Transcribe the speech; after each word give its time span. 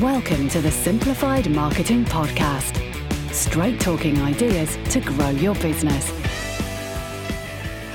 Welcome 0.00 0.50
to 0.50 0.60
the 0.60 0.70
Simplified 0.70 1.50
Marketing 1.50 2.04
Podcast. 2.04 2.82
Straight 3.32 3.80
talking 3.80 4.20
ideas 4.20 4.76
to 4.90 5.00
grow 5.00 5.30
your 5.30 5.54
business. 5.54 6.12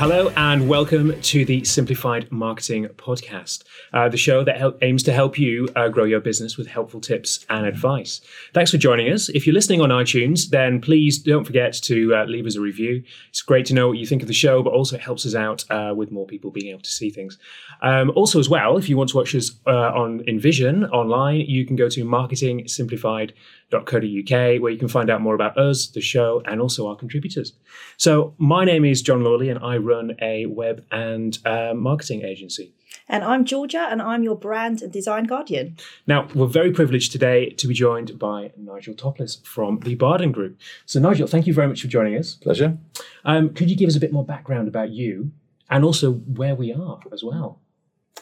Hello, 0.02 0.34
and 0.36 0.68
welcome 0.68 1.22
to 1.22 1.46
the 1.46 1.64
Simplified 1.64 2.32
Marketing 2.32 2.88
Podcast, 2.98 3.66
uh, 3.94 4.10
the 4.10 4.18
show 4.18 4.44
that 4.44 4.58
help, 4.58 4.80
aims 4.82 5.04
to 5.04 5.14
help 5.14 5.38
you 5.38 5.70
uh, 5.76 5.90
grow 5.90 6.06
your 6.06 6.20
business 6.20 6.58
with 6.58 6.66
helpful 6.66 7.00
tips 7.00 7.46
and 7.52 7.68
advice. 7.68 8.20
Thanks 8.52 8.72
for 8.72 8.80
joining 8.80 9.14
us. 9.14 9.30
If 9.30 9.46
you're 9.46 9.54
listening 9.54 9.80
on 9.80 9.90
iTunes, 9.90 10.50
then 10.50 10.82
please 10.82 11.20
don't 11.20 11.44
forget 11.44 11.74
to 11.84 12.16
uh, 12.16 12.26
leave 12.26 12.48
us 12.48 12.56
a 12.56 12.62
review. 12.62 13.04
It's 13.30 13.44
great 13.44 13.68
to 13.68 13.76
know 13.76 13.90
what 13.90 14.00
you 14.00 14.08
think 14.08 14.24
of 14.24 14.28
the 14.28 14.34
show, 14.34 14.64
but 14.64 14.74
also 14.74 14.96
it 14.96 15.04
helps 15.04 15.24
us 15.28 15.36
out 15.36 15.66
uh, 15.70 15.94
with 15.96 16.12
more 16.12 16.26
people 16.26 16.50
being 16.50 16.72
able 16.72 16.82
to 16.82 16.90
see 16.90 17.12
things. 17.12 17.38
Um, 17.84 18.10
also, 18.16 18.40
as 18.40 18.50
well, 18.50 18.78
if 18.78 18.90
you 18.90 18.98
want 18.98 19.12
to 19.12 19.18
watch 19.18 19.36
us 19.36 19.52
uh, 19.68 19.92
on 19.94 20.22
InVision 20.22 20.90
online, 20.90 21.42
you 21.42 21.64
can 21.64 21.76
go 21.76 21.90
to 21.90 22.04
Marketing 22.04 22.68
Simplified 22.68 23.34
www.co.uk, 23.72 24.62
where 24.62 24.72
you 24.72 24.78
can 24.78 24.88
find 24.88 25.10
out 25.10 25.22
more 25.22 25.36
about 25.36 25.58
us, 25.58 25.88
the 25.88 26.02
show, 26.02 26.42
and 26.46 26.62
also 26.62 26.88
our 26.88 26.96
contributors. 26.96 27.54
So, 27.98 28.34
my 28.38 28.66
name 28.66 28.86
is 28.86 29.02
John 29.02 29.24
Lawley, 29.24 29.50
and 29.50 29.60
I 29.60 29.78
run 29.78 30.16
a 30.22 30.46
web 30.46 30.86
and 30.92 31.38
uh, 31.46 31.74
marketing 31.76 32.24
agency. 32.24 32.74
And 33.08 33.24
I'm 33.24 33.46
Georgia, 33.46 33.88
and 33.90 34.02
I'm 34.02 34.24
your 34.24 34.36
brand 34.36 34.82
and 34.82 34.92
design 34.92 35.26
guardian. 35.26 35.78
Now, 36.08 36.28
we're 36.36 36.48
very 36.48 36.72
privileged 36.72 37.12
today 37.12 37.50
to 37.52 37.68
be 37.68 37.74
joined 37.74 38.20
by 38.20 38.52
Nigel 38.58 38.94
Toplis 38.94 39.46
from 39.46 39.80
the 39.82 39.96
Barden 39.96 40.32
Group. 40.32 40.58
So, 40.86 41.00
Nigel, 41.00 41.28
thank 41.28 41.48
you 41.48 41.54
very 41.54 41.68
much 41.68 41.82
for 41.82 41.88
joining 41.88 42.18
us. 42.18 42.36
Pleasure. 42.36 42.78
Um, 43.26 43.54
could 43.54 43.70
you 43.70 43.76
give 43.76 43.90
us 43.90 43.96
a 43.96 44.00
bit 44.00 44.12
more 44.12 44.26
background 44.26 44.68
about 44.68 44.90
you 44.92 45.32
and 45.70 45.84
also 45.86 46.12
where 46.12 46.56
we 46.56 46.74
are 46.74 47.00
as 47.14 47.24
well? 47.24 47.60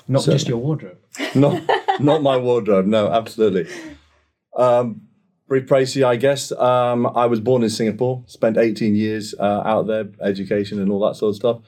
Not 0.08 0.22
Certainly. 0.22 0.36
just 0.36 0.48
your 0.48 0.58
wardrobe. 0.58 0.98
not, 1.36 1.62
not 2.00 2.22
my 2.24 2.38
wardrobe, 2.38 2.86
no, 2.86 3.12
absolutely. 3.12 3.68
Um, 4.56 5.02
brief 5.50 5.66
précis, 5.66 6.06
I 6.06 6.16
guess. 6.16 6.52
Um, 6.54 7.08
I 7.08 7.26
was 7.26 7.40
born 7.42 7.64
in 7.64 7.70
Singapore, 7.72 8.24
spent 8.28 8.56
18 8.56 8.96
years 8.96 9.34
uh, 9.40 9.64
out 9.66 9.88
there, 9.88 10.08
education 10.22 10.80
and 10.80 10.92
all 10.92 11.06
that 11.08 11.16
sort 11.16 11.32
of 11.32 11.36
stuff. 11.36 11.62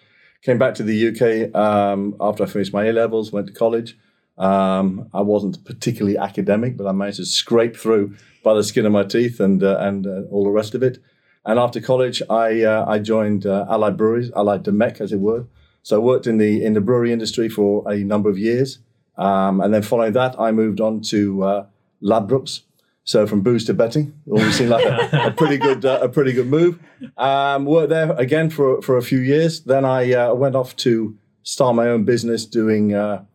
Came 0.43 0.59
back 0.59 0.75
to 0.75 0.83
the 0.83 1.09
UK 1.09 1.53
um, 1.55 2.15
after 2.21 2.43
I 2.43 2.45
finished 2.45 2.71
my 2.71 2.85
A 2.85 2.93
levels, 2.93 3.31
went 3.31 3.47
to 3.47 3.53
college. 3.53 3.97
Um, 4.37 5.09
I 5.13 5.21
wasn't 5.21 5.65
particularly 5.65 6.17
academic, 6.17 6.77
but 6.77 6.87
I 6.87 6.91
managed 6.93 7.17
to 7.17 7.25
scrape 7.25 7.75
through 7.75 8.15
by 8.43 8.53
the 8.53 8.63
skin 8.63 8.85
of 8.85 8.91
my 8.91 9.03
teeth 9.03 9.39
and 9.39 9.61
uh, 9.61 9.77
and 9.79 10.07
uh, 10.07 10.21
all 10.31 10.43
the 10.43 10.51
rest 10.51 10.73
of 10.73 10.81
it. 10.81 10.99
And 11.45 11.59
after 11.59 11.81
college, 11.81 12.21
I 12.29 12.63
uh, 12.63 12.85
I 12.87 12.99
joined 12.99 13.45
uh, 13.45 13.65
Allied 13.69 13.97
Breweries, 13.97 14.31
Allied 14.35 14.63
Domecq, 14.63 15.01
as 15.01 15.11
it 15.11 15.19
were. 15.19 15.45
So 15.83 15.97
I 15.97 15.99
worked 15.99 16.27
in 16.27 16.37
the 16.37 16.63
in 16.63 16.73
the 16.73 16.81
brewery 16.81 17.11
industry 17.11 17.49
for 17.49 17.83
a 17.91 17.97
number 17.97 18.29
of 18.29 18.37
years, 18.37 18.79
um, 19.17 19.61
and 19.61 19.73
then 19.73 19.81
following 19.81 20.13
that, 20.13 20.39
I 20.39 20.51
moved 20.51 20.79
on 20.79 21.01
to 21.01 21.43
uh, 21.43 21.65
Ladbrokes, 22.01 22.61
so 23.03 23.25
from 23.25 23.41
booze 23.41 23.65
to 23.65 23.73
betting, 23.73 24.13
always 24.29 24.55
seemed 24.55 24.69
like 24.69 24.85
a, 24.85 25.27
a 25.27 25.31
pretty 25.31 25.57
good 25.57 25.83
uh, 25.85 25.99
a 26.01 26.09
pretty 26.09 26.33
good 26.33 26.47
move. 26.47 26.79
Um, 27.17 27.65
worked 27.65 27.89
there 27.89 28.11
again 28.13 28.49
for 28.49 28.81
for 28.81 28.97
a 28.97 29.01
few 29.01 29.19
years. 29.19 29.61
Then 29.63 29.85
I 29.85 30.13
uh, 30.13 30.33
went 30.33 30.55
off 30.55 30.75
to 30.77 31.17
start 31.43 31.75
my 31.75 31.87
own 31.87 32.03
business 32.03 32.45
doing. 32.45 32.93
Uh, 32.93 33.25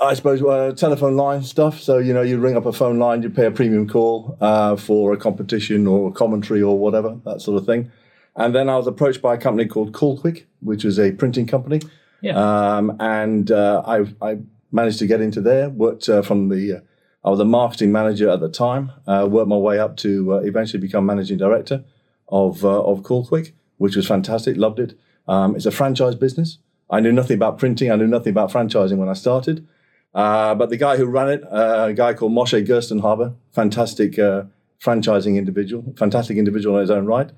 I 0.00 0.14
suppose 0.14 0.40
uh, 0.42 0.72
telephone 0.76 1.16
line 1.16 1.42
stuff. 1.42 1.80
So 1.80 1.98
you 1.98 2.14
know, 2.14 2.22
you 2.22 2.38
ring 2.38 2.56
up 2.56 2.66
a 2.66 2.72
phone 2.72 2.98
line, 2.98 3.22
you 3.22 3.30
pay 3.30 3.46
a 3.46 3.50
premium 3.50 3.88
call 3.88 4.38
uh, 4.40 4.76
for 4.76 5.12
a 5.12 5.16
competition 5.16 5.86
or 5.86 6.08
a 6.08 6.12
commentary 6.12 6.62
or 6.62 6.78
whatever 6.78 7.18
that 7.24 7.42
sort 7.42 7.60
of 7.60 7.66
thing. 7.66 7.90
And 8.36 8.54
then 8.54 8.68
I 8.68 8.76
was 8.76 8.86
approached 8.86 9.20
by 9.20 9.34
a 9.34 9.38
company 9.38 9.68
called 9.68 9.92
Kall 9.92 10.16
Kwik, 10.18 10.46
which 10.60 10.84
was 10.84 10.98
a 10.98 11.10
printing 11.12 11.46
company. 11.46 11.80
Yeah. 12.22 12.36
Um, 12.36 12.96
and 13.00 13.50
uh, 13.50 13.82
I, 13.84 14.06
I, 14.22 14.38
managed 14.70 14.98
to 14.98 15.06
get 15.06 15.20
into 15.20 15.40
there. 15.40 15.70
Worked 15.70 16.06
from 16.24 16.50
the 16.50 16.82
I 17.24 17.30
was 17.30 17.40
a 17.40 17.44
marketing 17.44 17.92
manager 17.92 18.30
at 18.30 18.40
the 18.40 18.48
time, 18.48 18.92
uh, 19.06 19.26
worked 19.28 19.48
my 19.48 19.56
way 19.56 19.78
up 19.78 19.96
to 19.98 20.34
uh, 20.34 20.36
eventually 20.38 20.80
become 20.80 21.04
managing 21.04 21.36
director 21.38 21.84
of, 22.28 22.64
uh, 22.64 22.82
of 22.82 23.02
Kall 23.02 23.26
Kwik, 23.26 23.52
which 23.78 23.96
was 23.96 24.06
fantastic, 24.06 24.56
loved 24.56 24.78
it. 24.78 24.98
Um, 25.26 25.56
it's 25.56 25.66
a 25.66 25.70
franchise 25.70 26.14
business. 26.14 26.58
I 26.90 27.00
knew 27.00 27.12
nothing 27.12 27.34
about 27.34 27.58
printing, 27.58 27.90
I 27.90 27.96
knew 27.96 28.06
nothing 28.06 28.30
about 28.30 28.50
franchising 28.50 28.96
when 28.96 29.08
I 29.08 29.14
started. 29.14 29.66
Uh, 30.14 30.54
but 30.54 30.70
the 30.70 30.76
guy 30.76 30.96
who 30.96 31.04
ran 31.06 31.28
it, 31.28 31.44
uh, 31.44 31.86
a 31.88 31.92
guy 31.92 32.14
called 32.14 32.32
Moshe 32.32 32.66
Gerstenhaber, 32.66 33.34
fantastic 33.52 34.18
uh, 34.18 34.44
franchising 34.80 35.36
individual, 35.36 35.84
fantastic 35.96 36.38
individual 36.38 36.76
in 36.76 36.82
his 36.82 36.90
own 36.90 37.04
right, 37.04 37.30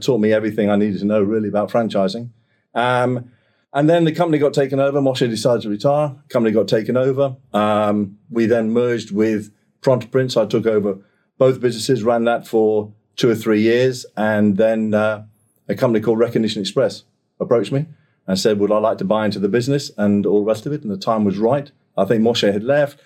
taught 0.00 0.18
me 0.18 0.32
everything 0.32 0.68
I 0.68 0.76
needed 0.76 0.98
to 1.00 1.06
know 1.06 1.22
really 1.22 1.48
about 1.48 1.70
franchising. 1.70 2.30
Um, 2.74 3.30
and 3.74 3.90
then 3.90 4.04
the 4.04 4.12
company 4.12 4.38
got 4.38 4.54
taken 4.54 4.78
over. 4.78 5.00
Moshe 5.00 5.28
decided 5.28 5.62
to 5.62 5.68
retire. 5.68 6.14
Company 6.28 6.54
got 6.54 6.68
taken 6.68 6.96
over. 6.96 7.36
Um, 7.52 8.18
we 8.30 8.46
then 8.46 8.70
merged 8.70 9.10
with 9.10 9.52
Prontaprint. 9.82 10.40
I 10.40 10.46
took 10.46 10.64
over 10.64 10.98
both 11.38 11.60
businesses, 11.60 12.04
ran 12.04 12.24
that 12.24 12.46
for 12.46 12.92
two 13.16 13.28
or 13.28 13.34
three 13.34 13.60
years, 13.60 14.06
and 14.16 14.56
then 14.56 14.94
uh, 14.94 15.24
a 15.68 15.74
company 15.74 16.02
called 16.02 16.20
Recognition 16.20 16.62
Express 16.62 17.02
approached 17.40 17.72
me 17.72 17.86
and 18.28 18.38
said, 18.38 18.60
"Would 18.60 18.70
I 18.70 18.78
like 18.78 18.98
to 18.98 19.04
buy 19.04 19.24
into 19.24 19.40
the 19.40 19.48
business?" 19.48 19.90
and 19.98 20.24
all 20.24 20.44
the 20.44 20.46
rest 20.46 20.66
of 20.66 20.72
it. 20.72 20.82
And 20.82 20.90
the 20.90 20.96
time 20.96 21.24
was 21.24 21.36
right. 21.36 21.70
I 21.98 22.04
think 22.04 22.22
Moshe 22.22 22.50
had 22.50 22.62
left. 22.62 23.00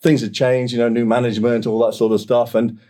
Things 0.00 0.22
had 0.22 0.34
changed, 0.34 0.72
you 0.72 0.78
know, 0.78 0.88
new 0.88 1.04
management, 1.04 1.66
all 1.66 1.84
that 1.84 1.94
sort 1.94 2.12
of 2.12 2.20
stuff, 2.20 2.54
and 2.54 2.80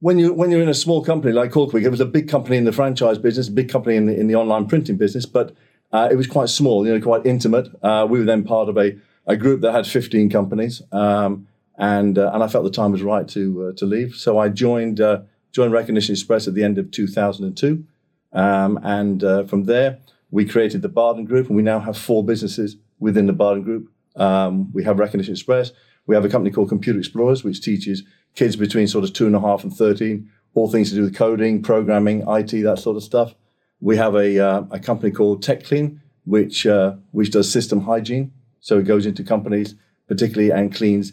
when 0.00 0.18
you 0.18 0.32
when 0.32 0.50
you're 0.50 0.62
in 0.62 0.68
a 0.68 0.74
small 0.74 1.04
company 1.04 1.32
like 1.32 1.52
Kall 1.52 1.70
Kwik, 1.70 1.84
it 1.84 1.90
was 1.90 2.00
a 2.00 2.06
big 2.06 2.28
company 2.28 2.56
in 2.56 2.64
the 2.64 2.72
franchise 2.72 3.18
business, 3.18 3.48
a 3.48 3.52
big 3.52 3.68
company 3.68 3.94
in 3.96 4.06
the, 4.06 4.18
in 4.18 4.26
the 4.26 4.34
online 4.34 4.66
printing 4.66 4.96
business, 4.96 5.26
but 5.26 5.54
uh, 5.92 6.08
it 6.10 6.16
was 6.16 6.26
quite 6.26 6.48
small, 6.48 6.86
you 6.86 6.94
know, 6.94 7.00
quite 7.00 7.26
intimate. 7.26 7.68
Uh, 7.82 8.06
we 8.08 8.18
were 8.18 8.24
then 8.24 8.44
part 8.44 8.68
of 8.68 8.78
a, 8.78 8.96
a 9.26 9.36
group 9.36 9.60
that 9.60 9.72
had 9.72 9.86
15 9.86 10.30
companies, 10.30 10.82
um, 10.92 11.46
and 11.76 12.18
uh, 12.18 12.30
and 12.32 12.42
I 12.42 12.48
felt 12.48 12.64
the 12.64 12.70
time 12.70 12.92
was 12.92 13.02
right 13.02 13.28
to 13.28 13.68
uh, 13.68 13.72
to 13.76 13.86
leave. 13.86 14.14
So 14.14 14.38
I 14.38 14.48
joined 14.48 15.00
uh, 15.00 15.22
joined 15.52 15.72
Recognition 15.72 16.14
Express 16.14 16.48
at 16.48 16.54
the 16.54 16.64
end 16.64 16.78
of 16.78 16.90
2002, 16.90 17.84
um, 18.32 18.78
and 18.82 19.22
uh, 19.22 19.44
from 19.44 19.64
there 19.64 19.98
we 20.30 20.46
created 20.46 20.80
the 20.82 20.88
Barden 20.88 21.24
Group, 21.24 21.48
and 21.48 21.56
we 21.56 21.62
now 21.62 21.80
have 21.80 21.96
four 21.96 22.24
businesses 22.24 22.76
within 22.98 23.26
the 23.26 23.32
Barden 23.34 23.62
Group. 23.62 23.90
Um, 24.16 24.72
we 24.72 24.84
have 24.84 24.98
Recognition 24.98 25.34
Express. 25.34 25.72
We 26.06 26.14
have 26.14 26.24
a 26.24 26.28
company 26.28 26.50
called 26.50 26.68
Computer 26.68 26.98
Explorers, 26.98 27.44
which 27.44 27.60
teaches 27.60 28.02
kids 28.34 28.56
between 28.56 28.88
sort 28.88 29.04
of 29.04 29.12
two 29.12 29.26
and 29.26 29.36
a 29.36 29.40
half 29.40 29.62
and 29.62 29.72
13 29.72 30.28
all 30.54 30.70
things 30.70 30.90
to 30.90 30.96
do 30.96 31.02
with 31.02 31.14
coding, 31.14 31.62
programming, 31.62 32.22
IT, 32.28 32.50
that 32.62 32.78
sort 32.78 32.96
of 32.96 33.02
stuff. 33.02 33.34
We 33.82 33.98
have 33.98 34.14
a, 34.14 34.38
uh, 34.38 34.62
a 34.70 34.78
company 34.78 35.12
called 35.12 35.44
TechClean, 35.44 35.98
which, 36.24 36.66
uh, 36.66 36.94
which 37.10 37.32
does 37.32 37.52
system 37.52 37.82
hygiene. 37.82 38.32
So 38.60 38.78
it 38.78 38.84
goes 38.84 39.04
into 39.04 39.22
companies, 39.22 39.74
particularly, 40.06 40.50
and 40.50 40.74
cleans 40.74 41.12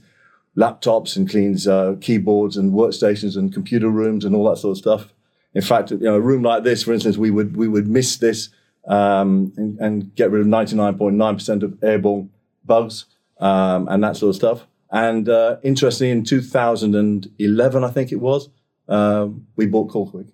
laptops 0.56 1.16
and 1.16 1.30
cleans 1.30 1.68
uh, 1.68 1.96
keyboards 2.02 2.58
and 2.58 2.74
workstations 2.74 3.38
and 3.38 3.54
computer 3.54 3.90
rooms 3.90 4.26
and 4.26 4.36
all 4.36 4.50
that 4.50 4.58
sort 4.58 4.72
of 4.72 4.78
stuff. 4.78 5.14
In 5.54 5.62
fact, 5.62 5.92
you 5.92 5.98
know, 5.98 6.16
a 6.16 6.22
room 6.22 6.44
like 6.44 6.64
this, 6.64 6.84
for 6.84 6.94
instance, 6.94 7.18
we 7.18 7.32
would 7.32 7.58
we 7.58 7.68
would 7.68 7.88
miss 7.88 8.18
this 8.18 8.50
um, 8.88 9.54
and, 9.58 9.80
and, 9.80 10.16
get 10.16 10.32
rid 10.32 10.42
of 10.42 10.48
99.9% 10.48 11.64
of 11.64 11.84
airborne 11.84 12.30
bugs 12.66 13.06
um, 13.40 13.88
and 13.88 14.04
that 14.04 14.16
sort 14.16 14.30
of 14.30 14.36
stuff. 14.36 14.68
And 14.92 15.28
uh, 15.30 15.58
interestingly, 15.64 16.12
in 16.12 16.24
2011, 16.24 17.84
I 17.84 17.92
think 17.92 18.12
it 18.12 18.16
was, 18.16 18.50
uh, 18.88 19.28
we 19.56 19.68
bought 19.68 19.90
Kall 19.90 20.10
Kwik 20.10 20.30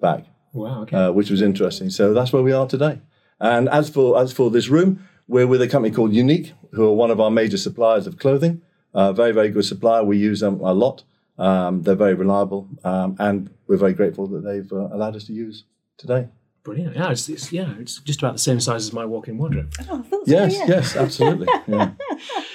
back. 0.00 0.24
Wow. 0.56 0.82
Okay. 0.82 0.96
Uh, 0.96 1.12
which 1.12 1.30
was 1.30 1.42
interesting. 1.42 1.90
So 1.90 2.12
that's 2.14 2.32
where 2.32 2.42
we 2.42 2.52
are 2.52 2.66
today. 2.66 3.00
And 3.40 3.68
as 3.68 3.90
for 3.90 4.18
as 4.18 4.32
for 4.32 4.50
this 4.50 4.68
room, 4.68 5.06
we're 5.28 5.46
with 5.46 5.60
a 5.60 5.68
company 5.68 5.94
called 5.94 6.12
Unique, 6.14 6.52
who 6.72 6.88
are 6.88 6.94
one 6.94 7.10
of 7.10 7.20
our 7.20 7.30
major 7.30 7.58
suppliers 7.58 8.06
of 8.06 8.18
clothing. 8.18 8.62
Uh, 8.94 9.12
very 9.12 9.32
very 9.32 9.50
good 9.50 9.64
supplier. 9.64 10.02
We 10.04 10.16
use 10.16 10.40
them 10.40 10.60
a 10.60 10.72
lot. 10.72 11.04
Um, 11.38 11.82
they're 11.82 11.94
very 11.94 12.14
reliable, 12.14 12.68
um, 12.82 13.16
and 13.18 13.50
we're 13.66 13.76
very 13.76 13.92
grateful 13.92 14.26
that 14.28 14.42
they've 14.42 14.72
uh, 14.72 14.88
allowed 14.94 15.16
us 15.16 15.24
to 15.24 15.34
use 15.34 15.64
today. 15.98 16.28
Brilliant. 16.66 16.96
Yeah, 16.96 17.10
it's, 17.12 17.28
it's, 17.28 17.52
yeah, 17.52 17.74
it's 17.78 18.00
just 18.00 18.20
about 18.20 18.32
the 18.32 18.40
same 18.40 18.58
size 18.58 18.86
as 18.86 18.92
my 18.92 19.04
walk-in 19.04 19.38
wardrobe. 19.38 19.72
Oh, 19.88 20.04
yes, 20.26 20.52
so, 20.52 20.58
yeah. 20.60 20.66
yes, 20.68 20.96
absolutely. 20.96 21.46
Yeah. 21.68 21.92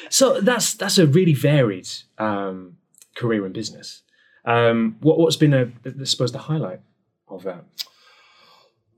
so 0.09 0.41
that's 0.41 0.73
that's 0.73 0.97
a 0.97 1.07
really 1.07 1.34
varied 1.34 1.88
um, 2.17 2.75
career 3.16 3.46
in 3.46 3.53
business. 3.53 4.02
Um, 4.43 4.97
what, 4.99 5.17
what's 5.17 5.37
been, 5.37 5.53
a, 5.53 5.72
I 5.85 6.03
suppose, 6.03 6.31
the 6.31 6.40
highlight 6.40 6.81
of 7.29 7.43
that? 7.43 7.64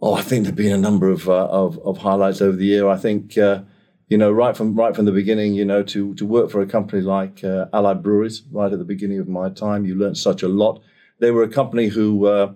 Oh, 0.05 0.15
I 0.15 0.21
think 0.21 0.43
there've 0.43 0.53
been 0.53 0.73
a 0.73 0.77
number 0.77 1.09
of 1.09 1.29
uh, 1.29 1.45
of, 1.45 1.79
of, 1.79 1.99
highlights 1.99 2.41
over 2.41 2.57
the 2.57 2.65
year. 2.65 2.89
I 2.89 2.97
think 2.97 3.37
uh, 3.37 3.61
you 4.09 4.17
know 4.17 4.33
right 4.33 4.55
from 4.55 4.75
right 4.75 4.93
from 4.93 5.05
the 5.05 5.13
beginning, 5.13 5.53
you 5.53 5.63
know, 5.63 5.81
to 5.81 6.13
to 6.15 6.25
work 6.25 6.51
for 6.51 6.61
a 6.61 6.65
company 6.65 7.01
like 7.01 7.41
uh, 7.41 7.67
Allied 7.71 8.03
Breweries 8.03 8.41
right 8.51 8.69
at 8.73 8.79
the 8.79 8.83
beginning 8.83 9.19
of 9.19 9.29
my 9.29 9.49
time, 9.49 9.85
you 9.85 9.95
learned 9.95 10.17
such 10.17 10.43
a 10.43 10.49
lot. 10.49 10.81
They 11.19 11.31
were 11.31 11.43
a 11.43 11.47
company 11.47 11.87
who. 11.87 12.17
were 12.17 12.53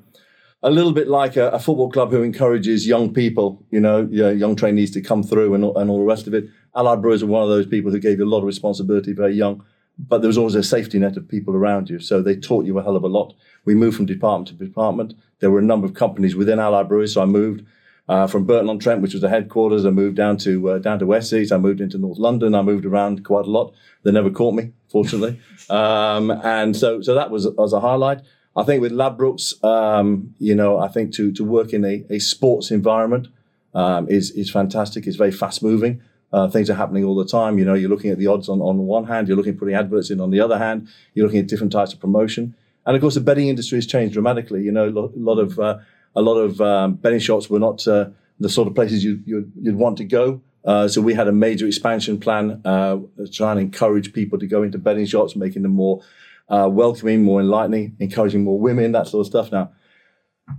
a 0.63 0.71
little 0.71 0.91
bit 0.91 1.07
like 1.07 1.37
a, 1.37 1.49
a, 1.49 1.59
football 1.59 1.91
club 1.91 2.09
who 2.09 2.23
encourages 2.23 2.87
young 2.87 3.13
people, 3.13 3.63
you 3.69 3.79
know, 3.79 4.01
young 4.09 4.55
trainees 4.55 4.89
to 4.89 4.99
come 4.99 5.21
through 5.21 5.53
and, 5.53 5.63
and 5.63 5.87
all 5.87 5.99
the 5.99 6.03
rest 6.03 6.25
of 6.25 6.33
it. 6.33 6.45
Allied 6.75 6.99
Brewers 6.99 7.21
are 7.21 7.27
one 7.27 7.43
of 7.43 7.47
those 7.47 7.67
people 7.67 7.91
who 7.91 7.99
gave 7.99 8.17
you 8.17 8.25
a 8.25 8.33
lot 8.33 8.39
of 8.39 8.45
responsibility 8.45 9.13
very 9.13 9.35
young, 9.35 9.63
but 9.99 10.21
there 10.21 10.27
was 10.27 10.37
always 10.37 10.55
a 10.55 10.63
safety 10.63 10.99
net 10.99 11.17
of 11.17 11.27
people 11.27 11.55
around 11.55 11.89
you. 11.89 11.99
So 11.99 12.21
they 12.21 12.35
taught 12.35 12.65
you 12.65 12.77
a 12.77 12.83
hell 12.83 12.95
of 12.95 13.03
a 13.03 13.07
lot. 13.07 13.33
We 13.65 13.75
moved 13.75 13.97
from 13.97 14.05
department 14.05 14.47
to 14.49 14.65
department. 14.65 15.13
There 15.39 15.51
were 15.51 15.59
a 15.59 15.63
number 15.63 15.85
of 15.85 15.93
companies 15.93 16.35
within 16.35 16.59
Allied 16.59 16.87
Breweries, 16.87 17.13
so 17.13 17.21
I 17.21 17.25
moved. 17.25 17.65
Uh, 18.09 18.25
from 18.25 18.45
Burton 18.45 18.69
on 18.69 18.79
Trent, 18.79 19.01
which 19.01 19.11
was 19.11 19.21
the 19.21 19.27
headquarters, 19.27 19.85
I 19.85 19.89
moved 19.89 20.15
down 20.15 20.37
to 20.37 20.69
uh, 20.69 20.77
down 20.77 20.97
to 20.99 21.13
Essex. 21.13 21.51
I 21.51 21.57
moved 21.57 21.81
into 21.81 21.97
North 21.97 22.17
London. 22.17 22.55
I 22.55 22.61
moved 22.61 22.85
around 22.85 23.25
quite 23.25 23.45
a 23.45 23.49
lot. 23.49 23.73
They 24.03 24.13
never 24.13 24.29
caught 24.29 24.53
me, 24.53 24.71
fortunately. 24.89 25.41
um, 25.69 26.31
and 26.31 26.73
so 26.73 27.01
so 27.01 27.13
that 27.15 27.31
was 27.31 27.49
was 27.49 27.73
a 27.73 27.81
highlight. 27.81 28.21
I 28.55 28.63
think 28.63 28.81
with 28.81 28.93
Ladbrokes, 28.93 29.61
um, 29.61 30.33
you 30.39 30.55
know, 30.55 30.79
I 30.79 30.87
think 30.87 31.13
to 31.15 31.33
to 31.33 31.43
work 31.43 31.73
in 31.73 31.83
a, 31.83 32.05
a 32.09 32.19
sports 32.19 32.71
environment 32.71 33.27
um, 33.73 34.07
is 34.07 34.31
is 34.31 34.49
fantastic. 34.49 35.05
It's 35.05 35.17
very 35.17 35.33
fast 35.33 35.61
moving. 35.61 36.01
Uh, 36.33 36.47
things 36.49 36.69
are 36.69 36.75
happening 36.75 37.03
all 37.03 37.15
the 37.15 37.25
time. 37.25 37.57
You 37.57 37.65
know, 37.65 37.73
you're 37.73 37.89
looking 37.89 38.11
at 38.11 38.17
the 38.17 38.27
odds 38.27 38.49
on, 38.49 38.61
on 38.61 38.77
one 38.79 39.05
hand, 39.05 39.27
you're 39.27 39.37
looking 39.37 39.53
at 39.53 39.59
putting 39.59 39.75
adverts 39.75 40.09
in 40.09 40.19
on 40.19 40.29
the 40.29 40.41
other 40.41 40.57
hand, 40.57 40.87
you're 41.13 41.25
looking 41.25 41.39
at 41.39 41.47
different 41.47 41.71
types 41.71 41.93
of 41.93 41.99
promotion. 41.99 42.53
And 42.85 42.95
of 42.95 43.01
course, 43.01 43.15
the 43.15 43.21
betting 43.21 43.47
industry 43.47 43.77
has 43.77 43.87
changed 43.87 44.13
dramatically. 44.13 44.63
You 44.63 44.71
know, 44.71 44.87
a 44.87 44.91
lot, 44.91 45.17
lot 45.17 45.39
of 45.39 45.59
uh, 45.59 45.79
a 46.15 46.21
lot 46.21 46.37
of 46.37 46.59
um, 46.61 46.95
betting 46.95 47.19
shops 47.19 47.49
were 47.49 47.59
not 47.59 47.87
uh, 47.87 48.09
the 48.39 48.49
sort 48.49 48.67
of 48.67 48.75
places 48.75 49.03
you, 49.03 49.21
you, 49.25 49.51
would 49.55 49.75
want 49.75 49.97
to 49.97 50.03
go. 50.03 50.41
Uh, 50.65 50.87
so 50.87 51.01
we 51.01 51.13
had 51.13 51.27
a 51.27 51.31
major 51.31 51.65
expansion 51.67 52.19
plan 52.19 52.61
uh, 52.65 52.97
to 53.17 53.27
try 53.27 53.51
and 53.51 53.59
encourage 53.59 54.13
people 54.13 54.37
to 54.39 54.47
go 54.47 54.63
into 54.63 54.77
betting 54.77 55.05
shops, 55.05 55.35
making 55.35 55.61
them 55.61 55.71
more 55.71 56.01
uh, 56.49 56.67
welcoming, 56.69 57.23
more 57.23 57.39
enlightening, 57.39 57.95
encouraging 57.99 58.43
more 58.43 58.59
women, 58.59 58.91
that 58.91 59.07
sort 59.07 59.21
of 59.21 59.27
stuff. 59.27 59.51
Now, 59.51 59.71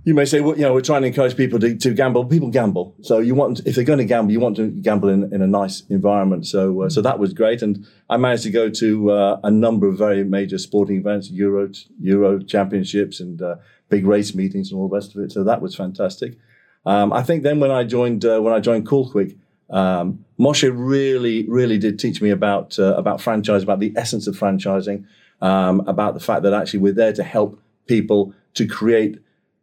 you 0.03 0.13
may 0.13 0.25
say, 0.25 0.39
well, 0.39 0.55
you 0.55 0.61
know, 0.61 0.73
we're 0.73 0.81
trying 0.81 1.01
to 1.01 1.07
encourage 1.07 1.35
people 1.35 1.59
to, 1.59 1.75
to 1.75 1.93
gamble. 1.93 2.25
People 2.25 2.49
gamble, 2.49 2.95
so 3.01 3.19
you 3.19 3.33
want 3.33 3.61
if 3.65 3.75
they're 3.75 3.83
going 3.83 3.99
to 3.99 4.05
gamble, 4.05 4.31
you 4.31 4.39
want 4.39 4.55
to 4.57 4.67
gamble 4.67 5.09
in, 5.09 5.33
in 5.33 5.41
a 5.41 5.47
nice 5.47 5.81
environment. 5.89 6.45
So, 6.45 6.83
uh, 6.83 6.89
so 6.89 7.01
that 7.01 7.19
was 7.19 7.33
great, 7.33 7.61
and 7.61 7.85
I 8.09 8.17
managed 8.17 8.43
to 8.43 8.51
go 8.51 8.69
to 8.69 9.11
uh, 9.11 9.39
a 9.43 9.51
number 9.51 9.87
of 9.87 9.97
very 9.97 10.23
major 10.23 10.57
sporting 10.57 10.97
events, 10.97 11.31
Euro 11.31 11.69
Euro 12.01 12.39
Championships, 12.39 13.19
and 13.19 13.41
uh, 13.41 13.55
big 13.89 14.05
race 14.05 14.35
meetings, 14.35 14.71
and 14.71 14.79
all 14.79 14.87
the 14.87 14.95
rest 14.95 15.15
of 15.15 15.21
it. 15.21 15.31
So 15.31 15.43
that 15.43 15.61
was 15.61 15.75
fantastic. 15.75 16.37
Um, 16.85 17.11
I 17.11 17.23
think 17.23 17.43
then 17.43 17.59
when 17.59 17.71
I 17.71 17.83
joined 17.83 18.25
uh, 18.25 18.39
when 18.39 18.53
I 18.53 18.59
joined 18.59 18.87
Kall 18.87 19.11
Kwik, 19.11 19.37
um, 19.71 20.23
Moshe 20.39 20.71
really 20.71 21.47
really 21.49 21.79
did 21.79 21.97
teach 21.99 22.21
me 22.21 22.29
about 22.29 22.77
uh, 22.77 22.93
about 22.95 23.21
franchise, 23.21 23.63
about 23.63 23.79
the 23.79 23.93
essence 23.97 24.27
of 24.27 24.37
franchising, 24.37 25.05
um, 25.41 25.81
about 25.87 26.13
the 26.13 26.19
fact 26.19 26.43
that 26.43 26.53
actually 26.53 26.79
we're 26.79 26.93
there 26.93 27.13
to 27.13 27.23
help 27.23 27.59
people 27.87 28.33
to 28.53 28.67
create 28.67 29.19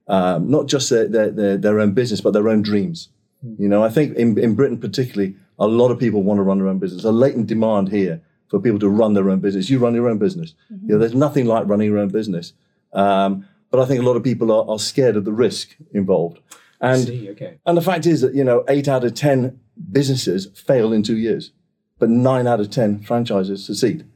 um, 0.09 0.51
not 0.51 0.67
just 0.67 0.91
their, 0.91 1.09
their, 1.09 1.57
their, 1.57 1.81
own 1.81 1.93
business, 1.93 2.21
but 2.21 2.33
their 2.33 2.49
own 2.49 2.63
dreams. 2.63 3.09
Mm. 3.45 3.61
You 3.61 3.69
know, 3.69 3.83
I 3.83 3.89
think 3.89 4.17
in, 4.17 4.39
in 4.39 4.55
Britain 4.55 4.79
particularly, 4.79 5.35
a 5.59 5.67
lot 5.67 5.91
of 5.91 5.99
people 5.99 6.23
want 6.23 6.39
to 6.39 6.43
run 6.43 6.59
their 6.59 6.69
own 6.69 6.79
business. 6.79 7.05
A 7.05 7.13
latent 7.13 7.47
demand 7.47 7.89
here 7.89 8.21
for 8.49 8.61
people 8.61 8.79
to 8.79 8.89
run 8.89 9.15
their 9.15 9.31
own 9.31 9.41
business. 9.41 9.69
You 9.69 9.79
run 9.79 9.95
your 9.95 10.09
own 10.09 10.19
business. 10.19 10.55
Mm-hmm. 10.73 10.87
You 10.87 10.95
know, 10.95 10.99
there's 10.99 11.15
nothing 11.15 11.47
like 11.47 11.67
running 11.67 11.89
your 11.89 11.99
own 11.99 12.09
business. 12.09 12.53
Um, 12.93 13.47
but 13.71 13.81
I 13.81 13.85
think 13.85 14.01
a 14.01 14.05
lot 14.05 14.17
of 14.17 14.23
people 14.23 14.53
are, 14.53 14.71
are 14.71 14.79
scared 14.79 15.17
of 15.17 15.25
the 15.25 15.33
risk 15.33 15.77
involved. 15.93 16.39
And, 16.81 17.07
See, 17.07 17.31
okay. 17.31 17.59
and 17.67 17.77
the 17.77 17.83
fact 17.83 18.07
is 18.07 18.21
that, 18.21 18.35
you 18.35 18.45
know, 18.45 18.65
eight 18.69 18.87
out 18.87 19.05
of 19.05 19.15
10 19.15 19.59
businesses 19.91 20.47
fail 20.55 20.93
in 20.93 21.03
two 21.03 21.17
years, 21.17 21.53
but 21.99 22.11
nine 22.11 22.47
out 22.47 22.61
of 22.61 22.71
10 22.71 23.03
franchises 23.03 23.65
succeed. 23.65 24.07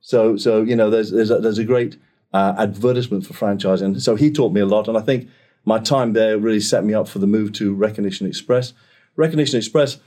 So, 0.00 0.36
so 0.36 0.62
you 0.62 0.76
know, 0.76 0.90
there's, 0.90 1.10
there's, 1.10 1.30
a, 1.30 1.38
there's 1.38 1.58
a 1.58 1.64
great 1.64 1.96
uh, 2.32 2.54
advertisement 2.58 3.26
for 3.26 3.34
franchising. 3.34 4.00
So 4.00 4.16
he 4.16 4.30
taught 4.30 4.52
me 4.52 4.60
a 4.60 4.66
lot, 4.66 4.88
and 4.88 4.96
I 4.96 5.00
think 5.00 5.28
my 5.64 5.78
time 5.78 6.12
there 6.12 6.38
really 6.38 6.60
set 6.60 6.84
me 6.84 6.94
up 6.94 7.08
for 7.08 7.18
the 7.18 7.26
move 7.26 7.52
to 7.54 7.74
Recognition 7.74 8.26
Express. 8.26 8.72
Recognition 9.16 9.58
Express 9.58 9.98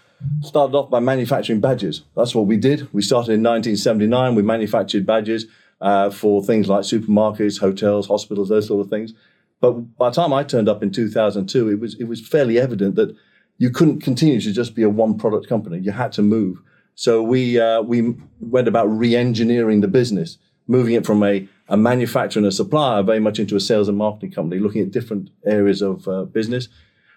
started 0.42 0.75
off 0.75 0.89
by 0.89 1.00
manufacturing 1.00 1.60
badges. 1.60 2.04
That's 2.16 2.33
what 2.33 2.48
we 2.48 2.57
did. 2.57 2.92
We 2.94 3.01
started 3.01 3.33
in 3.33 3.44
1979. 3.44 4.36
We 4.36 4.42
manufactured 4.42 5.06
badges 5.06 5.45
uh, 5.81 6.10
for 6.10 6.44
things 6.44 6.68
like 6.68 6.81
supermarkets, 6.81 7.60
hotels, 7.60 8.07
hospitals, 8.07 8.50
those 8.50 8.68
sort 8.68 8.81
of 8.81 8.89
things. 8.89 9.13
But 9.62 9.98
by 9.98 10.10
the 10.10 10.16
time 10.16 10.33
I 10.33 10.44
turned 10.44 10.69
up 10.69 10.83
in 10.83 10.92
2002, 10.92 11.69
it 11.69 11.80
was 11.80 11.95
it 11.95 12.06
was 12.06 12.25
fairly 12.25 12.60
evident 12.60 12.95
that 12.95 13.16
you 13.57 13.69
couldn't 13.69 14.01
continue 14.01 14.42
to 14.42 14.51
just 14.51 14.75
be 14.75 14.83
a 14.83 14.89
one 14.89 15.18
product 15.18 15.48
company. 15.48 15.80
You 15.80 15.92
had 15.92 16.12
to 16.13 16.21
move. 16.21 16.62
So 16.95 17.21
we 17.21 17.60
uh, 17.60 17.81
we 17.81 18.16
went 18.39 18.68
about 18.68 18.86
re-engineering 18.86 19.81
the 19.81 19.88
business, 19.88 20.38
moving 20.68 20.96
it 20.96 21.06
from 21.06 21.24
a 21.24 21.48
a 21.68 21.78
manufacturer 21.78 22.40
and 22.40 22.48
a 22.48 22.52
supplier 22.52 23.02
very 23.02 23.20
much 23.20 23.40
into 23.40 23.56
a 23.56 23.60
sales 23.60 23.88
and 23.88 23.98
marketing 23.98 24.32
company, 24.32 24.62
looking 24.62 24.82
at 24.82 24.92
different 24.92 25.30
areas 25.46 25.82
of 25.82 26.08
uh, 26.08 26.24
business. 26.26 26.68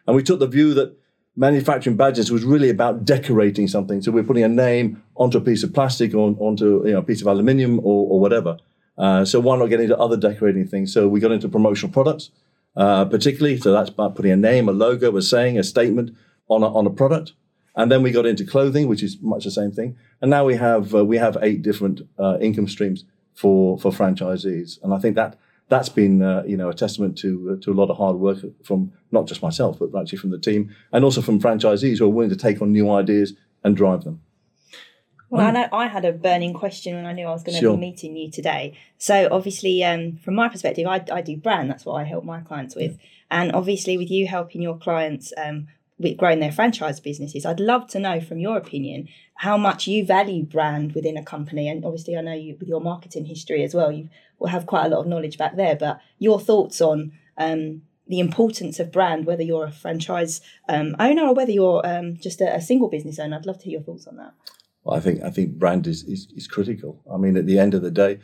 And 0.06 0.17
we 0.17 0.23
took 0.23 0.41
the 0.41 0.47
view 0.47 0.73
that 0.75 0.97
manufacturing 1.37 1.97
badges 1.97 2.33
was 2.33 2.45
really 2.45 2.71
about 2.71 3.05
decorating 3.05 3.69
something. 3.69 4.00
So 4.00 4.11
we're 4.11 4.25
putting 4.25 4.45
a 4.45 4.49
name 4.49 5.03
onto 5.17 5.39
a 5.39 5.41
piece 5.41 5.62
of 5.62 5.75
plastic 5.75 6.15
or 6.15 6.35
onto 6.39 6.87
you 6.87 6.93
know, 6.93 6.99
a 6.99 7.03
piece 7.03 7.21
of 7.21 7.27
aluminium 7.27 7.79
or, 7.81 8.11
or 8.11 8.21
whatever. 8.21 8.56
Uh, 8.97 9.25
so 9.25 9.39
why 9.39 9.56
not 9.56 9.67
get 9.67 9.81
into 9.81 9.97
other 9.99 10.17
decorating 10.17 10.67
things? 10.67 10.93
So 10.93 11.06
we 11.06 11.21
got 11.21 11.31
into 11.31 11.49
promotional 11.49 11.93
products, 11.93 12.31
uh, 12.75 13.05
particularly. 13.05 13.59
So 13.59 13.73
that's 13.73 13.91
about 13.91 14.17
putting 14.17 14.33
a 14.33 14.37
name, 14.37 14.69
a 14.69 14.73
logo, 14.73 15.15
a 15.17 15.23
saying, 15.23 15.59
a 15.59 15.62
statement 15.62 16.17
on 16.49 16.62
a, 16.62 16.75
on 16.75 16.87
a 16.87 16.91
product. 16.91 17.35
And 17.77 17.93
then 17.93 18.03
we 18.03 18.11
got 18.11 18.27
into 18.27 18.45
clothing, 18.45 18.89
which 18.89 19.05
is 19.05 19.19
much 19.21 19.45
the 19.45 19.53
same 19.53 19.71
thing. 19.71 19.97
And 20.21 20.31
now 20.31 20.45
we 20.45 20.56
have 20.56 20.93
uh, 20.95 21.05
we 21.05 21.19
have 21.19 21.37
eight 21.43 21.62
different 21.62 22.00
uh, 22.19 22.39
income 22.41 22.67
streams 22.67 23.05
for 23.38 23.79
for 23.79 23.93
franchisees. 23.93 24.82
And 24.82 24.93
I 24.93 24.99
think 24.99 25.14
that 25.14 25.38
that's 25.69 25.88
been 25.88 26.23
uh, 26.23 26.43
you 26.44 26.56
know 26.56 26.69
a 26.69 26.75
testament 26.75 27.17
to 27.19 27.52
uh, 27.52 27.62
to 27.62 27.70
a 27.70 27.76
lot 27.81 27.88
of 27.88 27.96
hard 27.96 28.17
work 28.17 28.38
from 28.64 28.93
not 29.12 29.26
just 29.29 29.43
myself, 29.43 29.79
but 29.79 29.94
actually 29.99 30.19
from 30.19 30.31
the 30.31 30.38
team 30.38 30.75
and 30.93 31.05
also 31.05 31.23
from 31.23 31.40
franchisees 31.40 31.99
who 31.99 32.06
are 32.06 32.08
willing 32.08 32.31
to 32.31 32.37
take 32.37 32.61
on 32.61 32.73
new 32.73 32.90
ideas 32.90 33.35
and 33.62 33.76
drive 33.76 34.02
them. 34.02 34.20
Well, 35.31 35.46
I 35.46 35.50
know 35.50 35.69
I 35.73 35.88
had 35.88 36.06
a 36.06 36.12
burning 36.12 36.55
question 36.55 36.96
when 36.96 37.05
I 37.05 37.12
knew 37.12 37.26
I 37.26 37.31
was 37.31 37.43
going 37.43 37.55
to 37.55 37.61
sure. 37.61 37.76
be 37.76 37.81
meeting 37.81 38.17
you 38.17 38.31
today. 38.31 38.79
So 38.96 39.29
obviously, 39.31 39.85
um, 39.85 40.17
from 40.17 40.35
my 40.35 40.49
perspective, 40.49 40.87
I, 40.87 41.05
I 41.12 41.20
do 41.20 41.37
brand. 41.37 41.70
That's 41.70 41.85
what 41.85 41.94
I 42.00 42.05
help 42.05 42.25
my 42.25 42.40
clients 42.40 42.75
with. 42.75 42.93
Yeah. 42.93 43.06
And 43.31 43.52
obviously, 43.52 43.99
with 43.99 44.11
you 44.11 44.26
helping 44.26 44.62
your 44.62 44.79
clients 44.79 45.35
um, 45.37 45.69
growing 46.17 46.41
their 46.41 46.53
franchise 46.53 47.00
businesses. 47.00 47.45
I'd 47.45 47.61
love 47.61 47.89
to 47.89 47.99
know 47.99 48.21
from 48.21 48.39
your 48.39 48.56
opinion 48.56 49.09
how 49.35 49.56
much 49.56 49.87
you 49.87 50.05
value 50.05 50.45
brand 50.45 50.93
within 50.95 51.17
a 51.17 51.25
company. 51.25 51.69
And 51.69 51.85
obviously, 51.85 52.17
I 52.17 52.21
know 52.21 52.35
you 52.35 52.56
with 52.59 52.69
your 52.69 52.81
marketing 52.81 53.27
history 53.27 53.65
as 53.65 53.75
well, 53.75 53.93
you 53.93 54.09
will 54.39 54.49
have 54.49 54.67
quite 54.67 54.87
a 54.87 54.89
lot 54.89 55.00
of 55.00 55.06
knowledge 55.06 55.39
back 55.39 55.56
there. 55.56 55.77
But 55.77 56.00
your 56.19 56.41
thoughts 56.41 56.81
on 56.81 57.12
um, 57.37 57.83
the 58.06 58.21
importance 58.21 58.81
of 58.81 58.93
brand, 58.93 59.27
whether 59.27 59.43
you're 59.43 59.67
a 59.67 59.73
franchise 59.73 60.41
um, 60.69 60.97
owner 60.99 61.27
or 61.27 61.35
whether 61.35 61.53
you're 61.53 61.87
um, 61.87 62.17
just 62.17 62.41
a, 62.41 62.55
a, 62.55 62.61
single 62.61 62.89
business 62.89 63.19
owner. 63.19 63.37
I'd 63.37 63.47
love 63.47 63.59
to 63.59 63.65
hear 63.65 63.75
your 63.75 63.83
thoughts 63.83 64.06
on 64.06 64.17
that. 64.17 64.33
Well, 64.83 64.97
I 64.97 65.00
think 65.00 65.23
I 65.23 65.31
think 65.31 65.59
brand 65.59 65.87
is, 65.87 66.05
is 66.05 66.29
is 66.35 66.47
critical. 66.47 67.03
I 67.12 67.19
mean, 67.19 67.37
at 67.37 67.47
the 67.47 67.59
end 67.59 67.75
of 67.75 67.83
the 67.83 67.91
day, 67.91 68.21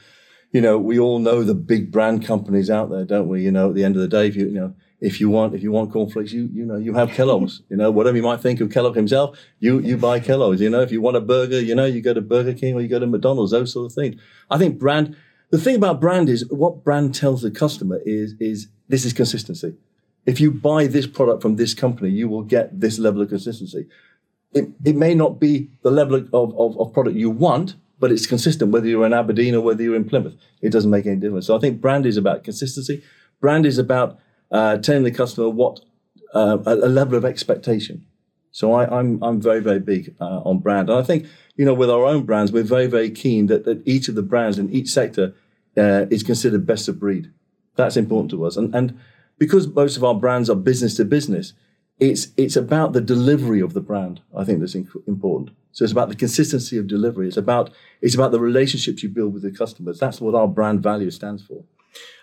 you 0.53 0.61
know, 0.61 0.79
we 0.79 0.99
all 0.99 1.19
know 1.19 1.43
the 1.43 1.55
big 1.55 1.93
brand 1.93 2.25
companies 2.25 2.71
out 2.71 2.89
there, 2.89 3.05
don't 3.05 3.29
we? 3.29 3.43
You 3.43 3.51
know, 3.51 3.69
at 3.69 3.75
the 3.75 3.85
end 3.85 3.97
of 3.97 4.03
the 4.03 4.09
day, 4.09 4.29
if 4.29 4.37
you, 4.37 4.47
you 4.47 4.61
know, 4.61 4.75
if 5.05 5.21
you 5.21 5.29
want 5.29 5.55
if 5.55 5.63
you 5.63 5.71
want 5.71 5.93
cornflakes, 5.93 6.33
you 6.33 6.49
you 6.53 6.65
know 6.65 6.77
you 6.77 6.95
have 6.95 7.11
Kellogg's. 7.11 7.61
you 7.69 7.77
know 7.77 7.91
whatever 7.91 8.17
you 8.17 8.23
might 8.23 8.41
think 8.41 8.61
of 8.63 8.71
Kellogg 8.71 8.97
himself, 8.97 9.39
you 9.61 9.79
you 9.81 9.99
buy 9.99 10.19
Kellogg's. 10.19 10.63
You 10.63 10.71
know 10.71 10.81
if 10.81 10.91
you 10.91 11.03
want 11.03 11.19
a 11.19 11.21
burger, 11.21 11.61
you 11.61 11.75
know 11.75 11.85
you 11.85 12.01
go 12.01 12.15
to 12.15 12.23
Burger 12.23 12.55
King 12.55 12.75
or 12.75 12.81
you 12.81 12.89
go 12.89 12.99
to 12.99 13.07
McDonald's. 13.07 13.53
Those 13.53 13.73
sort 13.73 13.87
of 13.87 13.93
things. 13.93 14.21
I 14.51 14.57
think 14.57 14.79
brand. 14.79 15.15
The 15.51 15.59
thing 15.59 15.77
about 15.77 16.01
brand 16.01 16.29
is 16.31 16.49
what 16.51 16.83
brand 16.83 17.15
tells 17.15 17.43
the 17.43 17.51
customer 17.51 18.01
is 18.07 18.35
is 18.41 18.69
this 18.89 19.05
is 19.05 19.13
consistency. 19.13 19.75
If 20.25 20.41
you 20.41 20.51
buy 20.51 20.87
this 20.87 21.07
product 21.07 21.43
from 21.43 21.57
this 21.57 21.75
company, 21.75 22.11
you 22.11 22.27
will 22.29 22.43
get 22.43 22.81
this 22.81 22.99
level 22.99 23.21
of 23.21 23.29
consistency. 23.29 23.87
It, 24.55 24.71
it 24.85 24.97
may 24.97 25.15
not 25.15 25.39
be 25.39 25.69
the 25.83 25.91
level 25.91 26.15
of, 26.17 26.33
of, 26.33 26.81
of 26.81 26.93
product 26.95 27.17
you 27.17 27.29
want, 27.29 27.75
but 27.99 28.11
it's 28.11 28.27
consistent 28.27 28.71
whether 28.73 28.87
you're 28.87 29.05
in 29.05 29.13
Aberdeen 29.13 29.55
or 29.55 29.61
whether 29.61 29.83
you're 29.83 29.97
in 29.97 30.09
Plymouth. 30.09 30.35
It 30.63 30.71
doesn't 30.71 30.91
make 30.91 31.05
any 31.05 31.17
difference. 31.17 31.47
So 31.47 31.57
I 31.57 31.61
think 31.61 31.81
brand 31.81 32.07
is 32.07 32.17
about 32.17 32.43
consistency. 32.43 33.03
Brand 33.41 33.67
is 33.67 33.77
about 33.77 34.19
uh, 34.55 34.79
telling 34.79 35.03
the 35.03 35.11
customer 35.11 35.51
what 35.51 35.81
uh, 36.33 36.59
a, 36.65 36.75
level 36.75 37.17
of 37.17 37.25
expectation. 37.25 38.07
So 38.53 38.73
I, 38.73 38.85
am 38.85 38.93
I'm, 38.93 39.23
I'm 39.23 39.41
very 39.41 39.61
very 39.61 39.81
big 39.81 40.15
uh, 40.21 40.41
on 40.45 40.61
brand, 40.61 40.89
and 40.89 40.99
I 40.99 41.03
think 41.03 41.27
you 41.57 41.65
know 41.65 41.75
with 41.75 41.91
our 41.91 42.05
own 42.05 42.23
brands 42.23 42.53
we're 42.53 42.63
very 42.63 42.87
very 42.87 43.11
keen 43.11 43.49
that, 43.49 43.65
that 43.65 43.83
each 43.85 44.09
of 44.09 44.15
the 44.15 44.23
brands 44.23 44.59
in 44.59 44.71
each 44.71 44.89
sector 44.89 45.35
uh, 45.77 46.07
is 46.09 46.23
considered 46.23 46.67
best 46.67 46.89
of 46.89 47.01
breed. 47.01 47.33
That's 47.75 47.97
important 47.97 48.31
to 48.31 48.45
us, 48.45 48.57
and 48.57 48.73
and 48.75 48.99
because 49.39 49.67
most 49.67 49.97
of 49.97 50.05
our 50.05 50.15
brands 50.15 50.49
are 50.49 50.55
business 50.55 50.95
to 50.99 51.05
business, 51.05 51.53
it's 51.99 52.29
it's 52.37 52.55
about 52.55 52.93
the 52.93 53.01
delivery 53.01 53.61
of 53.61 53.75
the 53.75 53.81
brand. 53.81 54.21
I 54.37 54.45
think 54.45 54.61
that's 54.61 54.77
inc- 54.77 55.09
important. 55.09 55.51
So 55.73 55.83
it's 55.83 55.91
about 55.93 56.09
the 56.09 56.15
consistency 56.15 56.79
of 56.79 56.87
delivery. 56.87 57.27
It's 57.27 57.37
about 57.37 57.73
it's 58.01 58.15
about 58.15 58.31
the 58.31 58.39
relationships 58.39 59.03
you 59.03 59.09
build 59.09 59.35
with 59.35 59.43
the 59.43 59.51
customers. 59.51 59.99
That's 59.99 60.21
what 60.21 60.37
our 60.37 60.47
brand 60.47 60.81
value 60.81 61.11
stands 61.11 61.43
for 61.43 61.65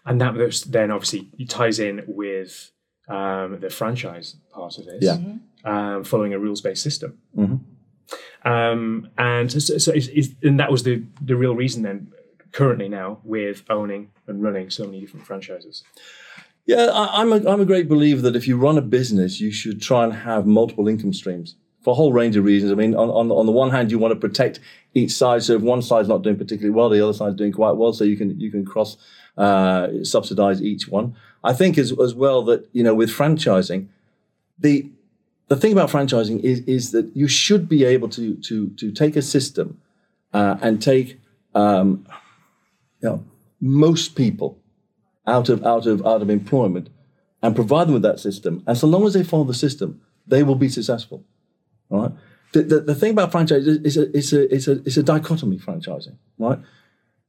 and 0.05 0.19
that 0.21 0.33
then 0.69 0.91
obviously 0.91 1.29
ties 1.47 1.79
in 1.79 2.03
with 2.07 2.71
um, 3.07 3.59
the 3.59 3.69
franchise 3.69 4.35
part 4.53 4.77
of 4.77 4.85
this, 4.85 5.03
yeah. 5.03 5.17
Mm-hmm. 5.17 5.67
um, 5.67 6.03
following 6.03 6.33
a 6.33 6.39
rules 6.39 6.61
based 6.61 6.83
system. 6.83 7.17
Mm-hmm. 7.37 8.47
Um, 8.47 9.09
and 9.17 9.51
so, 9.51 9.77
so 9.77 9.91
is, 9.91 10.07
is, 10.09 10.35
and 10.41 10.59
that 10.59 10.71
was 10.71 10.83
the 10.83 11.03
the 11.21 11.35
real 11.35 11.55
reason 11.55 11.83
then 11.83 12.11
currently 12.51 12.89
now 12.89 13.19
with 13.23 13.63
owning 13.69 14.11
and 14.27 14.43
running 14.43 14.69
so 14.69 14.85
many 14.85 14.99
different 14.99 15.25
franchises. 15.25 15.83
Yeah, 16.65 16.85
I, 16.85 17.21
I'm 17.21 17.31
a, 17.31 17.49
I'm 17.49 17.61
a 17.61 17.65
great 17.65 17.89
believer 17.89 18.21
that 18.21 18.35
if 18.35 18.47
you 18.47 18.57
run 18.57 18.77
a 18.77 18.81
business, 18.81 19.39
you 19.39 19.51
should 19.51 19.81
try 19.81 20.03
and 20.03 20.13
have 20.13 20.45
multiple 20.45 20.87
income 20.87 21.13
streams 21.13 21.55
for 21.81 21.91
a 21.91 21.95
whole 21.95 22.13
range 22.13 22.35
of 22.35 22.43
reasons. 22.43 22.71
I 22.71 22.75
mean, 22.75 22.95
on, 22.95 23.09
on, 23.09 23.31
on 23.31 23.45
the 23.45 23.51
one 23.51 23.71
hand, 23.71 23.91
you 23.91 23.97
want 23.99 24.13
to 24.13 24.19
protect 24.19 24.59
each 24.93 25.11
side. 25.11 25.43
So 25.43 25.53
if 25.55 25.61
one 25.61 25.81
side's 25.81 26.07
not 26.07 26.21
doing 26.21 26.37
particularly 26.37 26.75
well, 26.75 26.89
the 26.89 27.01
other 27.01 27.13
side's 27.13 27.35
doing 27.35 27.51
quite 27.51 27.71
well. 27.71 27.93
So 27.93 28.03
you 28.03 28.17
can 28.17 28.39
you 28.39 28.51
can 28.51 28.65
cross 28.65 28.97
uh, 29.37 30.03
subsidize 30.03 30.61
each 30.61 30.87
one. 30.87 31.15
I 31.43 31.53
think 31.53 31.77
as 31.77 31.91
as 31.99 32.13
well 32.13 32.43
that 32.43 32.69
you 32.71 32.83
know 32.83 32.93
with 32.93 33.09
franchising, 33.09 33.87
the 34.59 34.89
the 35.51 35.57
thing 35.57 35.73
about 35.73 35.89
franchising 35.89 36.39
is, 36.45 36.61
is 36.61 36.91
that 36.91 37.13
you 37.13 37.27
should 37.27 37.67
be 37.67 37.83
able 37.83 38.07
to, 38.07 38.37
to, 38.37 38.69
to 38.69 38.89
take 38.89 39.17
a 39.17 39.21
system 39.21 39.81
uh, 40.31 40.55
and 40.61 40.81
take 40.81 41.19
um, 41.53 42.07
you 43.01 43.09
know, 43.09 43.25
most 43.59 44.15
people 44.15 44.57
out 45.27 45.49
of, 45.49 45.65
out, 45.65 45.85
of, 45.87 46.05
out 46.05 46.21
of 46.21 46.29
employment 46.29 46.89
and 47.43 47.53
provide 47.53 47.87
them 47.87 47.95
with 47.95 48.01
that 48.03 48.21
system. 48.21 48.63
And 48.65 48.77
so 48.77 48.87
long 48.87 49.05
as 49.05 49.13
they 49.13 49.25
follow 49.25 49.43
the 49.43 49.53
system, 49.53 49.99
they 50.25 50.41
will 50.41 50.55
be 50.55 50.69
successful. 50.69 51.25
Right? 51.89 52.11
The, 52.53 52.61
the, 52.61 52.79
the 52.79 52.95
thing 52.95 53.11
about 53.11 53.33
franchise 53.33 53.67
is 53.67 53.97
a, 53.97 54.15
it's, 54.15 54.31
a, 54.31 54.55
it's, 54.55 54.69
a, 54.69 54.71
it's 54.85 54.95
a 54.95 55.03
dichotomy 55.03 55.57
franchising. 55.57 56.15
Right? 56.39 56.59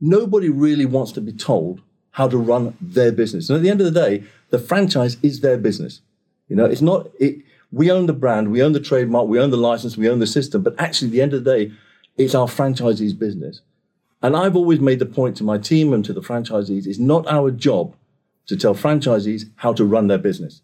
Nobody 0.01 0.49
really 0.49 0.87
wants 0.87 1.11
to 1.13 1.21
be 1.21 1.33
told 1.33 1.81
how 2.13 2.29
to 2.29 2.39
run 2.39 2.77
their 2.81 3.13
business. 3.13 3.49
And 3.49 3.57
at 3.57 3.63
the 3.63 3.71
end 3.71 3.81
of 3.81 3.93
the 3.93 4.01
day, 4.01 4.25
the 4.51 4.59
franchise 4.59 5.17
is 5.23 5.41
their 5.41 5.59
business. 5.59 6.01
You 6.49 6.57
know, 6.57 6.65
it's 6.67 6.83
not 6.83 7.09
it, 7.19 7.37
we 7.73 7.91
own 7.91 8.07
the 8.07 8.13
brand, 8.13 8.53
we 8.53 8.63
own 8.63 8.73
the 8.73 8.81
trademark, 8.81 9.29
we 9.29 9.41
own 9.41 9.51
the 9.51 9.57
license, 9.57 9.97
we 9.97 10.09
own 10.09 10.19
the 10.19 10.27
system, 10.27 10.63
but 10.63 10.75
actually 10.79 11.09
at 11.09 11.13
the 11.13 11.23
end 11.23 11.35
of 11.35 11.45
the 11.45 11.57
day, 11.57 11.73
it's 12.17 12.35
our 12.35 12.47
franchisee's 12.47 13.15
business. 13.15 13.63
And 14.23 14.37
I've 14.37 14.55
always 14.55 14.79
made 14.79 14.99
the 14.99 15.07
point 15.07 15.37
to 15.39 15.45
my 15.45 15.59
team 15.59 15.93
and 15.93 16.05
to 16.05 16.13
the 16.13 16.21
franchisees, 16.21 16.87
it's 16.87 16.99
not 16.99 17.27
our 17.27 17.51
job 17.51 17.97
to 18.47 18.57
tell 18.57 18.75
franchisees 18.75 19.51
how 19.57 19.73
to 19.73 19.85
run 19.85 20.09
their 20.09 20.19
business. 20.19 20.61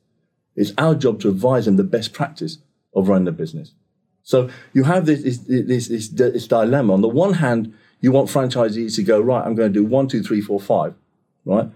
It's 0.54 0.72
our 0.76 0.94
job 0.94 1.20
to 1.20 1.28
advise 1.28 1.64
them 1.64 1.76
the 1.76 1.84
best 1.84 2.12
practice 2.12 2.58
of 2.94 3.08
running 3.08 3.24
their 3.24 3.32
business. 3.32 3.72
So 4.22 4.50
you 4.74 4.84
have 4.84 5.06
this, 5.06 5.22
this, 5.22 5.38
this, 5.38 5.88
this, 5.88 6.08
this 6.08 6.46
dilemma. 6.46 6.92
On 6.92 7.00
the 7.00 7.08
one 7.08 7.34
hand, 7.34 7.72
you 8.00 8.12
want 8.12 8.28
franchisees 8.28 8.94
to 8.96 9.02
go, 9.02 9.20
right, 9.20 9.44
I'm 9.44 9.54
going 9.54 9.72
to 9.72 9.80
do 9.80 9.84
one, 9.84 10.08
two, 10.08 10.22
three, 10.22 10.40
four, 10.40 10.60
five, 10.60 10.94
right? 11.44 11.68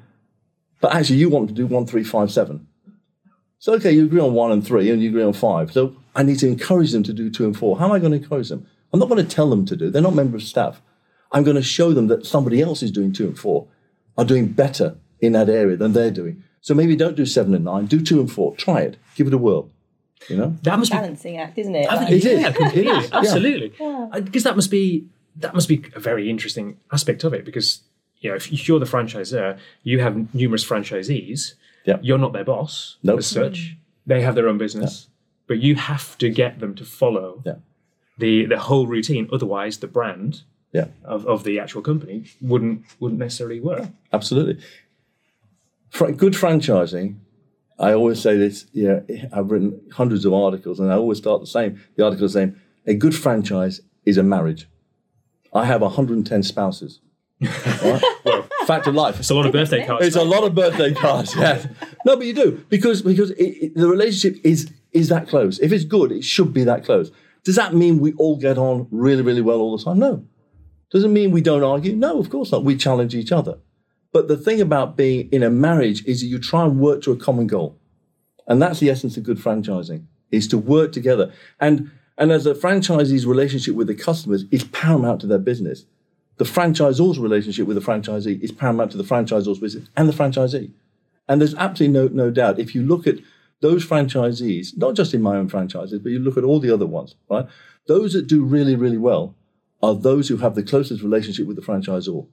But 0.80 0.94
actually, 0.94 1.16
you 1.16 1.28
want 1.28 1.48
to 1.48 1.54
do 1.54 1.66
one, 1.66 1.86
three, 1.86 2.04
five, 2.04 2.30
seven. 2.30 2.66
So, 3.58 3.74
okay, 3.74 3.92
you 3.92 4.04
agree 4.04 4.20
on 4.20 4.34
one 4.34 4.50
and 4.50 4.66
three, 4.66 4.90
and 4.90 5.02
you 5.02 5.10
agree 5.10 5.22
on 5.22 5.32
five. 5.32 5.72
So, 5.72 5.96
I 6.14 6.22
need 6.22 6.38
to 6.40 6.48
encourage 6.48 6.92
them 6.92 7.02
to 7.04 7.12
do 7.12 7.30
two 7.30 7.44
and 7.44 7.56
four. 7.56 7.78
How 7.78 7.86
am 7.86 7.92
I 7.92 7.98
going 7.98 8.12
to 8.12 8.18
encourage 8.18 8.48
them? 8.48 8.66
I'm 8.92 9.00
not 9.00 9.08
going 9.08 9.24
to 9.24 9.34
tell 9.36 9.48
them 9.48 9.64
to 9.66 9.76
do. 9.76 9.90
They're 9.90 10.02
not 10.02 10.14
members 10.14 10.42
of 10.42 10.48
staff. 10.48 10.82
I'm 11.30 11.44
going 11.44 11.56
to 11.56 11.62
show 11.62 11.92
them 11.92 12.08
that 12.08 12.26
somebody 12.26 12.60
else 12.60 12.82
is 12.82 12.90
doing 12.90 13.12
two 13.12 13.26
and 13.26 13.38
four, 13.38 13.68
are 14.18 14.24
doing 14.24 14.48
better 14.48 14.96
in 15.20 15.32
that 15.32 15.48
area 15.48 15.76
than 15.76 15.92
they're 15.92 16.10
doing. 16.10 16.42
So 16.60 16.74
maybe 16.74 16.94
don't 16.94 17.16
do 17.16 17.24
seven 17.24 17.54
and 17.54 17.64
nine. 17.64 17.86
Do 17.86 18.02
two 18.02 18.20
and 18.20 18.30
four. 18.30 18.54
Try 18.56 18.82
it. 18.82 18.96
Give 19.14 19.26
it 19.26 19.34
a 19.34 19.38
whirl. 19.38 19.70
You 20.28 20.36
know, 20.36 20.56
that 20.62 20.78
must 20.78 20.92
balancing 20.92 21.34
be, 21.34 21.38
act, 21.38 21.58
isn't 21.58 21.74
it? 21.74 21.88
Like, 21.88 22.10
it 22.10 22.22
yeah, 22.22 22.52
completely, 22.52 23.08
absolutely. 23.12 23.68
Because 23.70 24.44
yeah. 24.44 24.50
that 24.50 24.54
must 24.54 24.70
be 24.70 25.08
that 25.36 25.52
must 25.52 25.68
be 25.68 25.84
a 25.96 26.00
very 26.00 26.30
interesting 26.30 26.78
aspect 26.92 27.24
of 27.24 27.34
it. 27.34 27.44
Because 27.44 27.80
you 28.22 28.30
know, 28.30 28.36
if 28.36 28.68
you're 28.68 28.80
the 28.80 28.86
franchisor, 28.86 29.58
you 29.82 30.00
have 30.00 30.34
numerous 30.34 30.64
franchisees 30.64 31.54
yeah. 31.84 31.98
You're 32.00 32.18
not 32.18 32.32
their 32.32 32.44
boss 32.44 32.96
nope. 33.02 33.18
as 33.18 33.26
such. 33.26 33.60
Mm-hmm. 33.60 33.78
They 34.06 34.22
have 34.22 34.34
their 34.34 34.48
own 34.48 34.58
business. 34.58 35.06
Yeah. 35.08 35.12
But 35.48 35.58
you 35.58 35.74
have 35.74 36.16
to 36.18 36.28
get 36.28 36.60
them 36.60 36.74
to 36.76 36.84
follow 36.84 37.42
yeah. 37.44 37.56
the 38.18 38.46
the 38.46 38.58
whole 38.58 38.86
routine. 38.86 39.28
Otherwise 39.32 39.78
the 39.78 39.86
brand 39.86 40.42
yeah. 40.72 40.86
of, 41.04 41.26
of 41.26 41.44
the 41.44 41.58
actual 41.58 41.82
company 41.82 42.24
wouldn't 42.40 42.84
wouldn't 43.00 43.18
necessarily 43.18 43.60
work. 43.60 43.88
Absolutely. 44.12 44.62
good 45.92 46.34
franchising, 46.34 47.16
I 47.78 47.92
always 47.92 48.20
say 48.20 48.36
this, 48.36 48.66
yeah, 48.72 49.00
I've 49.32 49.50
written 49.50 49.80
hundreds 49.92 50.24
of 50.24 50.32
articles 50.32 50.78
and 50.80 50.90
I 50.92 50.96
always 50.96 51.18
start 51.18 51.40
the 51.40 51.46
same. 51.46 51.82
The 51.96 52.04
article 52.04 52.26
is 52.26 52.32
saying 52.32 52.56
a 52.86 52.94
good 52.94 53.14
franchise 53.14 53.80
is 54.04 54.16
a 54.16 54.22
marriage. 54.22 54.68
I 55.52 55.66
have 55.66 55.82
110 55.82 56.42
spouses. 56.44 57.00
Right? 57.42 58.02
well, 58.24 58.48
fact 58.66 58.86
of 58.86 58.94
life. 58.94 59.18
It's 59.18 59.30
a 59.30 59.34
lot 59.34 59.46
of 59.46 59.52
birthday 59.52 59.86
cards. 59.86 60.06
It's 60.06 60.16
a 60.16 60.24
lot 60.24 60.44
of 60.44 60.54
birthday 60.54 60.94
cards. 60.94 61.34
Yeah. 61.34 61.64
No, 62.04 62.16
but 62.16 62.26
you 62.26 62.34
do 62.34 62.64
because 62.68 63.02
because 63.02 63.30
it, 63.32 63.44
it, 63.44 63.74
the 63.74 63.88
relationship 63.88 64.40
is 64.44 64.72
is 64.92 65.08
that 65.08 65.28
close. 65.28 65.58
If 65.58 65.72
it's 65.72 65.84
good, 65.84 66.12
it 66.12 66.24
should 66.24 66.52
be 66.52 66.64
that 66.64 66.84
close. 66.84 67.10
Does 67.44 67.56
that 67.56 67.74
mean 67.74 67.98
we 67.98 68.12
all 68.14 68.36
get 68.36 68.58
on 68.58 68.88
really 68.90 69.22
really 69.22 69.42
well 69.42 69.58
all 69.58 69.76
the 69.76 69.84
time? 69.84 69.98
No. 69.98 70.24
Does 70.90 71.04
it 71.04 71.08
mean 71.08 71.30
we 71.30 71.40
don't 71.40 71.62
argue? 71.62 71.96
No, 71.96 72.18
of 72.18 72.28
course 72.28 72.52
not. 72.52 72.64
We 72.64 72.76
challenge 72.76 73.14
each 73.14 73.32
other. 73.32 73.58
But 74.12 74.28
the 74.28 74.36
thing 74.36 74.60
about 74.60 74.96
being 74.96 75.30
in 75.32 75.42
a 75.42 75.50
marriage 75.50 76.04
is 76.04 76.20
that 76.20 76.26
you 76.26 76.38
try 76.38 76.64
and 76.64 76.78
work 76.78 77.02
to 77.02 77.12
a 77.12 77.16
common 77.16 77.46
goal. 77.46 77.78
And 78.46 78.60
that's 78.60 78.80
the 78.80 78.90
essence 78.90 79.16
of 79.16 79.22
good 79.22 79.38
franchising, 79.38 80.04
is 80.30 80.46
to 80.48 80.58
work 80.58 80.92
together. 80.92 81.32
And 81.60 81.90
and 82.18 82.30
as 82.30 82.46
a 82.46 82.54
franchisee's 82.54 83.26
relationship 83.26 83.74
with 83.74 83.86
the 83.86 83.94
customers 83.94 84.44
is 84.50 84.64
paramount 84.64 85.20
to 85.22 85.26
their 85.26 85.38
business 85.38 85.86
the 86.38 86.44
franchisor's 86.44 87.18
relationship 87.18 87.66
with 87.66 87.76
the 87.76 87.82
franchisee 87.82 88.40
is 88.42 88.52
paramount 88.52 88.90
to 88.92 88.96
the 88.96 89.04
franchisor's 89.04 89.58
business 89.58 89.88
and 89.96 90.08
the 90.08 90.12
franchisee. 90.12 90.72
And 91.28 91.40
there's 91.40 91.54
absolutely 91.54 91.98
no, 91.98 92.08
no 92.08 92.30
doubt, 92.30 92.58
if 92.58 92.74
you 92.74 92.82
look 92.82 93.06
at 93.06 93.16
those 93.60 93.86
franchisees, 93.86 94.76
not 94.76 94.94
just 94.94 95.14
in 95.14 95.22
my 95.22 95.36
own 95.36 95.48
franchises, 95.48 96.00
but 96.00 96.10
you 96.10 96.18
look 96.18 96.36
at 96.36 96.44
all 96.44 96.58
the 96.58 96.72
other 96.72 96.86
ones, 96.86 97.14
right? 97.30 97.46
Those 97.86 98.12
that 98.12 98.26
do 98.26 98.44
really, 98.44 98.74
really 98.74 98.98
well 98.98 99.34
are 99.82 99.94
those 99.94 100.28
who 100.28 100.38
have 100.38 100.54
the 100.54 100.62
closest 100.62 101.02
relationship 101.02 101.46
with 101.46 101.56
the 101.56 101.62
franchisor. 101.62 102.26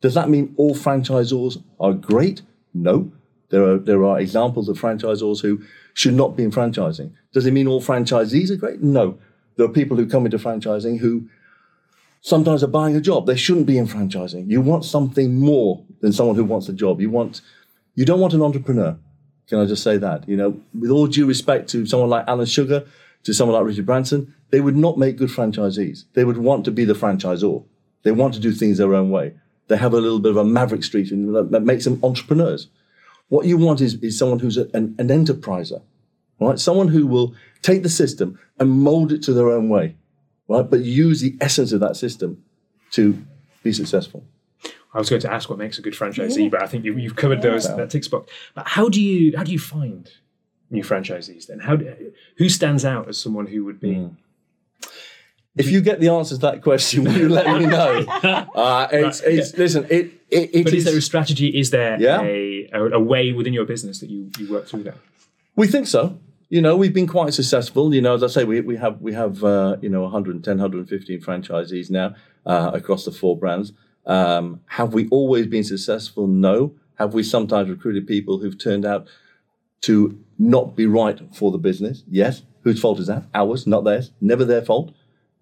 Does 0.00 0.14
that 0.14 0.28
mean 0.28 0.54
all 0.56 0.74
franchisors 0.74 1.62
are 1.80 1.92
great? 1.92 2.42
No. 2.74 3.10
There 3.50 3.64
are, 3.64 3.78
there 3.78 4.04
are 4.04 4.20
examples 4.20 4.68
of 4.68 4.78
franchisors 4.78 5.40
who 5.40 5.62
should 5.94 6.14
not 6.14 6.36
be 6.36 6.44
in 6.44 6.50
franchising. 6.50 7.12
Does 7.32 7.46
it 7.46 7.52
mean 7.52 7.66
all 7.66 7.80
franchisees 7.80 8.50
are 8.50 8.56
great? 8.56 8.82
No. 8.82 9.18
There 9.56 9.66
are 9.66 9.72
people 9.72 9.96
who 9.96 10.06
come 10.06 10.26
into 10.26 10.38
franchising 10.38 10.98
who 10.98 11.28
sometimes 12.28 12.62
are 12.62 12.68
buying 12.68 12.94
a 12.94 13.00
job. 13.00 13.26
They 13.26 13.36
shouldn't 13.36 13.66
be 13.66 13.78
in 13.78 13.86
franchising. 13.86 14.50
You 14.50 14.60
want 14.60 14.84
something 14.84 15.34
more 15.40 15.84
than 16.00 16.12
someone 16.12 16.36
who 16.36 16.44
wants 16.44 16.68
a 16.68 16.72
job. 16.72 17.00
You 17.00 17.10
want, 17.10 17.40
you 17.94 18.04
don't 18.04 18.20
want 18.20 18.34
an 18.34 18.42
entrepreneur. 18.42 18.98
Can 19.48 19.58
I 19.58 19.64
just 19.64 19.82
say 19.82 19.96
that? 19.96 20.28
You 20.28 20.36
know, 20.36 20.60
with 20.78 20.90
all 20.90 21.06
due 21.06 21.26
respect 21.26 21.70
to 21.70 21.86
someone 21.86 22.10
like 22.10 22.28
Alan 22.28 22.46
Sugar, 22.46 22.84
to 23.24 23.32
someone 23.32 23.56
like 23.56 23.66
Richard 23.66 23.86
Branson, 23.86 24.34
they 24.50 24.60
would 24.60 24.76
not 24.76 24.98
make 24.98 25.16
good 25.16 25.30
franchisees. 25.30 26.04
They 26.12 26.24
would 26.24 26.38
want 26.38 26.64
to 26.66 26.70
be 26.70 26.84
the 26.84 26.92
franchisor. 26.92 27.64
They 28.02 28.12
want 28.12 28.34
to 28.34 28.40
do 28.40 28.52
things 28.52 28.78
their 28.78 28.94
own 28.94 29.10
way. 29.10 29.34
They 29.68 29.76
have 29.76 29.92
a 29.92 30.00
little 30.00 30.20
bit 30.20 30.30
of 30.30 30.36
a 30.36 30.44
maverick 30.44 30.84
streak 30.84 31.08
that 31.08 31.62
makes 31.64 31.84
them 31.84 31.98
entrepreneurs. 32.02 32.68
What 33.28 33.46
you 33.46 33.58
want 33.58 33.80
is, 33.80 33.94
is 33.94 34.18
someone 34.18 34.38
who's 34.38 34.56
a, 34.56 34.68
an, 34.72 34.94
an 34.98 35.08
enterpriser, 35.08 35.82
right? 36.40 36.58
Someone 36.58 36.88
who 36.88 37.06
will 37.06 37.34
take 37.60 37.82
the 37.82 37.90
system 37.90 38.38
and 38.58 38.70
mold 38.70 39.12
it 39.12 39.22
to 39.24 39.34
their 39.34 39.50
own 39.50 39.68
way 39.68 39.96
right? 40.48 40.68
But 40.68 40.80
use 40.80 41.20
the 41.20 41.36
essence 41.40 41.72
of 41.72 41.80
that 41.80 41.96
system 41.96 42.42
to 42.92 43.22
be 43.62 43.72
successful. 43.72 44.24
I 44.94 44.98
was 44.98 45.10
going 45.10 45.20
to 45.22 45.32
ask 45.32 45.50
what 45.50 45.58
makes 45.58 45.78
a 45.78 45.82
good 45.82 45.92
franchisee, 45.92 46.44
yeah. 46.44 46.48
but 46.48 46.62
I 46.62 46.66
think 46.66 46.84
you, 46.84 46.96
have 46.96 47.16
covered 47.16 47.42
those 47.42 47.68
yeah. 47.68 47.76
that 47.76 47.90
ticks 47.90 48.08
box. 48.08 48.32
But 48.54 48.66
how 48.66 48.88
do 48.88 49.02
you 49.02 49.36
how 49.36 49.44
do 49.44 49.52
you 49.52 49.58
find 49.58 50.10
new 50.70 50.82
franchisees 50.82 51.46
then? 51.46 51.60
How 51.60 51.76
do, 51.76 52.12
who 52.38 52.48
stands 52.48 52.84
out 52.84 53.08
as 53.08 53.18
someone 53.18 53.46
who 53.46 53.64
would 53.66 53.80
be? 53.80 53.94
Mm. 53.94 54.16
If 55.56 55.70
you 55.70 55.80
get 55.80 56.00
the 56.00 56.08
answer 56.08 56.36
to 56.36 56.40
that 56.42 56.62
question, 56.62 57.04
will 57.04 57.16
you 57.16 57.28
let 57.28 57.46
me 57.60 57.66
know? 57.66 58.06
Uh, 58.58 58.88
it's, 58.90 59.22
right, 59.22 59.32
it's 59.32 59.52
yeah. 59.52 59.58
listen. 59.58 59.84
It, 59.84 60.12
it, 60.30 60.50
it 60.54 60.64
but 60.64 60.72
is, 60.72 60.80
is, 60.80 60.84
there 60.84 60.98
a 60.98 61.02
strategy? 61.02 61.48
Is 61.48 61.70
there 61.70 61.96
a, 62.02 62.68
a, 62.72 62.84
a 62.92 63.00
way 63.00 63.32
within 63.32 63.52
your 63.52 63.66
business 63.66 64.00
that 64.00 64.10
you 64.10 64.30
you 64.38 64.50
work 64.50 64.66
through 64.66 64.84
that? 64.84 64.96
We 65.54 65.66
think 65.66 65.86
so 65.86 66.18
you 66.48 66.62
know, 66.62 66.76
we've 66.76 66.94
been 66.94 67.06
quite 67.06 67.34
successful. 67.34 67.94
You 67.94 68.00
know, 68.00 68.14
as 68.14 68.22
I 68.22 68.28
say, 68.28 68.44
we, 68.44 68.60
we 68.60 68.76
have 68.76 69.00
we 69.00 69.12
have 69.12 69.44
uh, 69.44 69.76
you 69.80 69.88
know 69.88 70.02
110, 70.02 70.56
115 70.58 71.20
franchisees 71.20 71.90
now 71.90 72.14
uh, 72.46 72.70
across 72.72 73.04
the 73.04 73.12
four 73.12 73.36
brands. 73.36 73.72
Um, 74.06 74.60
have 74.66 74.94
we 74.94 75.08
always 75.08 75.46
been 75.46 75.64
successful? 75.64 76.26
No. 76.26 76.74
Have 76.94 77.14
we 77.14 77.22
sometimes 77.22 77.68
recruited 77.68 78.06
people 78.06 78.38
who've 78.38 78.58
turned 78.58 78.84
out 78.84 79.06
to 79.82 80.18
not 80.38 80.74
be 80.74 80.86
right 80.86 81.20
for 81.34 81.52
the 81.52 81.58
business? 81.58 82.02
Yes. 82.08 82.42
Whose 82.62 82.80
fault 82.80 82.98
is 82.98 83.06
that? 83.06 83.24
Ours, 83.34 83.66
not 83.66 83.84
theirs. 83.84 84.10
Never 84.20 84.44
their 84.44 84.62
fault, 84.62 84.92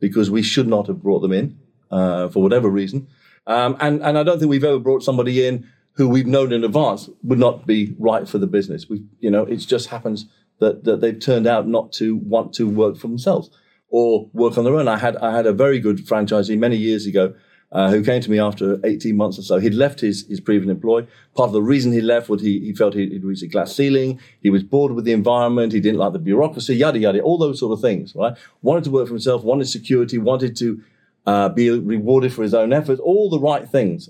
because 0.00 0.30
we 0.30 0.42
should 0.42 0.66
not 0.66 0.86
have 0.88 1.02
brought 1.02 1.20
them 1.20 1.32
in 1.32 1.58
uh, 1.90 2.28
for 2.28 2.42
whatever 2.42 2.68
reason. 2.68 3.06
Um, 3.46 3.76
and 3.80 4.02
and 4.02 4.18
I 4.18 4.24
don't 4.24 4.40
think 4.40 4.50
we've 4.50 4.64
ever 4.64 4.80
brought 4.80 5.04
somebody 5.04 5.46
in 5.46 5.68
who 5.92 6.08
we've 6.08 6.26
known 6.26 6.52
in 6.52 6.62
advance 6.62 7.08
would 7.22 7.38
not 7.38 7.66
be 7.66 7.94
right 7.98 8.28
for 8.28 8.38
the 8.38 8.46
business. 8.46 8.88
We, 8.88 9.04
you 9.20 9.30
know, 9.30 9.44
it 9.44 9.56
just 9.56 9.88
happens 9.88 10.26
that, 10.58 10.84
that 10.84 11.00
they've 11.00 11.18
turned 11.18 11.46
out 11.46 11.66
not 11.66 11.92
to 11.94 12.16
want 12.16 12.52
to 12.54 12.68
work 12.68 12.96
for 12.96 13.08
themselves 13.08 13.50
or 13.88 14.28
work 14.32 14.56
on 14.58 14.64
their 14.64 14.74
own. 14.74 14.88
I 14.88 14.98
had 14.98 15.16
I 15.18 15.34
had 15.34 15.46
a 15.46 15.52
very 15.52 15.78
good 15.78 15.98
franchisee 15.98 16.58
many 16.58 16.76
years 16.76 17.06
ago 17.06 17.34
uh, 17.72 17.90
who 17.90 18.02
came 18.02 18.20
to 18.20 18.30
me 18.30 18.38
after 18.38 18.80
18 18.84 19.16
months 19.16 19.38
or 19.38 19.42
so. 19.42 19.58
He'd 19.58 19.74
left 19.74 20.00
his, 20.00 20.26
his 20.28 20.40
previous 20.40 20.70
employ. 20.70 21.06
Part 21.34 21.48
of 21.48 21.52
the 21.52 21.62
reason 21.62 21.92
he 21.92 22.00
left 22.00 22.28
was 22.28 22.40
he, 22.40 22.60
he 22.60 22.72
felt 22.72 22.94
he'd, 22.94 23.12
he'd 23.12 23.24
reached 23.24 23.42
a 23.42 23.48
glass 23.48 23.74
ceiling. 23.74 24.20
He 24.40 24.50
was 24.50 24.62
bored 24.62 24.92
with 24.92 25.04
the 25.04 25.12
environment. 25.12 25.72
He 25.72 25.80
didn't 25.80 25.98
like 25.98 26.12
the 26.12 26.18
bureaucracy, 26.18 26.76
yada, 26.76 26.98
yada, 26.98 27.20
all 27.20 27.38
those 27.38 27.58
sort 27.58 27.72
of 27.72 27.80
things, 27.80 28.14
right? 28.14 28.36
Wanted 28.62 28.84
to 28.84 28.90
work 28.90 29.08
for 29.08 29.14
himself, 29.14 29.42
wanted 29.42 29.68
security, 29.68 30.18
wanted 30.18 30.56
to 30.56 30.82
uh, 31.26 31.48
be 31.48 31.70
rewarded 31.70 32.32
for 32.32 32.42
his 32.42 32.54
own 32.54 32.72
efforts, 32.72 33.00
all 33.00 33.28
the 33.28 33.40
right 33.40 33.68
things. 33.68 34.08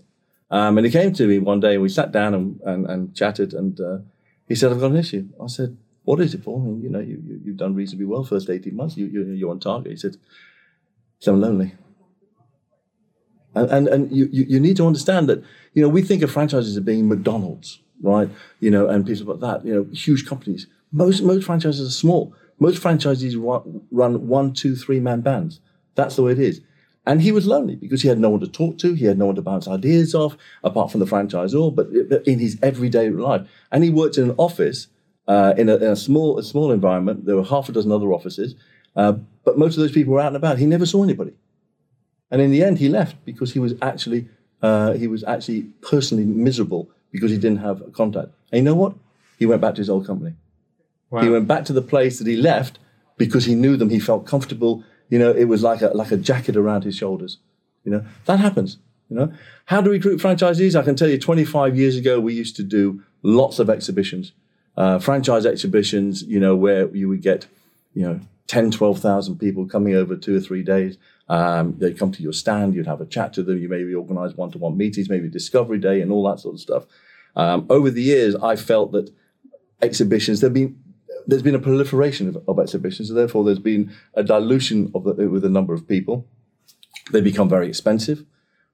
Um, 0.50 0.78
and 0.78 0.86
he 0.86 0.92
came 0.92 1.12
to 1.14 1.26
me 1.26 1.38
one 1.38 1.60
day 1.60 1.72
and 1.74 1.82
we 1.82 1.88
sat 1.88 2.12
down 2.12 2.34
and, 2.34 2.60
and, 2.64 2.86
and 2.86 3.16
chatted 3.16 3.52
and 3.52 3.80
uh, 3.80 3.98
he 4.46 4.54
said, 4.54 4.70
I've 4.70 4.80
got 4.80 4.92
an 4.92 4.96
issue. 4.96 5.28
I 5.42 5.48
said, 5.48 5.76
what 6.06 6.20
is 6.20 6.34
it 6.34 6.44
for? 6.44 6.60
Mean, 6.60 6.80
you 6.80 6.88
know, 6.88 7.00
you, 7.00 7.20
you, 7.44 7.50
have 7.50 7.56
done 7.56 7.74
reasonably 7.74 8.06
well 8.06 8.22
first 8.22 8.48
18 8.48 8.74
months. 8.74 8.96
You, 8.96 9.06
you, 9.06 9.24
you're 9.24 9.50
on 9.50 9.58
target. 9.58 9.90
He 9.90 9.96
said, 9.96 10.16
so 11.18 11.34
I'm 11.34 11.40
lonely. 11.40 11.74
And, 13.56 13.70
and, 13.70 13.88
and 13.88 14.16
you, 14.16 14.28
you 14.30 14.60
need 14.60 14.76
to 14.76 14.86
understand 14.86 15.28
that, 15.28 15.42
you 15.74 15.82
know, 15.82 15.88
we 15.88 16.02
think 16.02 16.22
of 16.22 16.30
franchises 16.30 16.76
as 16.76 16.82
being 16.84 17.08
McDonald's, 17.08 17.80
right? 18.02 18.30
You 18.60 18.70
know, 18.70 18.86
and 18.86 19.04
people 19.04 19.34
like 19.34 19.40
that, 19.40 19.66
you 19.66 19.74
know, 19.74 19.84
huge 19.92 20.26
companies. 20.26 20.68
Most, 20.92 21.22
most 21.22 21.44
franchises 21.44 21.88
are 21.88 21.90
small. 21.90 22.32
Most 22.60 22.80
franchisees 22.80 23.34
run 23.90 24.28
one, 24.28 24.52
two, 24.52 24.76
three 24.76 25.00
man 25.00 25.22
bands. 25.22 25.60
That's 25.96 26.14
the 26.14 26.22
way 26.22 26.32
it 26.32 26.38
is. 26.38 26.60
And 27.04 27.20
he 27.20 27.32
was 27.32 27.48
lonely 27.48 27.74
because 27.74 28.02
he 28.02 28.08
had 28.08 28.20
no 28.20 28.30
one 28.30 28.40
to 28.40 28.48
talk 28.48 28.78
to. 28.78 28.94
He 28.94 29.06
had 29.06 29.18
no 29.18 29.26
one 29.26 29.34
to 29.34 29.42
bounce 29.42 29.66
ideas 29.66 30.14
off, 30.14 30.36
apart 30.62 30.92
from 30.92 31.00
the 31.00 31.06
franchisor, 31.06 31.74
but 31.74 31.88
in 32.28 32.38
his 32.38 32.58
everyday 32.62 33.10
life. 33.10 33.48
And 33.72 33.82
he 33.82 33.90
worked 33.90 34.18
in 34.18 34.30
an 34.30 34.36
office 34.38 34.86
uh, 35.28 35.54
in, 35.56 35.68
a, 35.68 35.76
in, 35.76 35.82
a, 35.84 35.96
small, 35.96 36.38
a 36.38 36.42
small 36.42 36.72
environment. 36.72 37.26
There 37.26 37.36
were 37.36 37.44
half 37.44 37.68
a 37.68 37.72
dozen 37.72 37.92
other 37.92 38.12
offices, 38.12 38.54
uh, 38.94 39.14
but 39.44 39.58
most 39.58 39.76
of 39.76 39.80
those 39.80 39.92
people 39.92 40.14
were 40.14 40.20
out 40.20 40.28
and 40.28 40.36
about. 40.36 40.58
He 40.58 40.66
never 40.66 40.86
saw 40.86 41.02
anybody. 41.02 41.32
And 42.30 42.40
in 42.42 42.50
the 42.50 42.62
end, 42.62 42.78
he 42.78 42.88
left 42.88 43.16
because 43.24 43.52
he 43.52 43.58
was 43.58 43.74
actually, 43.82 44.28
uh, 44.62 44.92
he 44.94 45.06
was 45.06 45.22
actually 45.24 45.62
personally 45.80 46.24
miserable 46.24 46.90
because 47.12 47.30
he 47.30 47.38
didn't 47.38 47.58
have 47.58 47.92
contact. 47.92 48.28
And 48.50 48.58
you 48.58 48.62
know 48.62 48.74
what? 48.74 48.94
He 49.38 49.46
went 49.46 49.60
back 49.60 49.74
to 49.74 49.80
his 49.80 49.90
old 49.90 50.06
company. 50.06 50.34
Wow. 51.10 51.22
He 51.22 51.28
went 51.28 51.46
back 51.46 51.64
to 51.66 51.72
the 51.72 51.82
place 51.82 52.18
that 52.18 52.26
he 52.26 52.36
left 52.36 52.78
because 53.16 53.44
he 53.44 53.54
knew 53.54 53.76
them. 53.76 53.90
He 53.90 54.00
felt 54.00 54.26
comfortable 54.26 54.82
you 55.08 55.18
know, 55.18 55.30
it 55.30 55.44
was 55.44 55.62
like 55.62 55.82
a 55.82 55.88
like 55.88 56.10
a 56.10 56.16
jacket 56.16 56.56
around 56.56 56.84
his 56.84 56.96
shoulders. 56.96 57.38
You 57.84 57.92
know, 57.92 58.04
that 58.24 58.40
happens. 58.40 58.78
You 59.08 59.16
know, 59.16 59.32
how 59.66 59.80
do 59.80 59.90
we 59.90 59.96
recruit 59.96 60.20
franchisees? 60.20 60.78
I 60.78 60.82
can 60.82 60.96
tell 60.96 61.08
you, 61.08 61.18
25 61.18 61.76
years 61.76 61.96
ago, 61.96 62.18
we 62.18 62.34
used 62.34 62.56
to 62.56 62.64
do 62.64 63.02
lots 63.22 63.60
of 63.60 63.70
exhibitions, 63.70 64.32
uh, 64.76 64.98
franchise 64.98 65.46
exhibitions. 65.46 66.22
You 66.22 66.40
know, 66.40 66.56
where 66.56 66.88
you 66.94 67.08
would 67.08 67.22
get, 67.22 67.46
you 67.94 68.02
know, 68.02 68.20
10, 68.48 68.70
12,000 68.70 69.38
people 69.38 69.66
coming 69.66 69.94
over 69.94 70.16
two 70.16 70.36
or 70.36 70.40
three 70.40 70.62
days. 70.62 70.98
Um, 71.28 71.74
they'd 71.78 71.98
come 71.98 72.12
to 72.12 72.22
your 72.22 72.32
stand, 72.32 72.74
you'd 72.74 72.86
have 72.86 73.00
a 73.00 73.06
chat 73.06 73.32
to 73.34 73.42
them, 73.42 73.58
you 73.58 73.68
maybe 73.68 73.94
organize 73.94 74.34
one 74.36 74.50
to 74.52 74.58
one 74.58 74.76
meetings, 74.76 75.10
maybe 75.10 75.28
discovery 75.28 75.78
day, 75.78 76.00
and 76.00 76.12
all 76.12 76.28
that 76.28 76.38
sort 76.40 76.54
of 76.54 76.60
stuff. 76.60 76.84
Um, 77.34 77.66
over 77.68 77.90
the 77.90 78.02
years, 78.02 78.36
I 78.36 78.54
felt 78.56 78.92
that 78.92 79.10
exhibitions, 79.82 80.40
there've 80.40 80.54
been 80.54 80.78
there's 81.28 81.42
been 81.42 81.56
a 81.56 81.60
proliferation 81.60 82.28
of, 82.28 82.38
of 82.46 82.60
exhibitions, 82.60 83.08
so 83.08 83.14
therefore 83.14 83.42
there's 83.42 83.58
been 83.58 83.92
a 84.14 84.22
dilution 84.22 84.92
of 84.94 85.02
the, 85.02 85.28
with 85.28 85.42
the 85.42 85.48
number 85.48 85.74
of 85.74 85.88
people. 85.88 86.24
They 87.10 87.20
become 87.20 87.48
very 87.48 87.66
expensive. 87.66 88.24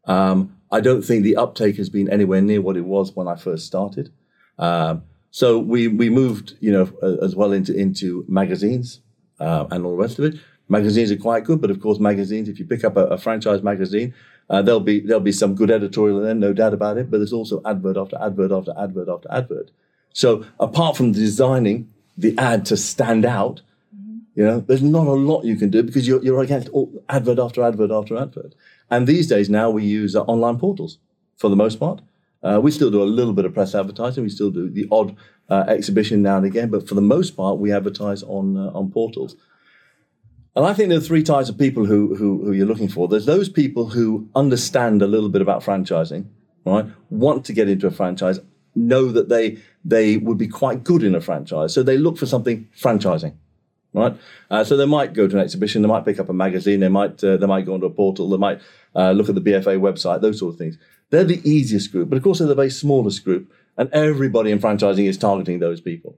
Um, 0.04 0.58
I 0.70 0.80
don't 0.80 1.02
think 1.02 1.22
the 1.22 1.36
uptake 1.36 1.76
has 1.76 1.88
been 1.88 2.10
anywhere 2.10 2.42
near 2.42 2.60
what 2.60 2.76
it 2.76 2.84
was 2.84 3.16
when 3.16 3.26
I 3.26 3.36
first 3.36 3.66
started. 3.66 4.12
Um, 4.58 5.04
so 5.32 5.58
we 5.58 5.88
we 5.88 6.10
moved, 6.10 6.54
you 6.60 6.70
know, 6.70 7.18
as 7.22 7.34
well 7.34 7.52
into 7.52 7.74
into 7.74 8.24
magazines 8.28 9.00
uh, 9.40 9.66
and 9.70 9.84
all 9.84 9.96
the 9.96 10.02
rest 10.02 10.18
of 10.18 10.26
it. 10.26 10.34
Magazines 10.68 11.10
are 11.10 11.16
quite 11.16 11.44
good, 11.44 11.60
but 11.60 11.70
of 11.70 11.80
course, 11.80 11.98
magazines. 11.98 12.48
If 12.50 12.58
you 12.58 12.66
pick 12.66 12.84
up 12.84 12.96
a, 12.96 13.06
a 13.06 13.18
franchise 13.18 13.62
magazine, 13.62 14.12
uh, 14.50 14.60
there'll 14.60 14.80
be 14.80 15.00
there'll 15.00 15.20
be 15.20 15.32
some 15.32 15.54
good 15.54 15.70
editorial 15.70 16.18
in 16.18 16.24
there, 16.24 16.34
no 16.34 16.52
doubt 16.52 16.74
about 16.74 16.98
it. 16.98 17.10
But 17.10 17.16
there's 17.16 17.32
also 17.32 17.62
advert 17.64 17.96
after 17.96 18.18
advert 18.20 18.52
after 18.52 18.74
advert 18.78 19.08
after 19.08 19.32
advert. 19.32 19.70
So 20.12 20.44
apart 20.60 20.98
from 20.98 21.12
designing 21.12 21.90
the 22.16 22.36
ad 22.36 22.66
to 22.66 22.76
stand 22.76 23.24
out. 23.24 23.62
Mm-hmm. 23.96 24.18
You 24.34 24.44
know, 24.44 24.60
there's 24.60 24.82
not 24.82 25.06
a 25.06 25.12
lot 25.12 25.44
you 25.44 25.56
can 25.56 25.70
do 25.70 25.82
because 25.82 26.06
you're, 26.06 26.22
you're 26.22 26.42
against 26.42 26.68
all, 26.68 26.92
advert 27.08 27.38
after 27.38 27.62
advert 27.62 27.90
after 27.90 28.18
advert. 28.18 28.54
And 28.90 29.06
these 29.06 29.26
days 29.26 29.48
now 29.48 29.70
we 29.70 29.84
use 29.84 30.14
uh, 30.14 30.22
online 30.24 30.58
portals 30.58 30.98
for 31.38 31.48
the 31.48 31.56
most 31.56 31.80
part. 31.80 32.02
Uh, 32.42 32.60
we 32.60 32.70
still 32.70 32.90
do 32.90 33.02
a 33.02 33.04
little 33.04 33.32
bit 33.32 33.44
of 33.44 33.54
press 33.54 33.74
advertising. 33.74 34.24
We 34.24 34.30
still 34.30 34.50
do 34.50 34.68
the 34.68 34.88
odd 34.90 35.16
uh, 35.48 35.64
exhibition 35.68 36.22
now 36.22 36.38
and 36.38 36.46
again, 36.46 36.70
but 36.70 36.88
for 36.88 36.94
the 36.94 37.00
most 37.00 37.36
part, 37.36 37.58
we 37.58 37.72
advertise 37.72 38.22
on 38.22 38.56
uh, 38.56 38.70
on 38.74 38.90
portals. 38.90 39.36
And 40.54 40.66
I 40.66 40.74
think 40.74 40.90
there 40.90 40.98
are 40.98 41.02
three 41.02 41.22
types 41.22 41.48
of 41.48 41.56
people 41.56 41.86
who, 41.86 42.14
who, 42.14 42.44
who 42.44 42.52
you're 42.52 42.66
looking 42.66 42.88
for. 42.88 43.08
There's 43.08 43.24
those 43.24 43.48
people 43.48 43.88
who 43.88 44.28
understand 44.34 45.00
a 45.00 45.06
little 45.06 45.30
bit 45.30 45.40
about 45.40 45.62
franchising, 45.62 46.26
right? 46.66 46.84
Want 47.08 47.46
to 47.46 47.54
get 47.54 47.70
into 47.70 47.86
a 47.86 47.90
franchise, 47.90 48.38
know 48.74 49.10
that 49.12 49.28
they 49.28 49.58
they 49.84 50.16
would 50.18 50.38
be 50.38 50.48
quite 50.48 50.84
good 50.84 51.02
in 51.02 51.14
a 51.14 51.20
franchise. 51.20 51.72
So 51.72 51.82
they 51.82 51.96
look 51.96 52.18
for 52.18 52.26
something 52.26 52.68
franchising, 52.78 53.34
right? 53.94 54.16
Uh, 54.50 54.62
so 54.62 54.76
they 54.76 54.86
might 54.86 55.14
go 55.14 55.26
to 55.26 55.36
an 55.36 55.42
exhibition, 55.42 55.82
they 55.82 55.88
might 55.88 56.04
pick 56.04 56.20
up 56.20 56.28
a 56.28 56.34
magazine, 56.34 56.80
they 56.80 56.88
might 56.88 57.22
uh, 57.24 57.38
they 57.38 57.46
might 57.46 57.64
go 57.64 57.74
onto 57.74 57.86
a 57.86 57.90
portal, 57.90 58.28
they 58.28 58.36
might 58.36 58.60
uh, 58.94 59.12
look 59.12 59.28
at 59.30 59.34
the 59.34 59.40
BFA 59.40 59.80
website, 59.80 60.20
those 60.20 60.38
sort 60.38 60.52
of 60.52 60.58
things. 60.58 60.76
They're 61.12 61.24
the 61.24 61.48
easiest 61.48 61.92
group, 61.92 62.10
but 62.10 62.16
of 62.16 62.24
course 62.24 62.40
they're 62.40 62.48
the 62.48 62.54
very 62.54 62.70
smallest 62.70 63.24
group, 63.24 63.52
and 63.76 63.88
everybody 63.92 64.50
in 64.50 64.58
franchising 64.58 65.06
is 65.06 65.16
targeting 65.16 65.60
those 65.60 65.80
people. 65.80 66.16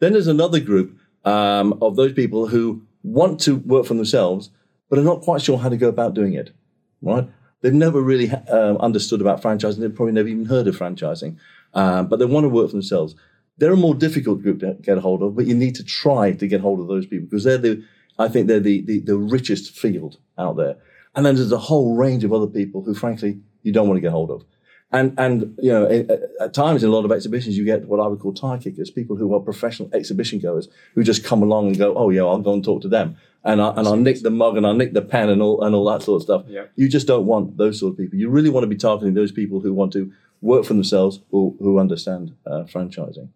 Then 0.00 0.12
there's 0.12 0.26
another 0.26 0.60
group 0.60 0.98
um, 1.24 1.78
of 1.80 1.96
those 1.96 2.12
people 2.12 2.48
who 2.48 2.82
want 3.02 3.40
to 3.42 3.56
work 3.56 3.86
for 3.86 3.94
themselves, 3.94 4.50
but 4.90 4.98
are 4.98 5.04
not 5.04 5.22
quite 5.22 5.40
sure 5.40 5.58
how 5.58 5.70
to 5.70 5.76
go 5.78 5.88
about 5.88 6.12
doing 6.12 6.34
it, 6.34 6.50
right? 7.00 7.26
They've 7.62 7.72
never 7.72 8.02
really 8.02 8.28
um, 8.30 8.76
understood 8.78 9.20
about 9.20 9.40
franchising. 9.40 9.78
They've 9.78 9.94
probably 9.94 10.12
never 10.12 10.28
even 10.28 10.46
heard 10.46 10.66
of 10.66 10.76
franchising 10.76 11.38
um, 11.74 12.08
but 12.08 12.18
they 12.18 12.24
want 12.24 12.44
to 12.44 12.48
work 12.48 12.68
for 12.68 12.72
themselves. 12.72 13.14
They're 13.58 13.72
a 13.72 13.76
more 13.76 13.94
difficult 13.94 14.42
group 14.42 14.60
to 14.60 14.74
get 14.80 14.98
a 14.98 15.00
hold 15.00 15.22
of, 15.22 15.36
but 15.36 15.46
you 15.46 15.54
need 15.54 15.74
to 15.76 15.84
try 15.84 16.32
to 16.32 16.46
get 16.46 16.60
hold 16.60 16.80
of 16.80 16.88
those 16.88 17.06
people 17.06 17.26
because 17.26 17.44
they're 17.44 17.58
the, 17.58 17.84
I 18.18 18.28
think 18.28 18.46
they're 18.46 18.60
the, 18.60 18.82
the, 18.82 19.00
the 19.00 19.16
richest 19.16 19.76
field 19.76 20.18
out 20.38 20.56
there. 20.56 20.76
And 21.14 21.26
then 21.26 21.36
there's 21.36 21.52
a 21.52 21.58
whole 21.58 21.96
range 21.96 22.24
of 22.24 22.32
other 22.32 22.46
people 22.46 22.82
who, 22.82 22.94
frankly, 22.94 23.40
you 23.62 23.72
don't 23.72 23.88
want 23.88 23.96
to 23.96 24.00
get 24.00 24.12
hold 24.12 24.30
of. 24.30 24.44
And, 24.94 25.14
and 25.18 25.56
you 25.58 25.72
know, 25.72 25.86
at 26.38 26.52
times 26.52 26.82
in 26.82 26.90
a 26.90 26.92
lot 26.92 27.06
of 27.06 27.12
exhibitions, 27.12 27.56
you 27.56 27.64
get 27.64 27.88
what 27.88 27.98
I 27.98 28.06
would 28.06 28.20
call 28.20 28.34
tie 28.34 28.58
kickers, 28.58 28.90
people 28.90 29.16
who 29.16 29.34
are 29.34 29.40
professional 29.40 29.88
exhibition 29.94 30.38
goers 30.38 30.68
who 30.94 31.02
just 31.02 31.24
come 31.24 31.42
along 31.42 31.68
and 31.68 31.78
go, 31.78 31.96
oh, 31.96 32.10
yeah, 32.10 32.22
I'll 32.24 32.38
go 32.40 32.52
and 32.52 32.62
talk 32.62 32.82
to 32.82 32.88
them. 32.88 33.16
And, 33.42 33.60
I, 33.62 33.70
and 33.70 33.88
I'll 33.88 33.96
nick 33.96 34.20
the 34.20 34.30
mug 34.30 34.58
and 34.58 34.66
I'll 34.66 34.74
nick 34.74 34.92
the 34.92 35.00
pen 35.00 35.30
and 35.30 35.40
all, 35.40 35.64
and 35.64 35.74
all 35.74 35.86
that 35.86 36.02
sort 36.02 36.16
of 36.16 36.22
stuff. 36.22 36.44
Yeah. 36.46 36.66
You 36.76 36.88
just 36.88 37.06
don't 37.06 37.24
want 37.24 37.56
those 37.56 37.80
sort 37.80 37.92
of 37.92 37.98
people. 37.98 38.18
You 38.18 38.28
really 38.28 38.50
want 38.50 38.64
to 38.64 38.68
be 38.68 38.76
targeting 38.76 39.14
those 39.14 39.32
people 39.32 39.60
who 39.60 39.72
want 39.72 39.94
to 39.94 40.12
work 40.42 40.66
for 40.66 40.74
themselves 40.74 41.20
or 41.30 41.54
who 41.58 41.78
understand 41.78 42.34
uh, 42.44 42.64
franchising. 42.64 43.28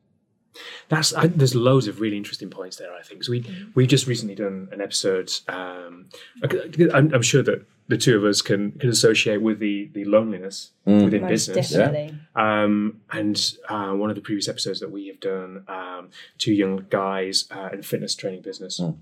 That's 0.89 1.15
I, 1.15 1.27
there's 1.27 1.55
loads 1.55 1.87
of 1.87 2.01
really 2.01 2.17
interesting 2.17 2.51
points 2.51 2.77
there. 2.77 2.93
I 2.95 3.03
think 3.03 3.25
so. 3.25 3.33
We 3.33 3.45
we've 3.75 3.89
just 3.89 4.07
recently 4.07 4.35
done 4.35 4.69
an 4.73 4.81
episode. 4.81 5.31
Um, 5.49 6.07
I'm, 6.43 7.15
I'm, 7.15 7.23
sure 7.23 7.43
that 7.43 7.67
the 7.89 7.97
two 7.97 8.17
of 8.17 8.25
us 8.25 8.43
can 8.43 8.73
can 8.73 8.91
associate 8.91 9.43
with 9.43 9.59
the 9.59 9.91
the 9.93 10.05
loneliness 10.05 10.71
mm. 10.87 11.05
within 11.05 11.23
Most 11.23 11.31
business. 11.31 11.71
Definitely. 11.71 12.19
Yeah. 12.37 12.63
Um, 12.63 13.01
and 13.13 13.55
uh, 13.69 13.93
one 13.93 14.11
of 14.11 14.17
the 14.17 14.23
previous 14.23 14.49
episodes 14.49 14.81
that 14.81 14.91
we 14.91 15.09
have 15.09 15.21
done, 15.21 15.65
um, 15.69 16.11
two 16.39 16.53
young 16.53 16.87
guys 16.91 17.47
uh, 17.51 17.71
in 17.73 17.83
fitness 17.83 18.15
training 18.15 18.43
business. 18.43 18.81
Mm. 18.81 18.97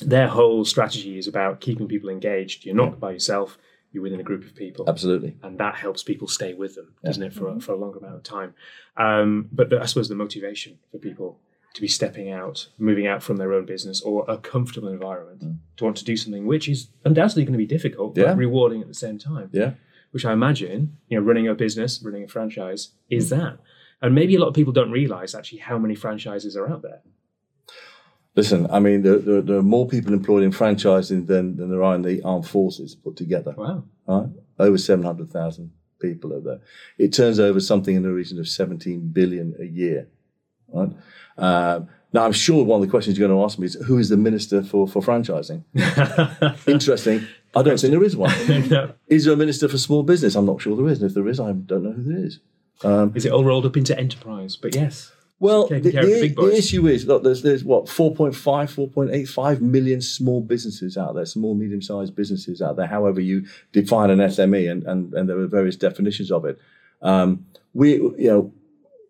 Their 0.00 0.28
whole 0.28 0.64
strategy 0.66 1.18
is 1.18 1.26
about 1.26 1.60
keeping 1.60 1.88
people 1.88 2.10
engaged. 2.10 2.66
You're 2.66 2.74
not 2.74 2.90
yeah. 2.90 2.96
by 2.96 3.12
yourself 3.12 3.58
you're 3.92 4.02
within 4.02 4.20
a 4.20 4.24
group 4.24 4.44
of 4.44 4.54
people. 4.54 4.84
Absolutely. 4.88 5.36
And 5.42 5.58
that 5.58 5.76
helps 5.76 6.02
people 6.02 6.28
stay 6.28 6.54
with 6.54 6.74
them, 6.74 6.92
doesn't 7.04 7.22
it, 7.22 7.32
for, 7.32 7.48
a, 7.48 7.60
for 7.60 7.72
a 7.72 7.76
longer 7.76 7.98
amount 7.98 8.16
of 8.16 8.22
time. 8.22 8.54
Um, 8.96 9.48
but 9.52 9.70
the, 9.70 9.80
I 9.80 9.86
suppose 9.86 10.08
the 10.08 10.14
motivation 10.14 10.78
for 10.90 10.98
people 10.98 11.38
to 11.74 11.80
be 11.80 11.88
stepping 11.88 12.30
out, 12.30 12.68
moving 12.78 13.06
out 13.06 13.22
from 13.22 13.36
their 13.36 13.52
own 13.52 13.66
business 13.66 14.00
or 14.00 14.24
a 14.28 14.38
comfortable 14.38 14.88
environment 14.88 15.44
mm. 15.44 15.58
to 15.76 15.84
want 15.84 15.96
to 15.98 16.04
do 16.04 16.16
something 16.16 16.46
which 16.46 16.68
is 16.68 16.88
undoubtedly 17.04 17.44
going 17.44 17.52
to 17.52 17.58
be 17.58 17.66
difficult, 17.66 18.16
yeah. 18.16 18.24
but 18.24 18.36
rewarding 18.36 18.80
at 18.80 18.88
the 18.88 18.94
same 18.94 19.18
time. 19.18 19.50
Yeah. 19.52 19.72
Which 20.12 20.24
I 20.24 20.32
imagine, 20.32 20.96
you 21.08 21.18
know, 21.18 21.24
running 21.24 21.48
a 21.48 21.54
business, 21.54 22.02
running 22.02 22.24
a 22.24 22.28
franchise 22.28 22.92
is 23.10 23.26
mm. 23.26 23.38
that. 23.38 23.58
And 24.00 24.14
maybe 24.14 24.36
a 24.36 24.38
lot 24.38 24.48
of 24.48 24.54
people 24.54 24.72
don't 24.72 24.90
realize 24.90 25.34
actually 25.34 25.58
how 25.58 25.78
many 25.78 25.94
franchises 25.94 26.56
are 26.56 26.68
out 26.68 26.82
there. 26.82 27.02
Listen, 28.36 28.66
I 28.70 28.80
mean, 28.80 29.02
there, 29.02 29.18
there, 29.18 29.40
there, 29.40 29.56
are 29.56 29.62
more 29.62 29.88
people 29.88 30.12
employed 30.12 30.42
in 30.42 30.50
franchising 30.50 31.26
than, 31.26 31.56
than 31.56 31.70
there 31.70 31.82
are 31.82 31.94
in 31.94 32.02
the 32.02 32.22
armed 32.22 32.46
forces 32.46 32.94
put 32.94 33.16
together. 33.16 33.54
Wow. 33.56 33.84
Right? 34.06 34.28
Over 34.58 34.76
700,000 34.76 35.72
people 35.98 36.34
are 36.34 36.40
there. 36.40 36.60
It 36.98 37.14
turns 37.14 37.40
over 37.40 37.60
something 37.60 37.96
in 37.96 38.02
the 38.02 38.12
region 38.12 38.38
of 38.38 38.46
17 38.46 39.08
billion 39.08 39.54
a 39.58 39.64
year. 39.64 40.08
Right? 40.68 40.90
Um, 41.38 41.88
now, 42.12 42.24
I'm 42.24 42.32
sure 42.32 42.62
one 42.62 42.80
of 42.80 42.86
the 42.86 42.90
questions 42.90 43.18
you're 43.18 43.26
going 43.26 43.38
to 43.38 43.44
ask 43.44 43.58
me 43.58 43.66
is 43.66 43.74
who 43.86 43.98
is 43.98 44.10
the 44.10 44.18
minister 44.18 44.62
for, 44.62 44.86
for 44.86 45.00
franchising? 45.00 45.64
Interesting. 46.68 47.26
I 47.54 47.62
don't 47.62 47.80
think 47.80 47.90
there 47.90 48.04
is 48.04 48.16
one. 48.16 48.30
no. 48.68 48.92
Is 49.08 49.24
there 49.24 49.32
a 49.32 49.36
minister 49.36 49.66
for 49.66 49.78
small 49.78 50.02
business? 50.02 50.34
I'm 50.34 50.44
not 50.44 50.60
sure 50.60 50.76
there 50.76 50.88
is. 50.88 51.00
And 51.00 51.10
if 51.10 51.14
there 51.14 51.26
is, 51.28 51.40
I 51.40 51.52
don't 51.52 51.84
know 51.84 51.92
who 51.92 52.02
there 52.02 52.26
is. 52.26 52.40
Um, 52.84 53.12
is 53.14 53.24
it 53.24 53.32
all 53.32 53.44
rolled 53.44 53.64
up 53.64 53.78
into 53.78 53.98
enterprise? 53.98 54.56
But 54.56 54.74
yes. 54.74 55.12
Well, 55.38 55.66
the, 55.68 55.80
the, 55.80 55.90
the, 56.34 56.56
issue 56.56 56.86
is 56.86 57.06
look, 57.06 57.22
there's 57.22 57.42
there's 57.42 57.62
what 57.62 57.84
4.5, 57.86 58.32
4.85 58.34 59.60
million 59.60 60.00
small 60.00 60.40
businesses 60.40 60.96
out 60.96 61.14
there, 61.14 61.26
small 61.26 61.54
medium 61.54 61.82
sized 61.82 62.16
businesses 62.16 62.62
out 62.62 62.76
there. 62.76 62.86
However 62.86 63.20
you 63.20 63.46
define 63.72 64.08
an 64.08 64.18
SME, 64.18 64.70
and 64.70 64.82
and, 64.84 65.12
and 65.12 65.28
there 65.28 65.38
are 65.38 65.46
various 65.46 65.76
definitions 65.76 66.32
of 66.32 66.46
it. 66.46 66.58
Um, 67.02 67.44
we 67.74 67.96
you 67.96 68.28
know 68.28 68.52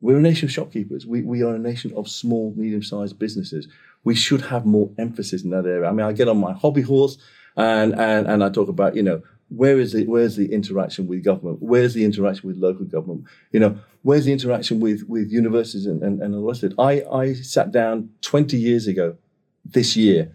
we're 0.01 0.19
a 0.19 0.21
nation 0.21 0.49
of 0.49 0.53
shopkeepers. 0.53 1.07
We 1.07 1.23
we 1.23 1.43
are 1.43 1.55
a 1.55 1.61
nation 1.61 1.93
of 1.95 2.09
small 2.09 2.53
medium 2.57 2.83
sized 2.83 3.21
businesses. 3.21 3.69
We 4.03 4.17
should 4.17 4.47
have 4.47 4.67
more 4.67 4.91
emphasis 4.99 5.45
in 5.45 5.51
that 5.51 5.65
area. 5.65 5.89
I 5.89 5.93
mean, 5.93 6.07
I 6.07 6.13
get 6.13 6.29
on 6.29 6.39
my 6.39 6.55
hobby 6.55 6.83
horse 6.83 7.19
and 7.57 7.99
and 7.99 8.27
and 8.27 8.45
I 8.45 8.51
talk 8.51 8.69
about 8.69 8.95
you 8.95 9.03
know 9.03 9.23
where 9.49 9.79
is 9.79 9.95
it? 9.95 10.09
Where's 10.09 10.37
the 10.37 10.53
interaction 10.53 11.07
with 11.07 11.23
government? 11.23 11.59
Where's 11.61 11.95
the 11.95 12.05
interaction 12.05 12.49
with 12.49 12.57
local 12.59 12.85
government? 12.85 13.25
You 13.53 13.61
know, 13.61 13.79
where's 14.03 14.25
the 14.25 14.33
interaction 14.33 14.81
with 14.81 15.05
with 15.09 15.31
universities 15.31 15.87
and, 15.87 16.03
and, 16.03 16.21
and 16.21 16.35
all 16.35 16.41
the 16.41 16.47
rest 16.49 16.63
of 16.63 16.73
it? 16.73 16.79
I, 16.79 17.05
I 17.11 17.33
sat 17.35 17.71
down 17.71 18.11
20 18.23 18.57
years 18.57 18.87
ago 18.87 19.17
this 19.65 19.97
year 19.97 20.33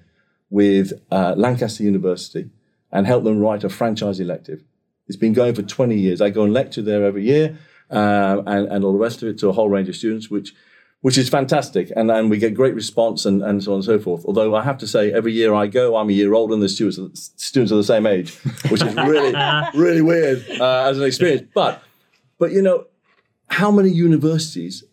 with 0.50 0.93
uh, 1.12 1.34
Lancaster 1.38 1.84
University 1.84 2.50
and 2.91 3.06
helped 3.08 3.26
them 3.26 3.39
write 3.39 3.63
a 3.63 3.69
franchise 3.69 4.19
elective. 4.19 4.63
It's 5.08 5.17
been 5.17 5.34
going 5.34 5.56
for 5.56 5.62
20 5.62 5.97
years. 5.97 6.21
I 6.21 6.30
go 6.30 6.43
and 6.43 6.54
lecture 6.54 6.82
there 6.82 7.04
every 7.04 7.26
year 7.26 7.58
uh, 7.89 8.41
and, 8.45 8.67
and 8.67 8.84
all 8.84 8.93
the 8.93 9.00
rest 9.00 9.21
of 9.21 9.30
it 9.30 9.38
to 9.39 9.50
a 9.50 9.52
whole 9.52 9.69
range 9.69 9.89
of 9.89 9.95
students, 9.95 10.30
which 10.30 10.54
which 11.01 11.17
is 11.17 11.29
fantastic. 11.29 11.91
And, 11.95 12.09
and 12.11 12.29
we 12.29 12.37
get 12.37 12.53
great 12.53 12.75
response 12.75 13.25
and, 13.25 13.41
and 13.43 13.63
so 13.63 13.71
on 13.71 13.75
and 13.77 13.83
so 13.83 13.99
forth. 13.99 14.23
Although 14.25 14.55
I 14.55 14.63
have 14.63 14.77
to 14.79 14.87
say, 14.87 15.11
every 15.11 15.33
year 15.33 15.53
I 15.53 15.67
go, 15.67 15.97
I'm 15.97 16.09
a 16.09 16.13
year 16.13 16.33
older 16.33 16.53
and 16.53 16.61
the 16.61 16.69
students, 16.69 17.31
students 17.35 17.71
are 17.71 17.75
the 17.75 17.83
same 17.83 18.05
age, 18.05 18.35
which 18.69 18.83
is 18.83 18.95
really, 18.95 19.35
really 19.75 20.01
weird 20.01 20.45
uh, 20.59 20.83
as 20.89 20.99
an 20.99 21.03
experience. 21.03 21.49
But, 21.53 21.83
but 22.37 22.51
you 22.51 22.61
know, 22.61 22.85
how 23.47 23.71
many 23.71 23.89
universities 23.89 24.83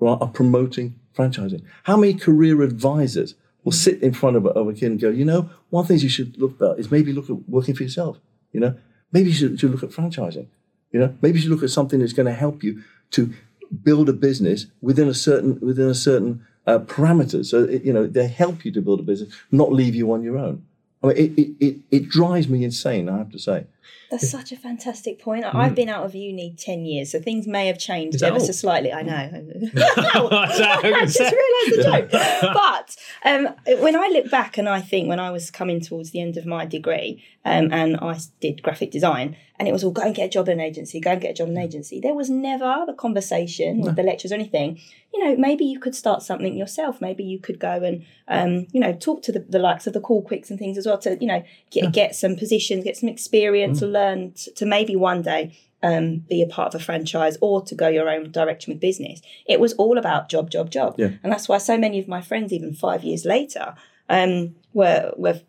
are 0.00 0.28
promoting 0.28 1.00
franchising? 1.16 1.62
How 1.84 1.96
many 1.96 2.14
career 2.14 2.62
advisors 2.62 3.34
will 3.64 3.72
sit 3.72 4.00
in 4.02 4.12
front 4.12 4.36
of 4.36 4.46
a, 4.46 4.50
of 4.50 4.68
a 4.68 4.72
kid 4.74 4.92
and 4.92 5.00
go, 5.00 5.08
you 5.10 5.24
know, 5.24 5.50
one 5.70 5.82
of 5.82 5.88
the 5.88 5.92
things 5.92 6.04
you 6.04 6.08
should 6.08 6.38
look 6.38 6.60
at 6.62 6.78
is 6.78 6.90
maybe 6.90 7.12
look 7.12 7.28
at 7.28 7.48
working 7.48 7.74
for 7.74 7.82
yourself. 7.82 8.18
You 8.52 8.60
know, 8.60 8.76
maybe 9.10 9.30
you 9.30 9.34
should, 9.34 9.58
should 9.58 9.72
look 9.72 9.82
at 9.82 9.90
franchising. 9.90 10.46
You 10.92 11.00
know, 11.00 11.16
maybe 11.20 11.38
you 11.38 11.42
should 11.42 11.50
look 11.50 11.64
at 11.64 11.70
something 11.70 11.98
that's 11.98 12.12
going 12.12 12.26
to 12.26 12.32
help 12.32 12.62
you 12.62 12.84
to 13.10 13.34
build 13.82 14.08
a 14.08 14.12
business 14.12 14.66
within 14.80 15.08
a 15.08 15.14
certain 15.14 15.58
within 15.60 15.88
a 15.88 15.94
certain 15.94 16.44
uh, 16.66 16.78
parameters. 16.80 17.46
So 17.46 17.64
it, 17.64 17.84
you 17.84 17.92
know 17.92 18.06
they 18.06 18.28
help 18.28 18.64
you 18.64 18.72
to 18.72 18.80
build 18.80 19.00
a 19.00 19.02
business, 19.02 19.34
not 19.50 19.72
leave 19.72 19.94
you 19.94 20.12
on 20.12 20.22
your 20.22 20.38
own. 20.38 20.64
I 21.02 21.08
mean, 21.08 21.16
it, 21.16 21.40
it, 21.40 21.66
it, 21.66 21.76
it 21.90 22.08
drives 22.08 22.48
me 22.48 22.64
insane. 22.64 23.08
I 23.08 23.18
have 23.18 23.30
to 23.30 23.38
say. 23.38 23.66
That's 24.10 24.30
such 24.30 24.52
a 24.52 24.56
fantastic 24.56 25.18
point. 25.18 25.44
Mm. 25.44 25.54
I've 25.54 25.74
been 25.74 25.88
out 25.88 26.04
of 26.04 26.14
uni 26.14 26.54
10 26.56 26.84
years, 26.84 27.12
so 27.12 27.20
things 27.20 27.46
may 27.46 27.66
have 27.66 27.78
changed 27.78 28.22
ever 28.22 28.38
so 28.38 28.52
slightly. 28.52 28.92
I 28.92 29.02
know. 29.02 29.12
I 29.74 31.04
just 31.06 31.18
realised 31.18 31.72
the 31.72 31.82
joke. 31.82 32.10
but 32.52 32.96
um, 33.24 33.80
when 33.82 33.96
I 33.96 34.08
look 34.08 34.30
back 34.30 34.58
and 34.58 34.68
I 34.68 34.80
think 34.80 35.08
when 35.08 35.20
I 35.20 35.30
was 35.30 35.50
coming 35.50 35.80
towards 35.80 36.10
the 36.10 36.20
end 36.20 36.36
of 36.36 36.46
my 36.46 36.64
degree 36.64 37.24
um, 37.44 37.72
and 37.72 37.96
I 37.96 38.18
did 38.40 38.62
graphic 38.62 38.90
design, 38.90 39.36
and 39.58 39.68
it 39.68 39.72
was 39.72 39.84
all 39.84 39.90
go 39.90 40.02
and 40.02 40.14
get 40.14 40.26
a 40.26 40.28
job 40.28 40.48
in 40.48 40.60
an 40.60 40.60
agency, 40.60 41.00
go 41.00 41.12
and 41.12 41.20
get 41.20 41.30
a 41.30 41.34
job 41.34 41.48
in 41.48 41.56
an 41.56 41.62
agency. 41.62 42.00
There 42.00 42.14
was 42.14 42.28
never 42.28 42.84
the 42.86 42.92
conversation 42.92 43.80
no. 43.80 43.86
with 43.86 43.96
the 43.96 44.02
lectures 44.02 44.32
or 44.32 44.34
anything. 44.34 44.78
You 45.14 45.24
know, 45.24 45.36
maybe 45.36 45.64
you 45.64 45.80
could 45.80 45.94
start 45.94 46.22
something 46.22 46.54
yourself. 46.56 47.00
Maybe 47.00 47.24
you 47.24 47.38
could 47.38 47.58
go 47.58 47.82
and, 47.82 48.04
um, 48.28 48.66
you 48.72 48.80
know, 48.80 48.92
talk 48.92 49.22
to 49.22 49.32
the, 49.32 49.40
the 49.48 49.58
likes 49.58 49.86
of 49.86 49.94
the 49.94 50.00
Kall 50.00 50.22
Kwiks 50.22 50.50
and 50.50 50.58
things 50.58 50.76
as 50.76 50.86
well 50.86 50.98
to, 50.98 51.16
you 51.18 51.26
know, 51.26 51.42
get, 51.70 51.84
yeah. 51.84 51.90
get 51.90 52.14
some 52.14 52.36
positions, 52.36 52.84
get 52.84 52.96
some 52.96 53.08
experience, 53.08 53.75
mm. 53.76 53.78
to 53.80 53.86
learn 53.86 54.32
to, 54.32 54.52
to 54.54 54.66
maybe 54.66 54.96
one 54.96 55.22
day 55.22 55.56
um, 55.82 56.18
be 56.28 56.42
a 56.42 56.46
part 56.46 56.74
of 56.74 56.80
a 56.80 56.84
franchise 56.84 57.36
or 57.40 57.62
to 57.62 57.74
go 57.74 57.88
your 57.88 58.08
own 58.08 58.30
direction 58.30 58.72
with 58.72 58.80
business. 58.80 59.20
It 59.46 59.60
was 59.60 59.72
all 59.74 59.98
about 59.98 60.28
job, 60.28 60.50
job, 60.50 60.70
job. 60.70 60.94
Yeah. 60.98 61.10
And 61.22 61.32
that's 61.32 61.48
why 61.48 61.58
so 61.58 61.78
many 61.78 61.98
of 61.98 62.08
my 62.08 62.20
friends, 62.20 62.52
even 62.52 62.74
five 62.74 63.04
years 63.04 63.24
later, 63.24 63.74
um, 64.08 64.56
were, 64.72 65.12
were 65.16 65.40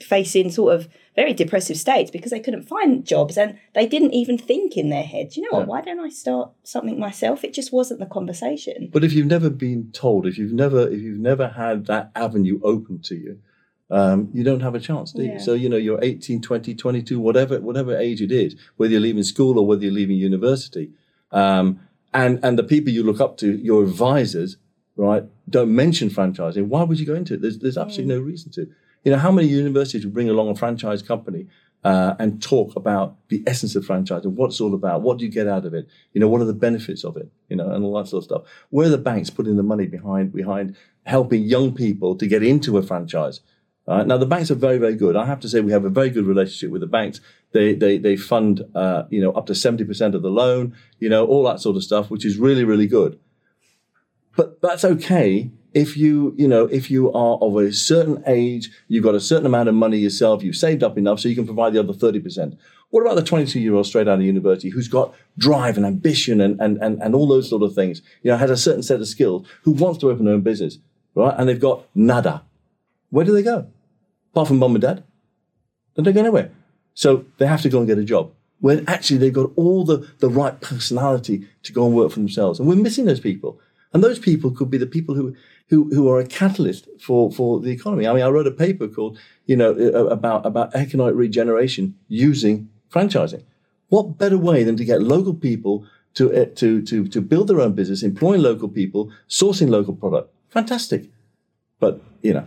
facing 0.00 0.50
sort 0.50 0.74
of 0.74 0.88
very 1.16 1.34
depressive 1.34 1.76
states 1.76 2.10
because 2.10 2.30
they 2.30 2.40
couldn't 2.40 2.62
find 2.62 3.04
jobs 3.04 3.36
and 3.36 3.58
they 3.74 3.86
didn't 3.86 4.12
even 4.12 4.38
think 4.38 4.76
in 4.76 4.90
their 4.90 5.02
head, 5.02 5.36
you 5.36 5.42
know 5.42 5.58
what, 5.58 5.60
yeah. 5.60 5.66
why 5.66 5.80
don't 5.80 6.00
I 6.00 6.08
start 6.08 6.52
something 6.62 6.98
myself? 6.98 7.44
It 7.44 7.52
just 7.52 7.72
wasn't 7.72 8.00
the 8.00 8.06
conversation. 8.06 8.88
But 8.92 9.04
if 9.04 9.12
you've 9.12 9.26
never 9.26 9.50
been 9.50 9.90
told, 9.92 10.26
if 10.26 10.38
you've 10.38 10.52
never 10.52 10.88
if 10.88 11.00
you've 11.00 11.18
never 11.18 11.48
had 11.48 11.86
that 11.86 12.10
avenue 12.14 12.60
open 12.62 13.00
to 13.02 13.16
you, 13.16 13.40
um, 13.90 14.30
you 14.32 14.44
don't 14.44 14.60
have 14.60 14.74
a 14.74 14.80
chance, 14.80 15.12
do 15.12 15.22
you? 15.22 15.32
Yeah. 15.32 15.38
So, 15.38 15.54
you 15.54 15.68
know, 15.68 15.76
you're 15.76 15.98
18, 16.02 16.40
20, 16.40 16.74
22, 16.74 17.18
whatever, 17.18 17.60
whatever 17.60 17.96
age 17.96 18.22
it 18.22 18.30
is, 18.30 18.54
whether 18.76 18.92
you're 18.92 19.00
leaving 19.00 19.22
school 19.22 19.58
or 19.58 19.66
whether 19.66 19.82
you're 19.82 19.92
leaving 19.92 20.16
university. 20.16 20.90
Um, 21.32 21.80
and, 22.14 22.38
and 22.44 22.58
the 22.58 22.62
people 22.62 22.92
you 22.92 23.02
look 23.02 23.20
up 23.20 23.36
to, 23.38 23.56
your 23.56 23.82
advisors, 23.82 24.56
right, 24.96 25.24
don't 25.48 25.74
mention 25.74 26.08
franchising. 26.08 26.66
Why 26.66 26.84
would 26.84 27.00
you 27.00 27.06
go 27.06 27.14
into 27.14 27.34
it? 27.34 27.42
There's, 27.42 27.58
there's 27.58 27.78
absolutely 27.78 28.14
mm. 28.14 28.18
no 28.18 28.24
reason 28.24 28.52
to. 28.52 28.68
You 29.04 29.12
know, 29.12 29.18
how 29.18 29.32
many 29.32 29.48
universities 29.48 30.04
would 30.04 30.14
bring 30.14 30.28
along 30.28 30.50
a 30.50 30.54
franchise 30.54 31.02
company 31.02 31.46
uh, 31.82 32.14
and 32.18 32.42
talk 32.42 32.76
about 32.76 33.16
the 33.28 33.42
essence 33.46 33.74
of 33.74 33.84
franchising, 33.84 34.26
what 34.26 34.48
it's 34.48 34.60
all 34.60 34.74
about, 34.74 35.00
what 35.02 35.18
do 35.18 35.24
you 35.24 35.30
get 35.30 35.48
out 35.48 35.64
of 35.64 35.72
it, 35.72 35.88
you 36.12 36.20
know, 36.20 36.28
what 36.28 36.40
are 36.40 36.46
the 36.46 36.52
benefits 36.52 37.04
of 37.04 37.16
it, 37.16 37.30
you 37.48 37.56
know, 37.56 37.70
and 37.70 37.84
all 37.84 37.94
that 37.94 38.08
sort 38.08 38.20
of 38.20 38.24
stuff. 38.24 38.42
Where 38.68 38.86
are 38.86 38.90
the 38.90 38.98
banks 38.98 39.30
putting 39.30 39.56
the 39.56 39.62
money 39.62 39.86
behind 39.86 40.32
behind 40.32 40.76
helping 41.06 41.42
young 41.44 41.74
people 41.74 42.16
to 42.16 42.26
get 42.26 42.42
into 42.42 42.76
a 42.76 42.82
franchise? 42.82 43.40
Uh, 43.86 44.04
now 44.04 44.16
the 44.16 44.26
banks 44.26 44.50
are 44.50 44.56
very, 44.56 44.78
very 44.78 44.94
good. 44.94 45.16
I 45.16 45.26
have 45.26 45.40
to 45.40 45.48
say 45.48 45.60
we 45.60 45.72
have 45.72 45.84
a 45.84 45.90
very 45.90 46.10
good 46.10 46.26
relationship 46.26 46.70
with 46.70 46.80
the 46.80 46.86
banks. 46.86 47.20
They 47.52 47.74
they 47.74 47.98
they 47.98 48.16
fund 48.16 48.64
uh, 48.74 49.04
you 49.10 49.20
know 49.20 49.32
up 49.32 49.46
to 49.46 49.54
seventy 49.54 49.84
percent 49.84 50.14
of 50.14 50.22
the 50.22 50.30
loan, 50.30 50.76
you 50.98 51.08
know, 51.08 51.26
all 51.26 51.42
that 51.44 51.60
sort 51.60 51.76
of 51.76 51.82
stuff, 51.82 52.10
which 52.10 52.24
is 52.24 52.38
really, 52.38 52.64
really 52.64 52.86
good. 52.86 53.18
But 54.36 54.60
that's 54.62 54.84
okay 54.84 55.50
if 55.72 55.96
you, 55.96 56.34
you 56.36 56.48
know, 56.48 56.66
if 56.66 56.90
you 56.90 57.12
are 57.12 57.38
of 57.38 57.56
a 57.56 57.72
certain 57.72 58.22
age, 58.26 58.70
you've 58.88 59.04
got 59.04 59.14
a 59.14 59.20
certain 59.20 59.46
amount 59.46 59.68
of 59.68 59.74
money 59.74 59.98
yourself, 59.98 60.42
you've 60.42 60.56
saved 60.56 60.82
up 60.82 60.98
enough 60.98 61.20
so 61.20 61.28
you 61.28 61.34
can 61.34 61.46
provide 61.46 61.72
the 61.72 61.80
other 61.80 61.92
30%. 61.92 62.56
What 62.90 63.02
about 63.02 63.14
the 63.14 63.22
22 63.22 63.60
year 63.60 63.74
old 63.74 63.86
straight 63.86 64.08
out 64.08 64.18
of 64.18 64.22
university 64.22 64.70
who's 64.70 64.88
got 64.88 65.14
drive 65.38 65.76
and 65.76 65.86
ambition 65.86 66.40
and, 66.40 66.60
and, 66.60 66.76
and, 66.78 67.00
and 67.00 67.14
all 67.14 67.28
those 67.28 67.48
sort 67.48 67.62
of 67.62 67.74
things, 67.74 68.02
you 68.22 68.30
know, 68.30 68.36
has 68.36 68.50
a 68.50 68.56
certain 68.56 68.82
set 68.82 69.00
of 69.00 69.06
skills, 69.06 69.46
who 69.62 69.70
wants 69.70 69.98
to 70.00 70.10
open 70.10 70.24
their 70.24 70.34
own 70.34 70.40
business, 70.40 70.78
right? 71.14 71.34
And 71.38 71.48
they've 71.48 71.60
got 71.60 71.86
nada. 71.94 72.42
Where 73.10 73.24
do 73.24 73.32
they 73.32 73.42
go? 73.42 73.66
Apart 74.32 74.48
from 74.48 74.58
mum 74.58 74.74
and 74.74 74.82
dad? 74.82 75.04
They 75.94 76.02
don't 76.02 76.14
go 76.14 76.20
anywhere. 76.20 76.50
So 76.94 77.24
they 77.38 77.46
have 77.46 77.62
to 77.62 77.68
go 77.68 77.78
and 77.78 77.86
get 77.86 77.98
a 77.98 78.04
job 78.04 78.32
when 78.60 78.84
actually 78.86 79.18
they've 79.18 79.32
got 79.32 79.50
all 79.56 79.84
the, 79.84 80.08
the 80.18 80.28
right 80.28 80.60
personality 80.60 81.46
to 81.62 81.72
go 81.72 81.86
and 81.86 81.94
work 81.94 82.12
for 82.12 82.18
themselves. 82.18 82.58
And 82.58 82.68
we're 82.68 82.76
missing 82.76 83.06
those 83.06 83.20
people. 83.20 83.58
And 83.92 84.04
those 84.04 84.20
people 84.20 84.52
could 84.52 84.70
be 84.70 84.78
the 84.78 84.86
people 84.86 85.14
who, 85.14 85.34
who, 85.68 85.92
who 85.92 86.08
are 86.08 86.20
a 86.20 86.26
catalyst 86.26 86.86
for, 87.00 87.32
for 87.32 87.58
the 87.58 87.70
economy. 87.70 88.06
I 88.06 88.12
mean, 88.12 88.22
I 88.22 88.28
wrote 88.28 88.46
a 88.46 88.52
paper 88.52 88.86
called, 88.86 89.18
you 89.46 89.56
know, 89.56 89.72
about, 89.72 90.46
about 90.46 90.74
economic 90.74 91.16
regeneration 91.16 91.96
using 92.06 92.68
franchising. 92.92 93.42
What 93.88 94.18
better 94.18 94.38
way 94.38 94.62
than 94.62 94.76
to 94.76 94.84
get 94.84 95.02
local 95.02 95.34
people 95.34 95.86
to, 96.14 96.32
uh, 96.32 96.44
to, 96.56 96.82
to, 96.82 97.08
to 97.08 97.20
build 97.20 97.48
their 97.48 97.60
own 97.60 97.72
business, 97.72 98.04
employing 98.04 98.42
local 98.42 98.68
people, 98.68 99.10
sourcing 99.28 99.70
local 99.70 99.94
product? 99.94 100.32
Fantastic. 100.50 101.10
But, 101.80 102.00
you 102.22 102.34
know, 102.34 102.46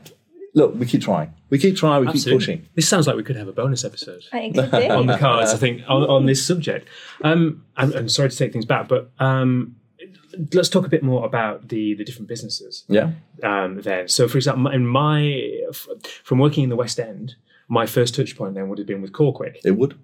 look, 0.53 0.75
we 0.75 0.85
keep 0.85 1.01
trying. 1.01 1.33
We 1.49 1.57
keep 1.57 1.75
trying. 1.75 2.01
We 2.01 2.07
Absolutely. 2.07 2.31
keep 2.31 2.39
pushing. 2.39 2.69
This 2.75 2.87
sounds 2.87 3.07
like 3.07 3.15
we 3.15 3.23
could 3.23 3.35
have 3.35 3.47
a 3.47 3.53
bonus 3.53 3.83
episode 3.83 4.23
on 4.33 5.07
the 5.07 5.17
cards. 5.19 5.51
I 5.51 5.57
think 5.57 5.81
on, 5.87 6.03
on 6.03 6.25
this 6.25 6.45
subject. 6.45 6.87
Um, 7.23 7.65
I'm, 7.77 7.93
I'm, 7.93 8.09
sorry 8.09 8.29
to 8.29 8.37
take 8.37 8.53
things 8.53 8.65
back, 8.65 8.87
but 8.87 9.11
um, 9.19 9.75
let's 10.53 10.69
talk 10.69 10.85
a 10.85 10.89
bit 10.89 11.03
more 11.03 11.25
about 11.25 11.69
the 11.69 11.93
the 11.95 12.03
different 12.03 12.27
businesses. 12.27 12.85
Yeah. 12.87 13.11
Um, 13.43 13.81
then, 13.81 14.07
so 14.07 14.27
for 14.27 14.37
example, 14.37 14.71
in 14.71 14.85
my 14.85 15.61
from 16.23 16.39
working 16.39 16.63
in 16.63 16.69
the 16.69 16.75
West 16.75 16.99
End, 16.99 17.35
my 17.67 17.85
first 17.85 18.15
touch 18.15 18.37
point 18.37 18.55
then 18.55 18.69
would 18.69 18.77
have 18.77 18.87
been 18.87 19.01
with 19.01 19.13
Kall 19.13 19.33
Kwik. 19.37 19.57
It 19.63 19.71
would. 19.71 19.97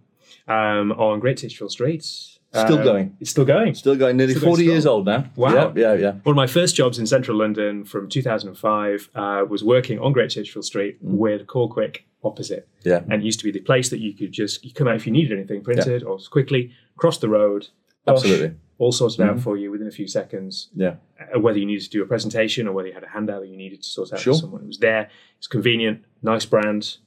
Um, 0.47 0.91
on 0.93 1.19
Great 1.19 1.37
Titchfield 1.37 1.71
Street. 1.71 2.38
Still 2.51 2.79
um, 2.79 2.83
going. 2.83 3.17
It's 3.19 3.29
still 3.29 3.45
going. 3.45 3.75
Still 3.75 3.95
going. 3.95 4.17
Nearly 4.17 4.33
still 4.33 4.47
40 4.47 4.63
going 4.63 4.73
years 4.73 4.85
old 4.87 5.05
now. 5.05 5.25
Wow. 5.35 5.71
Yeah, 5.75 5.93
yeah, 5.93 5.93
yeah. 5.93 6.11
One 6.23 6.33
of 6.33 6.35
my 6.35 6.47
first 6.47 6.75
jobs 6.75 6.97
in 6.97 7.05
central 7.05 7.37
London 7.37 7.85
from 7.85 8.09
2005 8.09 9.09
uh, 9.13 9.45
was 9.47 9.63
working 9.63 9.99
on 9.99 10.13
Great 10.13 10.31
Titchfield 10.31 10.65
Street 10.65 11.03
mm. 11.05 11.17
with 11.17 11.45
Kall 11.45 11.69
Kwik 11.69 12.05
opposite. 12.23 12.67
Yeah. 12.83 13.01
And 13.09 13.21
it 13.21 13.23
used 13.23 13.39
to 13.39 13.45
be 13.45 13.51
the 13.51 13.59
place 13.59 13.89
that 13.89 13.99
you 13.99 14.13
could 14.13 14.31
just 14.31 14.65
you 14.65 14.73
come 14.73 14.87
out 14.87 14.95
if 14.95 15.05
you 15.05 15.11
needed 15.13 15.37
anything 15.37 15.63
printed 15.63 16.01
yeah. 16.01 16.07
or 16.07 16.17
quickly 16.31 16.71
cross 16.97 17.19
the 17.19 17.29
road. 17.29 17.67
Absolutely 18.07 18.55
all 18.79 18.93
sorted 18.93 19.19
mm-hmm. 19.19 19.31
out 19.31 19.39
for 19.41 19.57
you 19.57 19.69
within 19.69 19.87
a 19.87 19.91
few 19.91 20.07
seconds. 20.07 20.69
Yeah. 20.73 20.95
Uh, 21.19 21.39
whether 21.39 21.59
you 21.59 21.65
needed 21.65 21.83
to 21.83 21.89
do 21.89 22.01
a 22.01 22.05
presentation 22.05 22.67
or 22.67 22.71
whether 22.71 22.87
you 22.87 22.93
had 22.93 23.03
a 23.03 23.09
handout 23.09 23.41
that 23.41 23.49
you 23.49 23.57
needed 23.57 23.83
to 23.83 23.89
sort 23.89 24.11
out 24.11 24.19
sure. 24.19 24.33
someone 24.33 24.61
who 24.61 24.67
was 24.67 24.79
there. 24.79 25.09
It's 25.37 25.47
convenient, 25.47 26.03
nice 26.23 26.45
brand. 26.45 26.97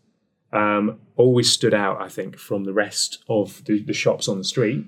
Um, 0.53 1.01
always 1.17 1.51
stood 1.51 1.73
out, 1.73 2.01
I 2.01 2.09
think, 2.09 2.39
from 2.39 2.65
the 2.65 2.75
rest 2.75 3.25
of 3.29 3.65
the, 3.65 3.83
the 3.83 3.95
shops 3.95 4.29
on 4.29 4.37
the 4.37 4.45
street. 4.45 4.85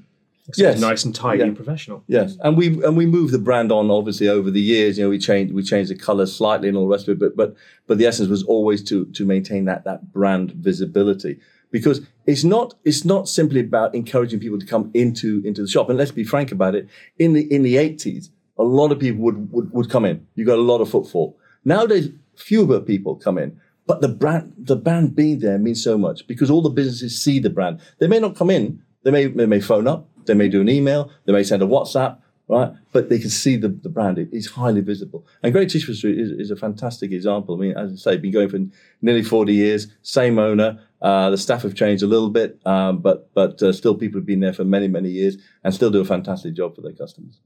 Yes, 0.56 0.80
nice 0.80 1.04
and 1.04 1.14
tidy 1.14 1.40
yeah. 1.40 1.46
and 1.46 1.56
professional. 1.56 2.04
Yes, 2.06 2.34
mm. 2.34 2.40
and 2.42 2.56
we 2.56 2.66
and 2.84 2.96
we 2.96 3.06
moved 3.06 3.32
the 3.32 3.38
brand 3.38 3.72
on 3.72 3.90
obviously 3.90 4.28
over 4.28 4.50
the 4.50 4.60
years. 4.60 4.98
You 4.98 5.04
know, 5.04 5.10
we 5.10 5.18
changed 5.18 5.54
we 5.54 5.62
changed 5.62 5.90
the 5.90 5.96
colours 5.96 6.34
slightly 6.34 6.68
and 6.68 6.76
all 6.76 6.84
the 6.84 6.92
rest 6.92 7.08
of 7.08 7.16
it, 7.16 7.18
but 7.18 7.36
but 7.36 7.56
but 7.86 7.98
the 7.98 8.06
essence 8.06 8.28
was 8.28 8.42
always 8.44 8.82
to 8.84 9.06
to 9.06 9.24
maintain 9.24 9.64
that 9.66 9.84
that 9.84 10.12
brand 10.12 10.52
visibility 10.52 11.40
because 11.74 12.02
it's 12.26 12.44
not 12.44 12.74
it's 12.84 13.04
not 13.04 13.28
simply 13.28 13.58
about 13.60 13.94
encouraging 13.96 14.38
people 14.38 14.60
to 14.60 14.66
come 14.66 14.90
into 14.94 15.42
into 15.44 15.60
the 15.62 15.68
shop. 15.68 15.88
And 15.88 15.98
let's 15.98 16.12
be 16.12 16.22
frank 16.22 16.52
about 16.52 16.76
it. 16.76 16.88
In 17.18 17.32
the 17.32 17.52
in 17.52 17.62
the 17.62 17.78
eighties, 17.78 18.30
a 18.56 18.62
lot 18.62 18.92
of 18.92 19.00
people 19.00 19.22
would, 19.22 19.50
would 19.50 19.72
would 19.72 19.90
come 19.90 20.04
in. 20.04 20.24
You 20.36 20.44
got 20.44 20.58
a 20.58 20.62
lot 20.62 20.80
of 20.80 20.88
footfall. 20.88 21.36
Nowadays, 21.64 22.10
fewer 22.36 22.80
people 22.80 23.16
come 23.16 23.38
in. 23.38 23.60
But 23.86 24.02
the 24.02 24.08
brand 24.08 24.54
the 24.56 24.76
brand 24.76 25.16
being 25.16 25.40
there 25.40 25.58
means 25.58 25.82
so 25.82 25.98
much 25.98 26.26
because 26.26 26.48
all 26.48 26.62
the 26.62 26.70
businesses 26.70 27.20
see 27.20 27.40
the 27.40 27.50
brand. 27.50 27.80
They 27.98 28.06
may 28.06 28.20
not 28.20 28.36
come 28.36 28.50
in. 28.50 28.82
They 29.02 29.10
may 29.10 29.26
they 29.26 29.46
may 29.46 29.60
phone 29.60 29.88
up. 29.88 30.08
They 30.26 30.34
may 30.34 30.48
do 30.48 30.60
an 30.60 30.68
email. 30.68 31.10
They 31.24 31.32
may 31.32 31.42
send 31.42 31.62
a 31.62 31.66
WhatsApp 31.66 32.18
right? 32.48 32.72
But 32.92 33.08
they 33.08 33.18
can 33.18 33.30
see 33.30 33.56
the, 33.56 33.68
the 33.68 33.88
brand. 33.88 34.18
It, 34.18 34.28
it's 34.32 34.48
highly 34.48 34.80
visible. 34.80 35.26
And 35.42 35.52
Great 35.52 35.70
Titchfield 35.70 35.96
Street 35.96 36.18
is, 36.18 36.30
is, 36.30 36.50
a 36.50 36.56
fantastic 36.56 37.12
example. 37.12 37.54
I 37.54 37.58
mean, 37.58 37.76
as 37.76 37.92
I 37.92 37.96
say, 37.96 38.16
been 38.16 38.32
going 38.32 38.48
for 38.48 38.58
nearly 39.02 39.22
40 39.22 39.52
years, 39.52 39.88
same 40.02 40.38
owner. 40.38 40.78
Uh, 41.00 41.30
the 41.30 41.38
staff 41.38 41.62
have 41.62 41.74
changed 41.74 42.02
a 42.02 42.06
little 42.06 42.30
bit, 42.30 42.58
um, 42.66 42.98
but 42.98 43.32
but 43.34 43.62
uh, 43.62 43.72
still 43.72 43.94
people 43.94 44.20
have 44.20 44.26
been 44.26 44.40
there 44.40 44.54
for 44.54 44.64
many, 44.64 44.88
many 44.88 45.10
years 45.10 45.36
and 45.62 45.74
still 45.74 45.90
do 45.90 46.00
a 46.00 46.04
fantastic 46.04 46.54
job 46.54 46.74
for 46.74 46.80
their 46.80 46.92
customers. 46.92 47.40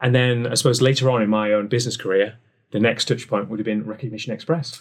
And 0.00 0.14
then 0.14 0.46
I 0.46 0.54
suppose 0.54 0.80
later 0.80 1.10
on 1.10 1.20
in 1.20 1.28
my 1.28 1.52
own 1.52 1.68
business 1.68 1.96
career, 1.96 2.38
the 2.70 2.80
next 2.80 3.06
touch 3.06 3.28
point 3.28 3.48
would 3.48 3.58
have 3.58 3.66
been 3.66 3.84
Recognition 3.84 4.32
Express. 4.32 4.80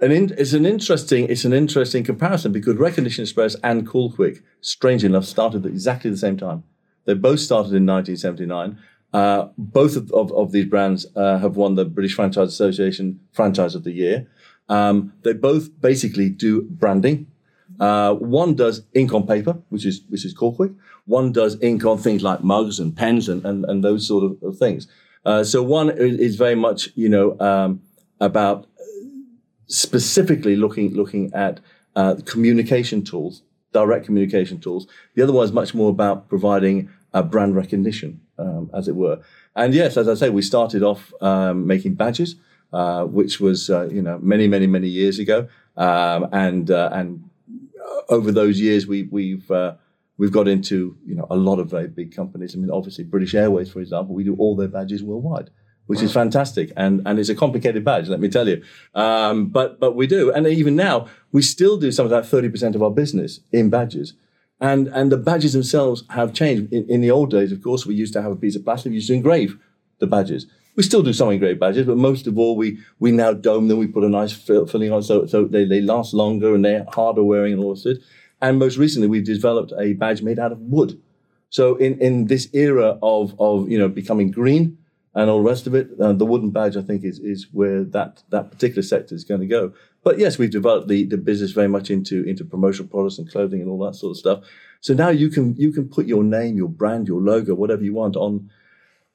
And 0.00 0.12
in, 0.12 0.34
it's 0.38 0.52
an 0.52 0.66
interesting 0.66 1.28
it's 1.28 1.44
an 1.44 1.52
interesting 1.52 2.04
comparison 2.04 2.52
because 2.52 2.76
Recognition 2.76 3.22
Express 3.22 3.54
and 3.62 3.86
Kall 3.86 4.12
Kwik, 4.12 4.42
strangely 4.60 5.06
enough, 5.06 5.24
started 5.24 5.66
at 5.66 5.72
exactly 5.72 6.10
the 6.10 6.16
same 6.16 6.36
time. 6.36 6.64
They 7.04 7.14
both 7.14 7.40
started 7.40 7.74
in 7.74 7.86
1979. 7.86 8.78
Uh, 9.12 9.48
both 9.58 9.96
of, 9.96 10.12
of, 10.12 10.30
of, 10.32 10.52
these 10.52 10.66
brands 10.66 11.04
uh, 11.16 11.36
have 11.38 11.56
won 11.56 11.74
the 11.74 11.84
British 11.84 12.14
Franchise 12.14 12.48
Association 12.48 13.18
Franchise 13.32 13.74
of 13.74 13.82
the 13.82 13.90
Year. 13.90 14.28
Um, 14.68 15.12
they 15.22 15.32
both 15.32 15.68
basically 15.80 16.30
do 16.30 16.62
branding. 16.62 17.26
Uh, 17.80 18.14
one 18.14 18.54
does 18.54 18.82
ink 18.94 19.12
on 19.12 19.26
paper, 19.26 19.58
which 19.70 19.84
is 19.84 20.02
which 20.08 20.24
is 20.24 20.32
Quick. 20.32 20.72
One 21.06 21.32
does 21.32 21.60
ink 21.60 21.84
on 21.84 21.98
things 21.98 22.22
like 22.22 22.44
mugs 22.44 22.78
and 22.78 22.96
pens 22.96 23.28
and, 23.28 23.44
and, 23.44 23.64
and 23.64 23.82
those 23.82 24.06
sort 24.06 24.36
of, 24.42 24.56
things. 24.58 24.86
Uh, 25.24 25.42
so 25.42 25.62
one 25.62 25.90
is, 25.90 26.36
very 26.36 26.54
much 26.54 26.90
you 26.94 27.08
know 27.08 27.38
um, 27.40 27.82
about 28.20 28.66
specifically 29.70 30.56
looking 30.56 30.92
looking 30.94 31.32
at 31.32 31.60
uh, 31.96 32.16
communication 32.26 33.02
tools, 33.02 33.42
direct 33.72 34.04
communication 34.04 34.60
tools. 34.60 34.86
The 35.14 35.22
other 35.22 35.32
one 35.32 35.44
is 35.44 35.52
much 35.52 35.74
more 35.74 35.90
about 35.90 36.28
providing 36.28 36.90
a 37.12 37.22
brand 37.22 37.56
recognition 37.56 38.20
um, 38.38 38.70
as 38.74 38.88
it 38.88 38.96
were. 38.96 39.20
And 39.56 39.74
yes, 39.74 39.96
as 39.96 40.08
I 40.08 40.14
say, 40.14 40.30
we 40.30 40.42
started 40.42 40.82
off 40.82 41.12
um, 41.20 41.66
making 41.66 41.94
badges, 41.94 42.36
uh, 42.72 43.04
which 43.04 43.40
was 43.40 43.70
uh, 43.70 43.88
you 43.88 44.02
know 44.02 44.18
many, 44.18 44.48
many, 44.48 44.66
many 44.66 44.88
years 44.88 45.18
ago. 45.18 45.48
Um, 45.76 46.28
and 46.32 46.70
uh, 46.70 46.90
and 46.92 47.24
over 48.08 48.32
those 48.32 48.60
years, 48.60 48.86
we, 48.86 49.04
we've 49.04 49.50
uh, 49.50 49.74
we've 50.18 50.32
got 50.32 50.48
into 50.48 50.96
you 51.06 51.14
know 51.14 51.26
a 51.30 51.36
lot 51.36 51.58
of 51.58 51.70
very 51.70 51.88
big 51.88 52.14
companies. 52.14 52.54
I 52.54 52.58
mean, 52.58 52.70
obviously 52.70 53.04
British 53.04 53.34
Airways, 53.34 53.70
for 53.70 53.80
example, 53.80 54.14
we 54.14 54.24
do 54.24 54.36
all 54.36 54.56
their 54.56 54.68
badges 54.68 55.02
worldwide. 55.02 55.50
Which 55.90 56.02
is 56.02 56.12
fantastic, 56.12 56.72
and 56.76 57.02
and 57.04 57.18
it's 57.18 57.28
a 57.28 57.34
complicated 57.34 57.84
badge, 57.84 58.06
let 58.08 58.20
me 58.20 58.28
tell 58.28 58.48
you. 58.48 58.62
Um, 58.94 59.46
but 59.46 59.80
but 59.80 59.96
we 59.96 60.06
do, 60.06 60.30
and 60.30 60.46
even 60.46 60.76
now 60.76 61.08
we 61.32 61.42
still 61.42 61.76
do 61.76 61.90
some 61.90 62.04
of 62.04 62.10
that 62.10 62.26
thirty 62.26 62.48
percent 62.48 62.76
of 62.76 62.82
our 62.82 62.92
business 62.92 63.40
in 63.50 63.70
badges. 63.70 64.14
And, 64.60 64.88
and 64.88 65.10
the 65.10 65.16
badges 65.16 65.54
themselves 65.54 66.04
have 66.10 66.34
changed. 66.34 66.72
In, 66.72 66.88
in, 66.88 67.00
the 67.00 67.10
old 67.10 67.30
days, 67.30 67.50
of 67.50 67.62
course, 67.62 67.86
we 67.86 67.94
used 67.94 68.12
to 68.12 68.20
have 68.20 68.30
a 68.30 68.36
piece 68.36 68.56
of 68.56 68.62
plastic, 68.62 68.90
we 68.90 68.96
used 68.96 69.08
to 69.08 69.14
engrave 69.14 69.58
the 70.00 70.06
badges. 70.06 70.46
We 70.76 70.82
still 70.82 71.02
do 71.02 71.14
some 71.14 71.30
engraved 71.30 71.58
badges, 71.58 71.86
but 71.86 71.96
most 71.96 72.26
of 72.26 72.38
all, 72.38 72.56
we, 72.56 72.78
we 72.98 73.10
now 73.10 73.32
dome 73.32 73.68
them, 73.68 73.78
we 73.78 73.86
put 73.86 74.04
a 74.04 74.08
nice 74.08 74.32
fill, 74.32 74.66
filling 74.66 74.92
on 74.92 75.02
so, 75.02 75.24
so 75.24 75.46
they, 75.46 75.64
they 75.64 75.80
last 75.80 76.12
longer 76.12 76.54
and 76.54 76.62
they're 76.62 76.84
harder 76.92 77.24
wearing 77.24 77.54
and 77.54 77.62
all 77.62 77.74
this. 77.74 77.98
And 78.42 78.58
most 78.58 78.76
recently, 78.76 79.08
we've 79.08 79.24
developed 79.24 79.72
a 79.78 79.94
badge 79.94 80.20
made 80.20 80.38
out 80.38 80.52
of 80.52 80.60
wood. 80.60 81.00
So 81.48 81.76
in, 81.76 81.98
in 81.98 82.26
this 82.26 82.48
era 82.52 82.98
of, 83.02 83.34
of 83.40 83.68
you 83.68 83.78
know 83.78 83.88
becoming 83.88 84.30
green 84.30 84.78
and 85.14 85.28
all 85.28 85.42
the 85.42 85.48
rest 85.48 85.66
of 85.66 85.74
it, 85.74 85.90
uh, 86.00 86.12
the 86.12 86.26
wooden 86.26 86.50
badge 86.50 86.76
I 86.76 86.82
think 86.82 87.04
is 87.04 87.18
is 87.18 87.48
where 87.52 87.84
that 87.84 88.22
that 88.30 88.50
particular 88.50 88.82
sector 88.82 89.14
is 89.14 89.24
going 89.24 89.40
to 89.40 89.46
go. 89.46 89.72
But 90.02 90.18
yes, 90.18 90.38
we've 90.38 90.50
developed 90.50 90.88
the, 90.88 91.04
the 91.04 91.18
business 91.18 91.52
very 91.52 91.68
much 91.68 91.90
into 91.90 92.22
into 92.24 92.44
promotional 92.44 92.88
products 92.88 93.18
and 93.18 93.30
clothing 93.30 93.60
and 93.60 93.70
all 93.70 93.84
that 93.86 93.96
sort 93.96 94.12
of 94.12 94.16
stuff. 94.16 94.44
So 94.80 94.94
now 94.94 95.08
you 95.08 95.28
can 95.28 95.56
you 95.56 95.72
can 95.72 95.88
put 95.88 96.06
your 96.06 96.22
name, 96.22 96.56
your 96.56 96.68
brand, 96.68 97.08
your 97.08 97.20
logo, 97.20 97.54
whatever 97.54 97.82
you 97.82 97.94
want 97.94 98.16
on 98.16 98.50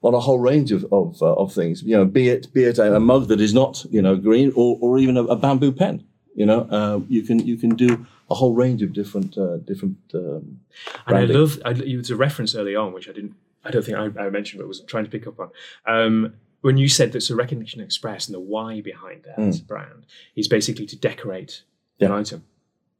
on 0.02 0.14
a 0.14 0.20
whole 0.20 0.38
range 0.38 0.70
of 0.70 0.84
of, 0.92 1.20
uh, 1.22 1.32
of 1.34 1.52
things. 1.52 1.82
You 1.82 1.96
know, 1.96 2.04
be 2.04 2.28
it 2.28 2.52
be 2.52 2.64
it 2.64 2.78
a, 2.78 2.96
a, 2.96 3.00
mug 3.00 3.28
that 3.28 3.40
is 3.40 3.54
not 3.54 3.84
you 3.90 4.02
know 4.02 4.16
green 4.16 4.52
or 4.54 4.78
or 4.80 4.98
even 4.98 5.16
a, 5.16 5.24
a 5.24 5.36
bamboo 5.36 5.72
pen. 5.72 6.04
You 6.34 6.46
know, 6.46 6.68
uh, 6.70 7.00
you 7.08 7.22
can 7.22 7.38
you 7.40 7.56
can 7.56 7.70
do 7.70 8.06
a 8.30 8.34
whole 8.34 8.54
range 8.54 8.82
of 8.82 8.92
different 8.92 9.36
uh, 9.38 9.56
different. 9.58 9.96
Um, 10.14 10.60
and 11.06 11.16
I 11.16 11.24
love 11.24 11.58
I, 11.64 11.70
you 11.70 11.98
was 11.98 12.10
a 12.10 12.16
reference 12.16 12.54
early 12.54 12.76
on, 12.76 12.92
which 12.92 13.08
I 13.08 13.12
didn't. 13.12 13.34
I 13.66 13.70
don't 13.70 13.84
think 13.84 13.98
I, 13.98 14.26
I 14.26 14.30
mentioned, 14.30 14.60
but 14.60 14.68
was 14.68 14.80
trying 14.82 15.04
to 15.04 15.10
pick 15.10 15.26
up 15.26 15.40
on. 15.40 15.50
Um, 15.86 16.34
when 16.62 16.76
you 16.76 16.88
said 16.88 17.12
that's 17.12 17.30
a 17.30 17.36
recognition 17.36 17.80
express 17.80 18.26
and 18.26 18.34
the 18.34 18.40
why 18.40 18.80
behind 18.80 19.24
that 19.24 19.38
mm. 19.38 19.66
brand 19.66 20.06
is 20.34 20.48
basically 20.48 20.86
to 20.86 20.96
decorate 20.96 21.62
yeah. 21.98 22.06
an 22.06 22.12
item. 22.12 22.44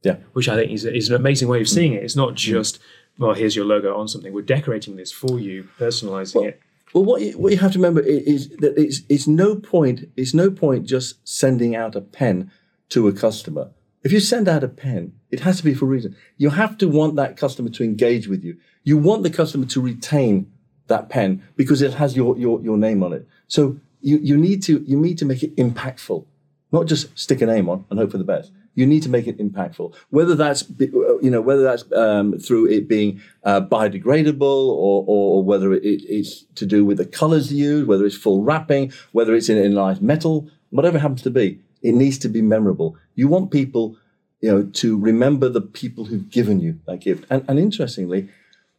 Yeah. 0.02 0.16
Which 0.34 0.48
I 0.48 0.54
think 0.56 0.70
is, 0.72 0.84
is 0.84 1.08
an 1.08 1.16
amazing 1.16 1.48
way 1.48 1.60
of 1.60 1.68
seeing 1.68 1.92
it. 1.94 2.02
It's 2.04 2.14
not 2.14 2.34
mm. 2.34 2.36
just, 2.36 2.78
well, 3.18 3.34
here's 3.34 3.56
your 3.56 3.64
logo 3.64 3.96
on 3.96 4.08
something. 4.08 4.32
We're 4.32 4.42
decorating 4.42 4.96
this 4.96 5.10
for 5.10 5.40
you, 5.40 5.68
personalizing 5.78 6.34
well, 6.36 6.44
it. 6.44 6.60
Well, 6.94 7.04
what 7.04 7.22
you, 7.22 7.32
what 7.32 7.52
you 7.52 7.58
have 7.58 7.72
to 7.72 7.78
remember 7.78 8.00
is, 8.00 8.50
that 8.58 8.78
it's, 8.78 9.00
it's 9.08 9.26
no 9.26 9.56
point 9.56 10.08
it's 10.16 10.32
no 10.32 10.50
point 10.50 10.86
just 10.86 11.26
sending 11.26 11.74
out 11.74 11.96
a 11.96 12.00
pen 12.00 12.50
to 12.90 13.08
a 13.08 13.12
customer. 13.12 13.70
If 14.04 14.12
you 14.12 14.20
send 14.20 14.46
out 14.46 14.62
a 14.62 14.68
pen, 14.68 15.14
it 15.32 15.40
has 15.40 15.56
to 15.56 15.64
be 15.64 15.74
for 15.74 15.86
a 15.86 15.88
reason. 15.88 16.14
You 16.36 16.50
have 16.50 16.78
to 16.78 16.88
want 16.88 17.16
that 17.16 17.36
customer 17.36 17.70
to 17.70 17.82
engage 17.82 18.28
with 18.28 18.44
you. 18.44 18.58
You 18.84 18.96
want 18.96 19.24
the 19.24 19.30
customer 19.30 19.66
to 19.66 19.80
retain 19.80 20.52
that 20.88 21.08
pen 21.08 21.42
because 21.56 21.82
it 21.82 21.94
has 21.94 22.16
your, 22.16 22.36
your, 22.38 22.60
your 22.62 22.76
name 22.76 23.02
on 23.02 23.12
it. 23.12 23.26
So 23.48 23.78
you, 24.00 24.18
you 24.18 24.36
need 24.36 24.62
to 24.64 24.84
you 24.86 24.98
need 24.98 25.18
to 25.18 25.24
make 25.24 25.42
it 25.42 25.56
impactful, 25.56 26.24
not 26.72 26.86
just 26.86 27.16
stick 27.18 27.40
a 27.40 27.46
name 27.46 27.68
on 27.68 27.84
and 27.90 27.98
hope 27.98 28.12
for 28.12 28.18
the 28.18 28.24
best. 28.24 28.52
You 28.74 28.86
need 28.86 29.02
to 29.04 29.08
make 29.08 29.26
it 29.26 29.38
impactful. 29.38 29.94
Whether 30.10 30.34
that's 30.34 30.64
you 30.78 31.30
know 31.30 31.40
whether 31.40 31.62
that's 31.62 31.90
um, 31.92 32.38
through 32.38 32.66
it 32.66 32.88
being 32.88 33.20
uh, 33.42 33.62
biodegradable 33.62 34.42
or, 34.42 35.04
or, 35.06 35.42
whether 35.42 35.72
it, 35.72 35.82
it's 35.82 36.42
to 36.56 36.66
do 36.66 36.84
with 36.84 36.98
the 36.98 37.06
colors 37.06 37.52
used, 37.52 37.88
whether 37.88 38.04
it's 38.04 38.16
full 38.16 38.42
wrapping, 38.42 38.92
whether 39.12 39.34
it's 39.34 39.48
in, 39.48 39.56
in 39.56 39.74
nice 39.74 40.00
metal, 40.00 40.50
whatever 40.70 40.98
happens 40.98 41.22
to 41.22 41.30
be, 41.30 41.58
it 41.82 41.94
needs 41.94 42.18
to 42.18 42.28
be 42.28 42.42
memorable. 42.42 42.96
You 43.14 43.28
want 43.28 43.50
people 43.50 43.96
you 44.40 44.52
know 44.52 44.62
to 44.64 44.98
remember 44.98 45.48
the 45.48 45.62
people 45.62 46.04
who've 46.04 46.28
given 46.28 46.60
you 46.60 46.78
that 46.86 47.00
gift. 47.00 47.24
And, 47.30 47.44
and 47.48 47.58
interestingly, 47.58 48.28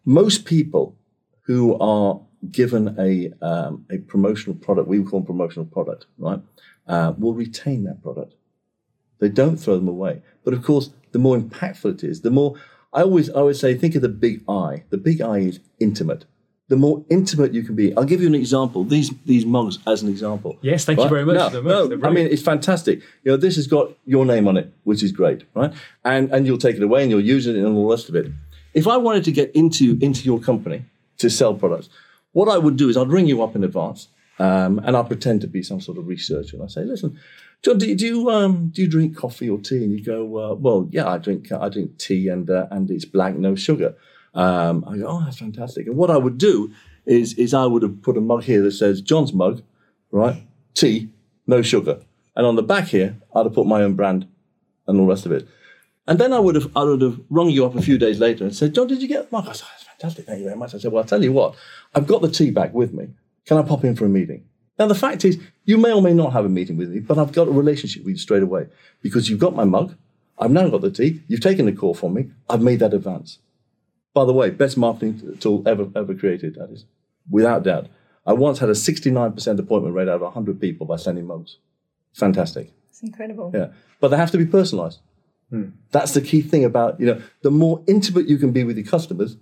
most 0.06 0.46
people 0.46 0.96
who 1.48 1.78
are 1.80 2.20
given 2.52 2.96
a 3.00 3.32
um, 3.42 3.86
a 3.90 3.98
promotional 3.98 4.56
product, 4.56 4.88
we 4.88 5.02
call 5.04 5.22
them 5.22 5.26
promotional 5.26 5.66
product, 5.66 6.06
right, 6.18 6.40
uh, 6.88 7.14
will 7.18 7.34
retain 7.34 7.86
that 7.86 8.04
product. 8.04 8.36
They 9.20 9.30
don't 9.30 9.58
throw 9.58 9.78
them 9.78 9.88
away. 9.88 10.22
But 10.44 10.54
of 10.54 10.64
course, 10.64 10.92
the 11.14 11.20
more 11.20 11.38
impactful 11.38 11.96
it 11.96 12.04
is, 12.04 12.22
the 12.22 12.30
more 12.30 12.56
I 12.94 13.02
always 13.02 13.30
I 13.30 13.40
always 13.40 13.60
say, 13.60 13.74
think 13.76 13.96
of 13.96 14.02
the 14.02 14.10
big 14.10 14.44
I. 14.48 14.84
The 14.90 14.98
big 14.98 15.22
I 15.22 15.40
is 15.40 15.60
intimate. 15.80 16.26
The 16.70 16.76
more 16.76 17.06
intimate 17.10 17.54
you 17.54 17.64
can 17.64 17.76
be. 17.76 17.96
I'll 17.96 18.04
give 18.04 18.20
you 18.20 18.28
an 18.28 18.36
example. 18.36 18.84
These 18.84 19.12
these 19.26 19.46
mugs 19.46 19.80
as 19.88 20.04
an 20.04 20.10
example. 20.10 20.58
Yes, 20.62 20.84
thank 20.84 21.00
right? 21.00 21.06
you 21.06 21.10
very 21.10 21.26
much. 21.26 21.54
No, 21.54 21.88
no 21.88 22.08
I 22.08 22.12
mean 22.12 22.28
it's 22.28 22.42
fantastic. 22.42 23.00
You 23.24 23.32
know, 23.32 23.38
this 23.38 23.56
has 23.56 23.68
got 23.68 23.94
your 24.06 24.26
name 24.26 24.50
on 24.50 24.58
it, 24.58 24.74
which 24.84 25.02
is 25.02 25.14
great, 25.14 25.46
right? 25.56 25.74
And 26.04 26.30
and 26.32 26.46
you'll 26.46 26.58
take 26.58 26.76
it 26.76 26.84
away 26.84 27.04
and 27.04 27.10
you'll 27.10 27.22
use 27.22 27.48
it 27.48 27.56
and 27.56 27.66
all 27.66 27.88
the 27.88 27.96
rest 27.96 28.10
of 28.10 28.16
it. 28.16 28.32
If 28.74 28.86
I 28.86 28.98
wanted 28.98 29.24
to 29.24 29.32
get 29.32 29.56
into 29.56 29.98
into 30.02 30.26
your 30.26 30.40
company 30.40 30.84
to 31.18 31.30
sell 31.30 31.54
products, 31.54 31.90
what 32.32 32.50
I 32.50 32.58
would 32.58 32.78
do 32.78 32.90
is 32.90 32.98
I'd 32.98 33.10
ring 33.10 33.28
you 33.28 33.42
up 33.44 33.56
in 33.56 33.64
advance 33.64 34.10
um, 34.40 34.80
and 34.80 34.96
I'd 34.96 35.08
pretend 35.08 35.42
to 35.42 35.48
be 35.48 35.64
some 35.64 35.82
sort 35.82 35.98
of 35.98 36.08
researcher. 36.08 36.58
And 36.58 36.64
I 36.64 36.68
say, 36.68 36.84
listen, 36.84 37.20
John, 37.64 37.78
do, 37.80 37.96
do 37.96 38.06
you 38.06 38.30
um, 38.30 38.70
do 38.70 38.84
you 38.84 38.88
drink 38.88 39.18
coffee 39.18 39.50
or 39.50 39.60
tea? 39.60 39.84
And 39.84 39.92
you 39.92 40.04
go, 40.04 40.38
uh, 40.38 40.54
well, 40.54 40.88
yeah, 40.92 41.08
I 41.08 41.18
drink 41.18 41.52
I 41.52 41.70
drink 41.70 41.98
tea 41.98 42.28
and 42.28 42.50
uh, 42.50 42.68
and 42.70 42.90
it's 42.92 43.06
black, 43.06 43.36
no 43.36 43.56
sugar. 43.56 43.96
Um, 44.34 44.86
I 44.88 44.98
go, 44.98 45.08
oh, 45.08 45.22
that's 45.24 45.40
fantastic. 45.40 45.88
And 45.88 45.98
what 45.98 46.12
I 46.12 46.18
would 46.18 46.38
do 46.38 46.72
is 47.06 47.34
is 47.34 47.54
I 47.54 47.66
would 47.66 47.82
have 47.82 48.02
put 48.04 48.18
a 48.18 48.22
mug 48.22 48.44
here 48.44 48.62
that 48.62 48.74
says 48.74 49.02
John's 49.02 49.34
mug, 49.34 49.64
right? 50.12 50.44
Tea, 50.76 51.10
no 51.48 51.64
sugar. 51.64 52.02
And 52.36 52.46
on 52.46 52.56
the 52.56 52.64
back 52.64 52.90
here, 52.90 53.18
I'd 53.34 53.46
have 53.46 53.54
put 53.56 53.66
my 53.66 53.82
own 53.82 53.96
brand 53.96 54.28
and 54.86 55.00
all 55.00 55.08
the 55.08 55.10
rest 55.10 55.26
of 55.26 55.32
it. 55.32 55.48
And 56.06 56.20
then 56.20 56.32
I 56.32 56.40
would 56.40 56.54
have 56.54 56.70
I 56.78 56.84
would 56.84 57.02
have 57.02 57.20
rung 57.32 57.50
you 57.50 57.66
up 57.66 57.76
a 57.76 57.82
few 57.82 57.98
days 57.98 58.20
later 58.20 58.44
and 58.44 58.56
said, 58.56 58.76
John, 58.76 58.86
did 58.86 59.02
you 59.02 59.08
get 59.08 59.32
the 59.32 59.36
mug? 59.36 59.48
I 59.50 59.54
said, 59.54 59.68
fantastic, 60.00 60.26
thank 60.26 60.40
you 60.40 60.46
very 60.46 60.58
much. 60.58 60.76
I 60.76 60.78
said, 60.78 60.92
well, 60.92 61.04
I'll 61.04 61.08
tell 61.08 61.24
you 61.24 61.34
what, 61.34 61.56
I've 61.96 62.08
got 62.08 62.22
the 62.22 62.30
tea 62.30 62.52
bag 62.52 62.74
with 62.74 62.94
me. 62.94 63.10
Can 63.46 63.58
I 63.58 63.62
pop 63.62 63.84
in 63.84 63.96
for 63.96 64.06
a 64.06 64.10
meeting? 64.10 64.46
Now, 64.78 64.88
the 64.88 64.96
fact 64.96 65.26
is, 65.26 65.40
you 65.66 65.78
may 65.78 65.92
or 65.92 66.02
may 66.02 66.14
not 66.14 66.34
have 66.34 66.46
a 66.46 66.50
meeting 66.50 66.78
with 66.78 66.90
me, 66.90 67.00
but 67.00 67.18
I've 67.18 67.32
got 67.32 67.48
a 67.48 67.52
relationship 67.52 68.04
with 68.04 68.12
you 68.12 68.18
straight 68.18 68.44
away 68.44 68.68
because 69.02 69.30
you've 69.30 69.40
got 69.40 69.56
my 69.56 69.64
mug. 69.64 69.96
I've 70.38 70.52
now 70.52 70.70
got 70.70 70.82
the 70.82 70.92
tea. 70.92 71.24
You've 71.28 71.42
taken 71.42 71.66
the 71.66 71.72
call 71.72 71.96
from 71.96 72.14
me. 72.14 72.30
I've 72.48 72.62
made 72.62 72.80
that 72.80 72.94
advance. 72.94 73.40
By 74.14 74.26
the 74.26 74.34
way, 74.34 74.52
best 74.52 74.78
marketing 74.78 75.38
tool 75.40 75.64
ever, 75.66 75.88
ever 75.96 76.14
created, 76.14 76.56
that 76.56 76.70
is, 76.70 76.86
without 77.30 77.64
doubt. 77.64 77.88
I 78.26 78.34
once 78.34 78.60
had 78.60 78.70
a 78.70 78.74
69% 78.74 79.60
appointment 79.60 79.96
rate 79.96 80.10
out 80.10 80.16
of 80.16 80.22
100 80.22 80.60
people 80.62 80.86
by 80.86 80.98
sending 80.98 81.26
mugs. 81.26 81.58
Fantastic. 82.14 82.72
It's 82.90 83.02
incredible. 83.02 83.52
Yeah. 83.54 83.68
But 84.00 84.10
they 84.10 84.18
have 84.18 84.32
to 84.32 84.38
be 84.38 84.46
personalized. 84.46 85.00
Hmm. 85.50 85.70
That's 85.92 86.14
the 86.14 86.22
key 86.22 86.42
thing 86.42 86.66
about, 86.66 87.00
you 87.00 87.06
know, 87.06 87.22
the 87.42 87.52
more 87.52 87.82
intimate 87.88 88.28
you 88.28 88.38
can 88.38 88.52
be 88.52 88.64
with 88.64 88.78
your 88.78 88.86
customers, 88.86 89.38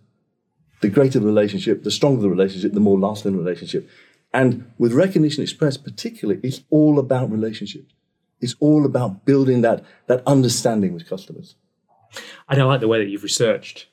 the 0.86 0.92
greater 0.92 1.20
the 1.20 1.26
relationship, 1.26 1.84
the 1.84 1.90
stronger 1.90 2.22
the 2.22 2.30
relationship, 2.30 2.74
the 2.74 2.80
more 2.80 3.00
lasting 3.00 3.32
the 3.32 3.40
relationship. 3.40 3.90
And 4.32 4.72
with 4.78 4.94
Recognition 4.94 5.42
Express, 5.42 5.78
particularly, 5.78 6.40
it's 6.44 6.62
all 6.70 7.00
about 7.00 7.32
relationships. 7.32 7.92
It's 8.40 8.56
all 8.60 8.86
about 8.86 9.26
building 9.26 9.62
that, 9.62 9.84
that 10.06 10.22
understanding 10.28 10.94
with 10.94 11.10
customers. 11.10 11.56
And 12.48 12.62
I 12.62 12.66
like 12.66 12.82
the 12.82 12.88
way 12.88 13.00
that 13.00 13.10
you've 13.10 13.24
researched 13.24 13.88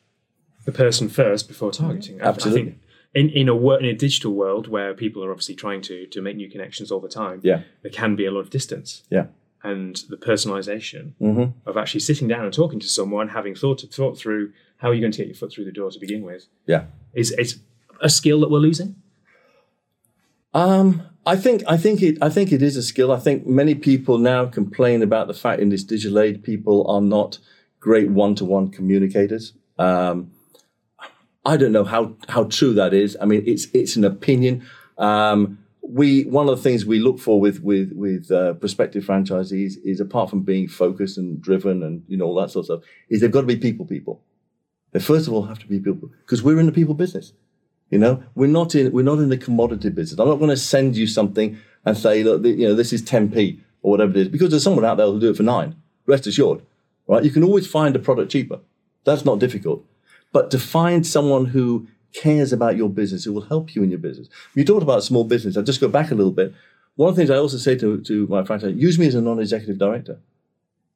the 0.66 0.72
person 0.72 1.08
first 1.08 1.48
before 1.48 1.70
targeting. 1.70 2.20
Absolutely. 2.20 2.60
I 2.60 2.64
think 2.64 2.78
in, 3.14 3.30
in 3.30 3.48
a 3.48 3.70
in 3.76 3.86
a 3.86 3.94
digital 3.94 4.34
world 4.34 4.68
where 4.68 4.92
people 4.92 5.24
are 5.24 5.30
obviously 5.30 5.54
trying 5.54 5.80
to 5.82 6.06
to 6.06 6.20
make 6.20 6.36
new 6.36 6.50
connections 6.50 6.90
all 6.92 7.00
the 7.00 7.08
time, 7.08 7.40
yeah. 7.42 7.62
there 7.82 7.90
can 7.90 8.16
be 8.16 8.26
a 8.26 8.30
lot 8.30 8.40
of 8.40 8.50
distance. 8.50 9.02
Yeah. 9.10 9.26
And 9.64 9.96
the 10.08 10.16
personalization 10.16 11.14
mm-hmm. 11.20 11.68
of 11.68 11.76
actually 11.76 12.00
sitting 12.00 12.28
down 12.28 12.44
and 12.44 12.52
talking 12.52 12.80
to 12.80 12.88
someone, 12.88 13.28
having 13.28 13.54
thought 13.54 13.80
thought 13.80 14.18
through 14.18 14.52
how 14.82 14.88
are 14.88 14.94
you 14.94 15.00
going 15.00 15.12
to 15.12 15.18
get 15.18 15.28
your 15.28 15.36
foot 15.36 15.52
through 15.52 15.64
the 15.64 15.72
door 15.72 15.90
to 15.92 15.98
begin 16.00 16.22
with? 16.22 16.48
Yeah, 16.66 16.86
is 17.14 17.30
it's 17.38 17.60
a 18.00 18.10
skill 18.10 18.40
that 18.40 18.50
we're 18.50 18.58
losing. 18.58 18.96
Um, 20.52 21.02
I 21.24 21.36
think 21.36 21.62
I 21.68 21.76
think 21.76 22.02
it 22.02 22.18
I 22.20 22.28
think 22.28 22.52
it 22.52 22.62
is 22.62 22.76
a 22.76 22.82
skill. 22.82 23.12
I 23.12 23.20
think 23.20 23.46
many 23.46 23.76
people 23.76 24.18
now 24.18 24.46
complain 24.46 25.00
about 25.00 25.28
the 25.28 25.34
fact 25.34 25.60
in 25.60 25.68
this 25.68 25.84
digital 25.84 26.18
age 26.18 26.42
people 26.42 26.86
are 26.88 27.00
not 27.00 27.38
great 27.78 28.10
one 28.10 28.34
to 28.34 28.44
one 28.44 28.70
communicators. 28.70 29.52
Um, 29.78 30.32
I 31.46 31.56
don't 31.56 31.72
know 31.72 31.84
how 31.84 32.16
how 32.28 32.44
true 32.44 32.74
that 32.74 32.92
is. 32.92 33.16
I 33.20 33.24
mean, 33.24 33.44
it's 33.46 33.66
it's 33.72 33.94
an 33.94 34.04
opinion. 34.04 34.66
Um, 34.98 35.58
we 35.80 36.24
one 36.24 36.48
of 36.48 36.56
the 36.56 36.62
things 36.62 36.84
we 36.84 36.98
look 36.98 37.20
for 37.20 37.40
with 37.40 37.62
with 37.62 37.92
with 37.94 38.32
uh, 38.32 38.54
prospective 38.54 39.04
franchisees 39.04 39.74
is 39.84 40.00
apart 40.00 40.28
from 40.28 40.42
being 40.42 40.66
focused 40.66 41.18
and 41.18 41.40
driven 41.40 41.84
and 41.84 42.02
you 42.08 42.16
know 42.16 42.24
all 42.24 42.40
that 42.40 42.50
sort 42.50 42.68
of 42.68 42.80
stuff, 42.80 42.90
is 43.08 43.20
they've 43.20 43.30
got 43.30 43.42
to 43.42 43.46
be 43.46 43.56
people 43.56 43.86
people. 43.86 44.20
They 44.92 45.00
first 45.00 45.26
of 45.26 45.32
all 45.32 45.42
have 45.42 45.58
to 45.60 45.66
be 45.66 45.80
people 45.80 46.10
because 46.24 46.42
we're 46.42 46.60
in 46.60 46.66
the 46.66 46.72
people 46.72 46.94
business. 46.94 47.32
You 47.90 47.98
know, 47.98 48.22
we're 48.34 48.46
not 48.46 48.74
in 48.74 48.92
we're 48.92 49.04
not 49.04 49.18
in 49.18 49.28
the 49.28 49.36
commodity 49.36 49.90
business. 49.90 50.18
I'm 50.18 50.28
not 50.28 50.36
going 50.36 50.50
to 50.50 50.56
send 50.56 50.96
you 50.96 51.06
something 51.06 51.58
and 51.84 51.96
say, 51.96 52.22
look, 52.22 52.44
you 52.44 52.68
know, 52.68 52.74
this 52.74 52.92
is 52.92 53.02
10p 53.02 53.60
or 53.82 53.90
whatever 53.90 54.12
it 54.12 54.16
is, 54.16 54.28
because 54.28 54.50
there's 54.50 54.62
someone 54.62 54.84
out 54.84 54.96
there 54.96 55.06
who'll 55.06 55.18
do 55.18 55.30
it 55.30 55.36
for 55.36 55.42
nine. 55.42 55.76
Rest 56.06 56.26
assured, 56.26 56.62
right? 57.06 57.24
You 57.24 57.30
can 57.30 57.42
always 57.42 57.66
find 57.66 57.94
a 57.96 57.98
product 57.98 58.30
cheaper. 58.30 58.60
That's 59.04 59.24
not 59.24 59.40
difficult. 59.40 59.84
But 60.32 60.50
to 60.52 60.58
find 60.58 61.06
someone 61.06 61.46
who 61.46 61.88
cares 62.12 62.52
about 62.52 62.76
your 62.76 62.88
business, 62.88 63.24
who 63.24 63.32
will 63.32 63.42
help 63.42 63.74
you 63.74 63.82
in 63.82 63.90
your 63.90 63.98
business. 63.98 64.28
You 64.54 64.64
talked 64.64 64.82
about 64.82 65.02
small 65.02 65.24
business. 65.24 65.56
I'll 65.56 65.62
just 65.62 65.80
go 65.80 65.88
back 65.88 66.10
a 66.10 66.14
little 66.14 66.32
bit. 66.32 66.54
One 66.96 67.08
of 67.08 67.16
the 67.16 67.20
things 67.20 67.30
I 67.30 67.36
also 67.36 67.56
say 67.56 67.76
to, 67.76 68.00
to 68.02 68.26
my 68.26 68.44
franchise, 68.44 68.74
use 68.76 68.98
me 68.98 69.06
as 69.06 69.14
a 69.14 69.20
non-executive 69.20 69.78
director. 69.78 70.18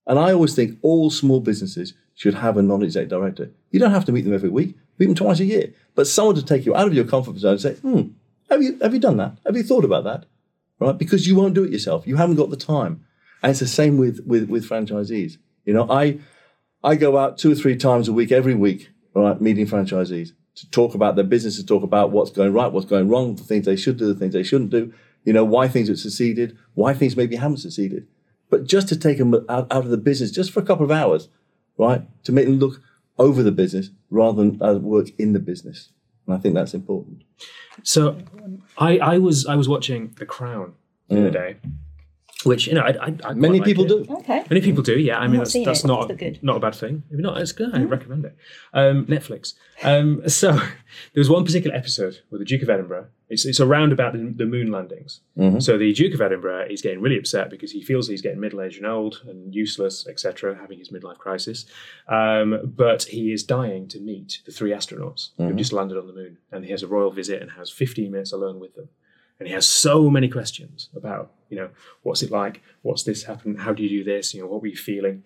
And 0.07 0.19
I 0.19 0.33
always 0.33 0.55
think 0.55 0.79
all 0.83 1.11
small 1.11 1.41
businesses 1.41 1.95
should 2.15 2.35
have 2.35 2.57
a 2.57 2.63
non-exec 2.63 3.09
director. 3.09 3.51
You 3.71 3.81
don't 3.81 3.91
have 3.91 4.05
to 4.07 4.13
meet 4.13 4.23
them 4.23 4.35
every 4.35 4.49
week, 4.49 4.77
meet 4.99 5.07
them 5.07 5.15
twice 5.15 5.41
a 5.41 5.45
year. 5.45 5.73
But 5.95 6.07
someone 6.07 6.37
to 6.37 6.45
take 6.45 6.65
you 6.65 6.75
out 6.75 6.87
of 6.87 6.95
your 6.95 7.05
comfort 7.05 7.37
zone 7.37 7.53
and 7.53 7.61
say, 7.61 7.75
hmm, 7.75 8.03
have 8.51 8.63
you, 8.63 8.79
have 8.81 8.95
you 8.95 9.01
done 9.01 9.17
that? 9.17 9.37
Have 9.45 9.57
you 9.57 9.63
thought 9.63 9.85
about 9.85 10.05
that? 10.05 10.27
Right? 10.79 10.97
Because 10.97 11.27
you 11.27 11.37
won't 11.37 11.55
do 11.55 11.65
it 11.65 11.73
yourself. 11.73 12.07
You 12.07 12.17
haven't 12.17 12.37
got 12.37 12.51
the 12.51 12.57
time. 12.57 13.05
And 13.43 13.51
it's 13.51 13.61
the 13.61 13.67
same 13.67 13.99
with, 13.99 14.21
with, 14.27 14.49
with 14.49 14.69
franchisees. 14.69 15.39
You 15.65 15.75
know, 15.75 15.91
I, 15.91 16.19
I 16.85 16.95
go 16.95 17.19
out 17.19 17.39
two 17.39 17.53
or 17.53 17.55
three 17.55 17.77
times 17.77 18.09
a 18.09 18.13
week, 18.13 18.31
every 18.31 18.55
week, 18.55 18.91
right, 19.15 19.41
meeting 19.41 19.67
franchisees 19.67 20.33
to 20.57 20.71
talk 20.71 20.95
about 20.95 21.17
their 21.17 21.25
business, 21.25 21.57
to 21.57 21.67
talk 21.67 21.83
about 21.83 22.11
what's 22.13 22.31
going 22.31 22.53
right, 22.53 22.73
what's 22.73 22.87
going 22.87 23.09
wrong, 23.09 23.37
the 23.37 23.43
things 23.43 23.67
they 23.67 23.77
should 23.77 23.99
do, 23.99 24.07
the 24.07 24.19
things 24.19 24.33
they 24.33 24.43
shouldn't 24.43 24.71
do, 24.71 24.93
you 25.25 25.33
know, 25.33 25.45
why 25.45 25.69
things 25.69 25.89
have 25.89 25.99
succeeded, 25.99 26.57
why 26.75 26.95
things 26.95 27.17
maybe 27.17 27.37
haven't 27.37 27.59
succeeded. 27.59 28.07
But 28.51 28.65
just 28.65 28.89
to 28.89 28.97
take 28.97 29.19
them 29.19 29.35
out, 29.35 29.49
out 29.49 29.71
of 29.71 29.89
the 29.89 29.97
business 29.97 30.31
just 30.31 30.53
for 30.53 30.61
a 30.61 30.65
couple 30.65 30.85
of 30.85 30.91
hours, 30.91 31.29
right, 31.79 32.03
to 32.25 32.33
make 32.33 32.47
them 32.47 32.59
look 32.59 32.81
over 33.19 33.43
the 33.43 33.53
business 33.53 33.91
rather 34.11 34.45
than 34.45 34.63
uh, 34.63 34.75
work 34.75 35.09
in 35.19 35.33
the 35.33 35.39
business. 35.39 35.91
And 36.27 36.35
I 36.35 36.39
think 36.39 36.55
that's 36.55 36.75
important. 36.75 37.23
So 37.83 38.19
I, 38.79 38.99
I 38.99 39.19
was 39.19 39.47
I 39.47 39.55
was 39.55 39.69
watching 39.69 40.15
The 40.19 40.27
Crown 40.27 40.75
the 41.09 41.17
mm. 41.17 41.21
other 41.21 41.31
day, 41.31 41.57
which 42.45 42.67
you 42.67 42.75
know, 42.75 42.83
I, 42.83 43.07
I, 43.07 43.15
I 43.25 43.35
many 43.35 43.61
people 43.61 43.85
like 43.87 44.07
do. 44.07 44.15
Okay, 44.17 44.45
many 44.51 44.61
people 44.61 44.83
do. 44.83 44.99
Yeah, 44.99 45.19
I 45.19 45.29
mean 45.29 45.39
that's, 45.39 45.53
that's 45.53 45.85
not 45.85 46.11
not 46.43 46.57
a 46.57 46.61
bad 46.61 46.75
thing. 46.75 47.05
If 47.11 47.21
not, 47.21 47.41
it's 47.41 47.53
good. 47.53 47.75
I 47.75 47.79
mm-hmm. 47.79 47.89
recommend 47.89 48.25
it. 48.25 48.37
Um, 48.73 49.07
Netflix. 49.07 49.55
Um, 49.83 50.29
so 50.29 50.53
there 50.53 50.67
was 51.15 51.31
one 51.31 51.45
particular 51.45 51.77
episode 51.77 52.21
with 52.31 52.41
the 52.41 52.45
Duke 52.45 52.63
of 52.63 52.71
Edinburgh. 52.71 53.09
It's, 53.29 53.45
it's 53.45 53.59
around 53.59 53.93
about 53.93 54.13
the, 54.13 54.33
the 54.37 54.47
moon 54.47 54.71
landings. 54.71 55.21
Mm-hmm. 55.37 55.59
So 55.59 55.77
the 55.77 55.93
Duke 55.93 56.15
of 56.15 56.21
Edinburgh 56.21 56.69
is 56.71 56.81
getting 56.81 57.01
really 57.01 57.19
upset 57.19 57.51
because 57.51 57.73
he 57.73 57.83
feels 57.83 58.07
he's 58.07 58.23
getting 58.23 58.41
middle 58.41 58.61
aged 58.61 58.79
and 58.79 58.87
old 58.87 59.23
and 59.27 59.55
useless, 59.55 60.07
etc., 60.07 60.57
having 60.61 60.79
his 60.79 60.91
midlife 60.91 61.19
crisis. 61.19 61.67
Um, 62.09 62.61
but 62.65 63.05
he 63.05 63.33
is 63.33 63.43
dying 63.43 63.89
to 63.89 64.01
meet 64.01 64.43
the 64.47 64.53
three 64.53 64.71
astronauts 64.71 65.31
mm-hmm. 65.33 65.49
who've 65.49 65.57
just 65.57 65.73
landed 65.73 65.99
on 65.99 66.07
the 66.07 66.13
moon, 66.13 66.39
and 66.53 66.65
he 66.65 66.71
has 66.71 66.83
a 66.83 66.89
royal 66.89 67.11
visit 67.11 67.43
and 67.43 67.53
has 67.53 67.71
15 67.71 68.13
minutes 68.13 68.33
alone 68.33 68.61
with 68.61 68.75
them 68.75 68.89
and 69.39 69.49
he 69.49 69.55
has 69.55 69.67
so 69.67 70.11
many 70.11 70.29
questions 70.29 70.89
about 70.97 71.33
you 71.49 71.57
know 71.57 71.71
what's 72.03 72.23
it 72.23 72.31
like 72.31 72.63
what's 72.83 73.03
this 73.03 73.25
happened 73.25 73.61
how 73.61 73.73
do 73.73 73.83
you 73.83 73.89
do 73.89 74.05
this 74.05 74.35
you 74.35 74.41
know 74.41 74.47
what 74.47 74.61
were 74.61 74.69
you 74.69 74.77
feeling 74.77 75.23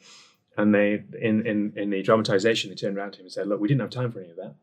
and 0.56 0.74
they 0.74 1.02
in 1.20 1.46
in 1.46 1.72
in 1.76 1.90
the 1.90 2.02
dramatization 2.02 2.70
they 2.70 2.76
turned 2.76 2.96
around 2.96 3.12
to 3.12 3.20
him 3.20 3.24
and 3.24 3.32
said 3.32 3.46
look 3.46 3.60
we 3.60 3.68
didn't 3.68 3.80
have 3.80 3.90
time 3.90 4.10
for 4.10 4.20
any 4.20 4.30
of 4.30 4.36
that 4.36 4.54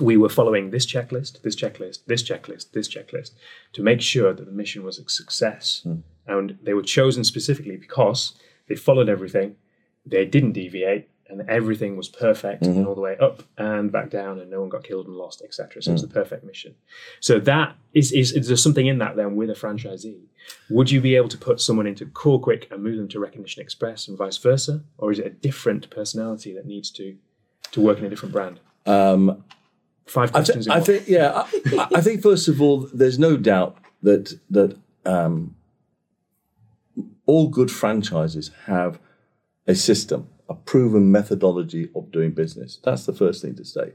we 0.00 0.16
were 0.16 0.28
following 0.28 0.70
this 0.70 0.86
checklist 0.86 1.42
this 1.42 1.56
checklist 1.56 2.04
this 2.06 2.22
checklist 2.22 2.72
this 2.72 2.88
checklist 2.88 3.32
to 3.72 3.82
make 3.82 4.00
sure 4.00 4.32
that 4.32 4.44
the 4.44 4.52
mission 4.52 4.82
was 4.84 4.98
a 4.98 5.08
success 5.08 5.82
mm. 5.86 6.02
and 6.26 6.58
they 6.62 6.74
were 6.74 6.82
chosen 6.82 7.24
specifically 7.24 7.76
because 7.76 8.34
they 8.68 8.74
followed 8.74 9.08
everything 9.08 9.56
they 10.04 10.24
didn't 10.24 10.52
deviate 10.52 11.08
and 11.28 11.42
everything 11.48 11.96
was 11.96 12.08
perfect 12.08 12.62
mm-hmm. 12.62 12.78
and 12.78 12.86
all 12.86 12.94
the 12.94 13.00
way 13.00 13.16
up 13.18 13.42
and 13.58 13.90
back 13.90 14.10
down 14.10 14.38
and 14.38 14.50
no 14.50 14.60
one 14.60 14.68
got 14.68 14.84
killed 14.84 15.06
and 15.06 15.16
lost 15.16 15.42
etc 15.42 15.82
so 15.82 15.88
mm. 15.88 15.90
it 15.90 15.94
was 15.94 16.02
the 16.02 16.08
perfect 16.08 16.44
mission 16.44 16.74
so 17.20 17.38
that 17.38 17.74
is, 17.94 18.12
is 18.12 18.32
is 18.32 18.48
there 18.48 18.56
something 18.56 18.86
in 18.86 18.98
that 18.98 19.16
then 19.16 19.34
with 19.34 19.50
a 19.50 19.54
franchisee 19.54 20.20
would 20.70 20.90
you 20.90 21.00
be 21.00 21.16
able 21.16 21.28
to 21.28 21.38
put 21.38 21.60
someone 21.60 21.86
into 21.86 22.06
Kall 22.06 22.40
Kwik 22.40 22.70
and 22.70 22.82
move 22.82 22.96
them 22.96 23.08
to 23.08 23.18
recognition 23.18 23.62
express 23.62 24.08
and 24.08 24.16
vice 24.16 24.36
versa 24.36 24.82
or 24.98 25.10
is 25.10 25.18
it 25.18 25.26
a 25.26 25.30
different 25.30 25.90
personality 25.90 26.52
that 26.52 26.66
needs 26.66 26.90
to 26.90 27.16
to 27.72 27.80
work 27.80 27.98
in 27.98 28.04
a 28.04 28.08
different 28.08 28.32
brand 28.32 28.60
um, 28.86 29.42
five 30.06 30.32
questions 30.32 30.68
I, 30.68 30.80
th- 30.80 30.82
I 30.82 30.98
think 30.98 31.08
yeah 31.08 31.44
I, 31.78 31.88
I, 31.96 32.00
think 32.00 32.22
first 32.22 32.48
of 32.48 32.62
all 32.62 32.88
there's 32.92 33.18
no 33.18 33.36
doubt 33.36 33.78
that 34.02 34.38
that 34.50 34.78
um, 35.04 35.56
all 37.26 37.48
good 37.48 37.70
franchises 37.70 38.50
have 38.66 38.98
a 39.66 39.74
system 39.74 40.28
a 40.48 40.54
proven 40.54 41.10
methodology 41.10 41.90
of 41.94 42.10
doing 42.12 42.30
business. 42.32 42.78
That's 42.84 43.06
the 43.06 43.12
first 43.12 43.42
thing 43.42 43.54
to 43.56 43.64
say. 43.64 43.92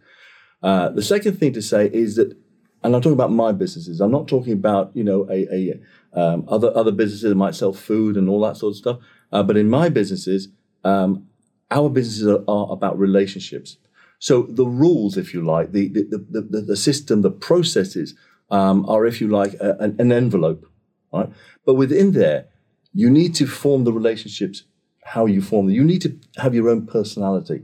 Uh, 0.61 0.89
the 0.89 1.01
second 1.01 1.39
thing 1.39 1.53
to 1.53 1.61
say 1.61 1.89
is 1.91 2.15
that, 2.15 2.37
and 2.83 2.95
I'm 2.95 3.01
talking 3.01 3.13
about 3.13 3.31
my 3.31 3.51
businesses. 3.51 4.01
I'm 4.01 4.11
not 4.11 4.27
talking 4.27 4.53
about 4.53 4.91
you 4.95 5.03
know 5.03 5.27
a, 5.29 5.47
a 5.53 5.79
um, 6.13 6.45
other 6.47 6.75
other 6.75 6.91
businesses 6.91 7.29
that 7.29 7.35
might 7.35 7.55
sell 7.55 7.73
food 7.73 8.17
and 8.17 8.27
all 8.27 8.41
that 8.41 8.57
sort 8.57 8.71
of 8.71 8.77
stuff. 8.77 8.99
Uh, 9.31 9.43
but 9.43 9.55
in 9.55 9.69
my 9.69 9.89
businesses, 9.89 10.49
um, 10.83 11.27
our 11.69 11.89
businesses 11.89 12.27
are, 12.27 12.43
are, 12.47 12.71
about 12.71 12.99
relationships. 12.99 13.77
So 14.21 14.43
the 14.43 14.67
rules, 14.67 15.17
if 15.17 15.33
you 15.33 15.41
like, 15.41 15.71
the 15.71 15.87
the 15.87 16.23
the, 16.29 16.61
the, 16.61 16.77
system, 16.77 17.23
the 17.23 17.31
processes 17.31 18.13
um, 18.51 18.87
are, 18.87 19.07
if 19.07 19.19
you 19.19 19.27
like, 19.27 19.55
a, 19.55 19.75
an, 19.79 19.95
an 19.97 20.11
envelope, 20.11 20.63
right? 21.11 21.27
But 21.65 21.73
within 21.73 22.11
there, 22.11 22.45
you 22.93 23.09
need 23.09 23.33
to 23.35 23.47
form 23.47 23.83
the 23.83 23.91
relationships 23.91 24.63
how 25.03 25.25
you 25.25 25.41
form 25.41 25.65
them. 25.65 25.75
You 25.75 25.83
need 25.83 26.03
to 26.03 26.15
have 26.37 26.53
your 26.53 26.69
own 26.69 26.85
personality, 26.85 27.63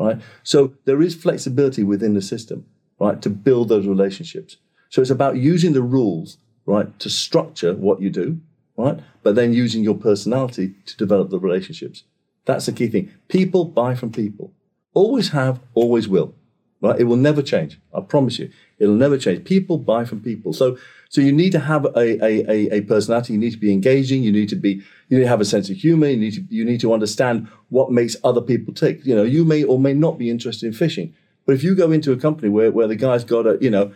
right? 0.00 0.20
So 0.42 0.74
there 0.86 1.00
is 1.00 1.14
flexibility 1.14 1.84
within 1.84 2.14
the 2.14 2.22
system, 2.22 2.66
right, 2.98 3.22
to 3.22 3.30
build 3.30 3.68
those 3.68 3.86
relationships. 3.86 4.56
So 4.90 5.02
it's 5.02 5.10
about 5.18 5.36
using 5.36 5.72
the 5.72 5.82
rules, 5.82 6.38
right, 6.66 6.98
to 6.98 7.08
structure 7.10 7.74
what 7.74 8.02
you 8.02 8.10
do, 8.10 8.40
right, 8.76 8.98
but 9.22 9.36
then 9.36 9.52
using 9.52 9.84
your 9.84 9.94
personality 9.94 10.74
to 10.86 10.96
develop 10.96 11.30
the 11.30 11.38
relationships. 11.38 12.02
That's 12.44 12.66
the 12.66 12.72
key 12.72 12.88
thing. 12.88 13.12
People 13.28 13.66
buy 13.66 13.94
from 13.94 14.10
people. 14.10 14.52
Always 14.94 15.30
have, 15.30 15.60
always 15.74 16.08
will. 16.08 16.34
Right? 16.80 17.00
It 17.00 17.04
will 17.04 17.16
never 17.16 17.42
change. 17.42 17.78
I 17.94 18.00
promise 18.00 18.38
you. 18.38 18.50
It'll 18.78 18.94
never 18.94 19.16
change. 19.16 19.44
People 19.44 19.78
buy 19.78 20.04
from 20.04 20.20
people. 20.20 20.52
So 20.52 20.76
so 21.12 21.20
you 21.20 21.30
need 21.30 21.52
to 21.52 21.60
have 21.60 21.84
a, 21.84 22.24
a, 22.24 22.76
a, 22.76 22.80
personality. 22.80 23.34
You 23.34 23.38
need 23.38 23.50
to 23.50 23.58
be 23.58 23.70
engaging. 23.70 24.22
You 24.22 24.32
need 24.32 24.48
to 24.48 24.56
be, 24.56 24.82
you 25.10 25.18
need 25.18 25.24
to 25.24 25.28
have 25.28 25.42
a 25.42 25.44
sense 25.44 25.68
of 25.68 25.76
humor. 25.76 26.06
You 26.06 26.16
need 26.16 26.32
to, 26.32 26.44
you 26.48 26.64
need 26.64 26.80
to 26.80 26.94
understand 26.94 27.48
what 27.68 27.92
makes 27.92 28.16
other 28.24 28.40
people 28.40 28.72
tick. 28.72 29.04
You 29.04 29.14
know, 29.14 29.22
you 29.22 29.44
may 29.44 29.62
or 29.62 29.78
may 29.78 29.92
not 29.92 30.16
be 30.16 30.30
interested 30.30 30.66
in 30.66 30.72
fishing, 30.72 31.14
but 31.44 31.54
if 31.54 31.62
you 31.62 31.74
go 31.74 31.92
into 31.92 32.12
a 32.12 32.16
company 32.16 32.48
where, 32.48 32.72
where 32.72 32.86
the 32.86 32.96
guy's 32.96 33.24
got 33.24 33.46
a, 33.46 33.58
you 33.60 33.68
know, 33.68 33.92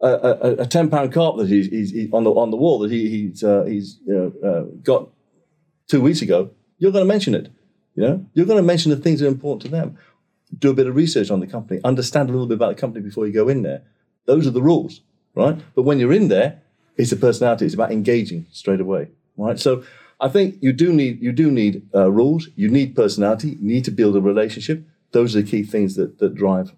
a, 0.00 0.08
a, 0.08 0.50
a 0.62 0.66
ten 0.66 0.90
pound 0.90 1.12
carp 1.12 1.36
that 1.36 1.48
he's, 1.48 1.68
he's, 1.68 2.12
on 2.12 2.24
the 2.24 2.30
on 2.32 2.50
the 2.50 2.56
wall 2.56 2.80
that 2.80 2.90
he, 2.90 3.08
he's 3.10 3.44
uh, 3.44 3.62
he's 3.62 4.00
you 4.04 4.14
know, 4.42 4.48
uh, 4.48 4.62
got 4.82 5.08
two 5.86 6.00
weeks 6.00 6.20
ago, 6.20 6.50
you're 6.78 6.90
going 6.90 7.04
to 7.04 7.08
mention 7.08 7.36
it. 7.36 7.48
You 7.94 8.02
know, 8.02 8.26
you're 8.34 8.44
going 8.46 8.58
to 8.58 8.66
mention 8.66 8.90
the 8.90 8.96
things 8.96 9.20
that 9.20 9.26
are 9.26 9.30
important 9.30 9.62
to 9.62 9.68
them. 9.68 9.96
Do 10.58 10.70
a 10.70 10.74
bit 10.74 10.86
of 10.86 10.94
research 10.94 11.30
on 11.30 11.40
the 11.40 11.46
company. 11.46 11.80
Understand 11.84 12.28
a 12.28 12.32
little 12.32 12.46
bit 12.46 12.54
about 12.54 12.74
the 12.74 12.80
company 12.80 13.04
before 13.04 13.26
you 13.26 13.32
go 13.32 13.48
in 13.48 13.62
there. 13.62 13.82
Those 14.26 14.46
are 14.46 14.50
the 14.50 14.62
rules 14.62 15.00
right? 15.36 15.56
But 15.76 15.82
when 15.82 16.00
you're 16.00 16.12
in 16.12 16.26
there, 16.26 16.62
it's 16.96 17.12
a 17.12 17.16
personality. 17.16 17.66
It's 17.66 17.74
about 17.74 17.92
engaging 17.92 18.46
straight 18.50 18.80
away, 18.80 19.10
right? 19.36 19.60
So 19.60 19.84
I 20.18 20.28
think 20.28 20.56
you 20.60 20.72
do 20.72 20.92
need 20.92 21.22
you 21.22 21.30
do 21.30 21.50
need 21.52 21.88
uh, 21.94 22.10
rules. 22.10 22.48
You 22.56 22.68
need 22.68 22.96
personality. 22.96 23.50
You 23.50 23.68
need 23.68 23.84
to 23.84 23.92
build 23.92 24.16
a 24.16 24.20
relationship. 24.20 24.84
Those 25.12 25.36
are 25.36 25.42
the 25.42 25.48
key 25.48 25.62
things 25.62 25.94
that 25.94 26.18
that 26.18 26.34
drive 26.34 26.72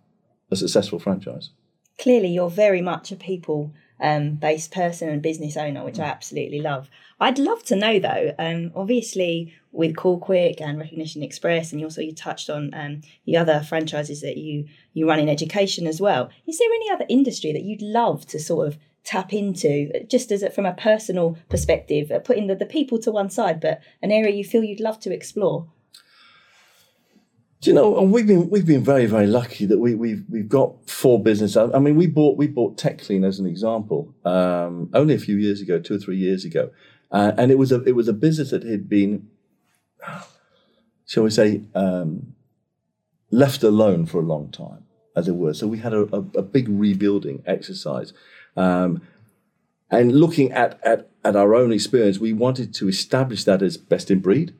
a 0.51 0.57
successful 0.57 0.99
franchise. 0.99 1.51
Clearly, 1.99 2.29
you're 2.29 2.51
very 2.51 2.83
much 2.83 3.11
a 3.13 3.17
people 3.17 3.73
um, 4.01 4.35
based 4.35 4.73
person 4.73 5.09
and 5.09 5.23
business 5.23 5.57
owner, 5.57 5.85
which 5.85 5.99
I 5.99 6.05
absolutely 6.05 6.61
love. 6.61 6.89
I'd 7.21 7.39
love 7.39 7.65
to 7.65 7.77
know 7.77 7.99
though, 7.99 8.35
um, 8.39 8.71
obviously 8.75 9.53
with 9.73 9.97
Kall 9.97 10.21
Kwik 10.21 10.61
and 10.61 10.79
Recognition 10.79 11.23
Express, 11.23 11.73
and 11.73 11.81
you 11.81 11.87
also 11.87 12.01
you 12.01 12.15
touched 12.15 12.49
on 12.49 12.73
um, 12.75 13.01
the 13.27 13.37
other 13.37 13.61
franchises 13.61 14.21
that 14.23 14.37
you 14.37 14.67
you 14.93 15.09
run 15.09 15.19
in 15.19 15.29
education 15.29 15.87
as 15.87 16.01
well. 16.01 16.31
Is 16.47 16.59
there 16.59 16.73
any 16.73 16.91
other 16.91 17.07
industry 17.09 17.53
that 17.53 17.63
you'd 17.63 17.83
love 17.83 18.27
to 18.27 18.39
sort 18.39 18.69
of 18.69 18.79
tap 19.05 19.33
into, 19.33 20.05
just 20.07 20.31
as 20.31 20.43
a, 20.43 20.51
from 20.51 20.67
a 20.67 20.75
personal 20.75 21.39
perspective, 21.49 22.11
uh, 22.11 22.19
putting 22.19 22.47
the, 22.47 22.55
the 22.55 22.67
people 22.67 22.99
to 22.99 23.11
one 23.11 23.31
side, 23.31 23.59
but 23.61 23.81
an 24.03 24.13
area 24.13 24.35
you 24.35 24.45
feel 24.45 24.63
you'd 24.63 24.81
love 24.81 25.01
to 25.01 25.13
explore? 25.13 25.67
Do 27.61 27.71
you 27.71 27.75
know? 27.75 27.99
And 27.99 28.13
we've 28.13 28.27
been 28.27 28.51
we've 28.51 28.67
been 28.67 28.85
very 28.85 29.07
very 29.07 29.27
lucky 29.27 29.67
that 29.67 29.79
we 29.79 29.95
we've 29.95 30.25
we've 30.29 30.49
got 30.49 30.89
four 30.89 31.23
business. 31.23 31.57
I 31.57 31.79
mean, 31.79 31.97
we 31.97 32.07
bought 32.07 32.37
we 32.37 32.47
bought 32.47 32.77
TechClean 32.77 33.27
as 33.27 33.41
an 33.41 33.47
example 33.47 34.15
um, 34.25 34.91
only 34.95 35.15
a 35.15 35.19
few 35.19 35.37
years 35.37 35.61
ago, 35.61 35.81
two 35.81 35.95
or 35.95 35.99
three 35.99 36.17
years 36.19 36.45
ago, 36.45 36.71
uh, 37.11 37.33
and 37.37 37.51
it 37.51 37.59
was 37.59 37.73
a 37.73 37.83
it 37.83 37.97
was 37.97 38.07
a 38.07 38.13
business 38.13 38.51
that 38.51 38.63
had 38.63 38.89
been, 38.89 39.29
shall 41.05 41.25
we 41.25 41.31
say, 41.31 41.63
um, 41.75 42.35
left 43.31 43.65
alone 43.65 44.07
for 44.07 44.19
a 44.19 44.25
long 44.25 44.51
time. 44.53 44.85
as 45.19 45.29
it 45.29 45.35
were. 45.35 45.53
So 45.53 45.67
we 45.67 45.79
had 45.79 45.93
a, 45.93 46.03
a, 46.15 46.21
a 46.39 46.43
big 46.43 46.69
rebuilding 46.69 47.43
exercise. 47.45 48.13
Um, 48.57 49.03
and 49.91 50.13
looking 50.13 50.53
at, 50.53 50.79
at, 50.85 51.11
at 51.25 51.35
our 51.35 51.55
own 51.55 51.73
experience, 51.73 52.19
we 52.19 52.33
wanted 52.33 52.73
to 52.75 52.89
establish 52.89 53.45
that 53.45 53.63
as 53.63 53.77
best 53.77 54.11
in 54.11 54.21
breed. 54.21 54.55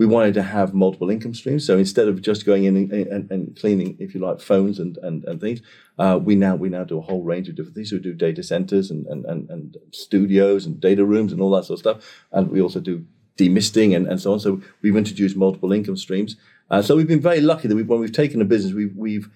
We 0.00 0.06
wanted 0.06 0.32
to 0.34 0.42
have 0.42 0.72
multiple 0.72 1.10
income 1.10 1.34
streams. 1.34 1.66
So 1.66 1.76
instead 1.76 2.08
of 2.08 2.22
just 2.22 2.46
going 2.46 2.64
in 2.64 2.74
and, 2.74 2.90
and, 2.90 3.30
and 3.30 3.60
cleaning, 3.60 3.96
if 3.98 4.14
you 4.14 4.20
like, 4.20 4.40
phones 4.40 4.78
and, 4.78 4.96
and, 5.02 5.22
and 5.24 5.38
things, 5.38 5.60
uh, 5.98 6.18
we 6.26 6.34
now 6.36 6.56
we 6.56 6.70
now 6.70 6.84
do 6.84 6.96
a 6.96 7.02
whole 7.02 7.22
range 7.22 7.50
of 7.50 7.54
different 7.54 7.76
things. 7.76 7.92
We 7.92 7.98
do 7.98 8.14
data 8.14 8.42
centers 8.42 8.90
and, 8.90 9.06
and, 9.12 9.26
and, 9.26 9.50
and 9.50 9.76
studios 9.90 10.64
and 10.64 10.80
data 10.80 11.04
rooms 11.04 11.32
and 11.32 11.42
all 11.42 11.50
that 11.50 11.66
sort 11.66 11.76
of 11.76 11.80
stuff. 11.80 11.98
And 12.32 12.50
we 12.50 12.62
also 12.62 12.80
do 12.80 13.04
demisting 13.36 13.94
and, 13.94 14.06
and 14.06 14.18
so 14.18 14.32
on. 14.32 14.40
So 14.40 14.62
we've 14.80 14.96
introduced 14.96 15.36
multiple 15.36 15.70
income 15.70 15.98
streams. 15.98 16.36
Uh, 16.70 16.80
so 16.80 16.96
we've 16.96 17.12
been 17.14 17.20
very 17.20 17.42
lucky 17.42 17.68
that 17.68 17.76
we, 17.76 17.82
when 17.82 18.00
we've 18.00 18.20
taken 18.22 18.40
a 18.40 18.46
business, 18.46 18.72
we've, 18.72 18.96
we've 18.96 19.28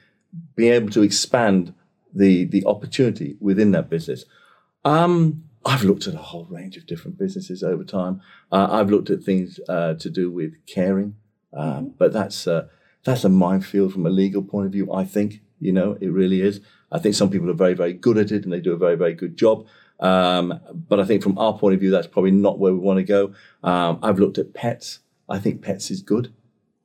been 0.56 0.72
able 0.72 0.90
to 0.92 1.02
expand 1.02 1.74
the, 2.14 2.46
the 2.46 2.64
opportunity 2.64 3.36
within 3.38 3.72
that 3.72 3.90
business. 3.90 4.24
Um, 4.84 5.44
I've 5.66 5.82
looked 5.82 6.06
at 6.06 6.14
a 6.14 6.18
whole 6.18 6.46
range 6.46 6.76
of 6.76 6.86
different 6.86 7.18
businesses 7.18 7.62
over 7.62 7.84
time. 7.84 8.20
Uh, 8.52 8.68
I've 8.70 8.90
looked 8.90 9.10
at 9.10 9.22
things 9.22 9.60
uh, 9.68 9.94
to 9.94 10.10
do 10.10 10.30
with 10.30 10.54
caring, 10.66 11.16
um, 11.52 11.94
but 11.96 12.12
that's 12.12 12.46
uh, 12.46 12.68
that's 13.04 13.24
a 13.24 13.28
minefield 13.28 13.92
from 13.92 14.06
a 14.06 14.10
legal 14.10 14.42
point 14.42 14.66
of 14.66 14.72
view. 14.72 14.92
I 14.92 15.04
think 15.04 15.40
you 15.60 15.72
know 15.72 15.96
it 16.00 16.08
really 16.08 16.42
is. 16.42 16.60
I 16.92 16.98
think 16.98 17.14
some 17.14 17.30
people 17.30 17.50
are 17.50 17.54
very 17.54 17.74
very 17.74 17.92
good 17.92 18.18
at 18.18 18.30
it 18.30 18.44
and 18.44 18.52
they 18.52 18.60
do 18.60 18.72
a 18.72 18.78
very 18.78 18.96
very 18.96 19.14
good 19.14 19.36
job. 19.36 19.66
Um, 20.00 20.60
but 20.88 21.00
I 21.00 21.04
think 21.04 21.22
from 21.22 21.38
our 21.38 21.56
point 21.56 21.74
of 21.74 21.80
view, 21.80 21.90
that's 21.90 22.06
probably 22.06 22.32
not 22.32 22.58
where 22.58 22.72
we 22.72 22.78
want 22.78 22.98
to 22.98 23.04
go. 23.04 23.32
Um, 23.62 24.00
I've 24.02 24.18
looked 24.18 24.38
at 24.38 24.52
pets. 24.52 25.00
I 25.28 25.38
think 25.38 25.62
pets 25.62 25.90
is 25.90 26.02
good. 26.02 26.32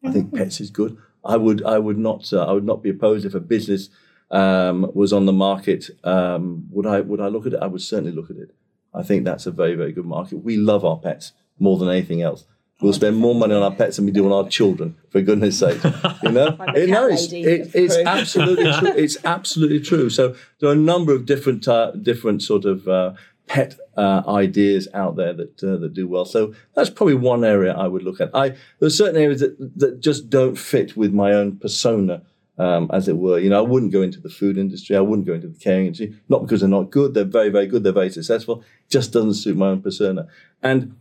I 0.03 0.11
think 0.11 0.33
pets 0.33 0.61
is 0.61 0.69
good. 0.69 0.97
I 1.25 1.35
would 1.35 1.63
I 1.65 1.79
would 1.79 1.97
not 1.97 2.31
uh, 2.31 2.45
I 2.45 2.53
would 2.53 2.65
not 2.65 2.81
be 2.81 2.89
opposed 2.89 3.25
if 3.25 3.35
a 3.35 3.39
business 3.39 3.89
um, 4.31 4.89
was 4.93 5.11
on 5.11 5.25
the 5.25 5.33
market. 5.33 5.89
Um, 6.03 6.67
would 6.71 6.85
I 6.85 7.01
would 7.01 7.19
I 7.19 7.27
look 7.27 7.45
at 7.45 7.53
it? 7.53 7.59
I 7.61 7.67
would 7.67 7.81
certainly 7.81 8.13
look 8.13 8.29
at 8.29 8.37
it. 8.37 8.55
I 8.93 9.03
think 9.03 9.25
that's 9.25 9.45
a 9.45 9.51
very, 9.51 9.75
very 9.75 9.91
good 9.91 10.05
market. 10.05 10.37
We 10.37 10.57
love 10.57 10.83
our 10.83 10.97
pets 10.97 11.33
more 11.59 11.77
than 11.77 11.89
anything 11.89 12.21
else. 12.21 12.45
We'll 12.81 12.93
spend 12.93 13.17
more 13.17 13.35
money 13.35 13.53
on 13.53 13.61
our 13.61 13.75
pets 13.75 13.97
than 13.97 14.05
we 14.05 14.11
do 14.11 14.25
on 14.25 14.31
our 14.31 14.49
children, 14.49 14.95
for 15.09 15.21
goodness 15.21 15.59
sake. 15.59 15.81
You 16.23 16.31
know, 16.31 16.57
it, 16.75 16.89
no, 16.89 17.07
it's, 17.07 17.31
it, 17.31 17.71
it's 17.73 17.95
absolutely 17.95 18.71
true. 18.79 18.89
It's 18.89 19.17
absolutely 19.23 19.79
true. 19.79 20.09
So 20.09 20.35
there 20.59 20.69
are 20.69 20.73
a 20.73 20.75
number 20.75 21.13
of 21.13 21.25
different, 21.25 21.65
uh, 21.65 21.91
different 21.91 22.41
sort 22.41 22.65
of 22.65 22.87
uh, 22.89 23.13
pet 23.47 23.75
uh, 23.97 24.23
ideas 24.27 24.87
out 24.93 25.17
there 25.17 25.33
that 25.33 25.63
uh, 25.63 25.77
that 25.77 25.93
do 25.93 26.07
well. 26.07 26.23
So 26.23 26.53
that's 26.75 26.89
probably 26.89 27.15
one 27.15 27.43
area 27.43 27.73
I 27.73 27.87
would 27.87 28.03
look 28.03 28.21
at. 28.21 28.29
I 28.33 28.55
there's 28.79 28.97
certain 28.97 29.21
areas 29.21 29.41
that 29.41 29.57
that 29.77 29.99
just 29.99 30.29
don't 30.29 30.57
fit 30.57 30.95
with 30.95 31.13
my 31.13 31.33
own 31.33 31.57
persona 31.57 32.21
um, 32.59 32.89
as 32.93 33.07
it 33.07 33.17
were. 33.17 33.39
You 33.39 33.49
know, 33.49 33.57
I 33.57 33.67
wouldn't 33.67 33.91
go 33.91 34.01
into 34.01 34.19
the 34.19 34.29
food 34.29 34.57
industry. 34.57 34.95
I 34.95 34.99
wouldn't 34.99 35.25
go 35.25 35.33
into 35.33 35.47
the 35.47 35.57
caring 35.57 35.87
industry, 35.87 36.13
not 36.27 36.41
because 36.41 36.59
they're 36.59 36.69
not 36.69 36.91
good. 36.91 37.13
They're 37.13 37.23
very, 37.23 37.49
very 37.49 37.65
good. 37.65 37.83
They're 37.83 37.93
very 37.93 38.09
successful. 38.09 38.63
Just 38.89 39.13
doesn't 39.13 39.35
suit 39.35 39.57
my 39.57 39.69
own 39.69 39.81
persona. 39.81 40.27
And 40.61 40.95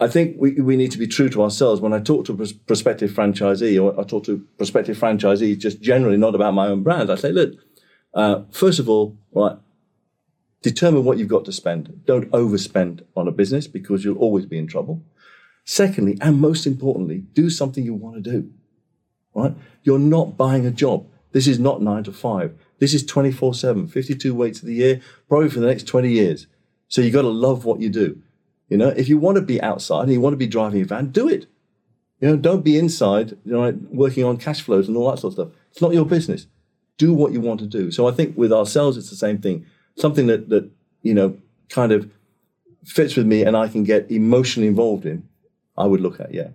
I 0.00 0.08
think 0.08 0.36
we, 0.38 0.52
we 0.60 0.76
need 0.76 0.90
to 0.92 0.98
be 0.98 1.06
true 1.06 1.28
to 1.30 1.42
ourselves. 1.42 1.80
When 1.80 1.92
I 1.92 2.00
talk 2.00 2.26
to 2.26 2.32
a 2.32 2.46
prospective 2.66 3.12
franchisee 3.12 3.80
or 3.82 3.98
I 3.98 4.02
talk 4.02 4.24
to 4.24 4.44
prospective 4.56 4.98
franchisees, 4.98 5.58
just 5.58 5.80
generally 5.80 6.16
not 6.16 6.34
about 6.34 6.54
my 6.54 6.66
own 6.66 6.82
brand, 6.82 7.10
I 7.10 7.14
say, 7.14 7.30
look, 7.30 7.54
uh, 8.12 8.42
first 8.50 8.80
of 8.80 8.88
all, 8.88 9.16
right, 9.32 9.56
determine 10.62 11.04
what 11.04 11.18
you've 11.18 11.28
got 11.28 11.44
to 11.44 11.52
spend. 11.52 12.02
Don't 12.04 12.30
overspend 12.32 13.02
on 13.16 13.28
a 13.28 13.32
business 13.32 13.68
because 13.68 14.04
you'll 14.04 14.18
always 14.18 14.44
be 14.44 14.58
in 14.58 14.66
trouble. 14.66 15.04
Secondly, 15.64 16.18
and 16.20 16.40
most 16.40 16.66
importantly, 16.66 17.18
do 17.34 17.48
something 17.48 17.84
you 17.84 17.94
want 17.94 18.16
to 18.16 18.20
do 18.20 18.50
right? 19.34 19.54
You're 19.82 19.98
not 19.98 20.36
buying 20.36 20.66
a 20.66 20.70
job. 20.70 21.06
This 21.32 21.46
is 21.46 21.58
not 21.58 21.80
nine 21.82 22.04
to 22.04 22.12
five. 22.12 22.56
This 22.78 22.94
is 22.94 23.04
24 23.04 23.54
7, 23.54 23.86
52 23.86 24.34
weeks 24.34 24.60
of 24.60 24.66
the 24.66 24.74
year, 24.74 25.00
probably 25.28 25.50
for 25.50 25.60
the 25.60 25.66
next 25.66 25.84
20 25.84 26.10
years. 26.10 26.46
So 26.88 27.00
you've 27.00 27.12
got 27.12 27.22
to 27.22 27.28
love 27.28 27.64
what 27.64 27.80
you 27.80 27.88
do. 27.88 28.20
You 28.68 28.76
know, 28.76 28.88
if 28.88 29.08
you 29.08 29.18
want 29.18 29.36
to 29.36 29.42
be 29.42 29.60
outside 29.62 30.04
and 30.04 30.12
you 30.12 30.20
want 30.20 30.32
to 30.32 30.38
be 30.38 30.46
driving 30.46 30.80
a 30.80 30.84
van, 30.84 31.10
do 31.10 31.28
it. 31.28 31.46
You 32.20 32.28
know, 32.28 32.36
don't 32.36 32.62
be 32.62 32.78
inside, 32.78 33.30
you 33.44 33.52
know, 33.52 33.78
working 33.90 34.24
on 34.24 34.36
cash 34.36 34.60
flows 34.60 34.88
and 34.88 34.96
all 34.96 35.10
that 35.10 35.18
sort 35.18 35.32
of 35.32 35.34
stuff. 35.34 35.60
It's 35.70 35.80
not 35.80 35.94
your 35.94 36.04
business. 36.04 36.46
Do 36.98 37.14
what 37.14 37.32
you 37.32 37.40
want 37.40 37.60
to 37.60 37.66
do. 37.66 37.90
So 37.90 38.06
I 38.06 38.12
think 38.12 38.36
with 38.36 38.52
ourselves, 38.52 38.96
it's 38.96 39.10
the 39.10 39.16
same 39.16 39.38
thing. 39.38 39.66
Something 39.96 40.26
that, 40.26 40.48
that 40.50 40.70
you 41.02 41.14
know, 41.14 41.38
kind 41.68 41.92
of 41.92 42.10
fits 42.84 43.16
with 43.16 43.26
me 43.26 43.42
and 43.42 43.56
I 43.56 43.68
can 43.68 43.84
get 43.84 44.10
emotionally 44.10 44.68
involved 44.68 45.06
in, 45.06 45.28
I 45.76 45.86
would 45.86 46.00
look 46.00 46.20
at, 46.20 46.34
yeah. 46.34 46.48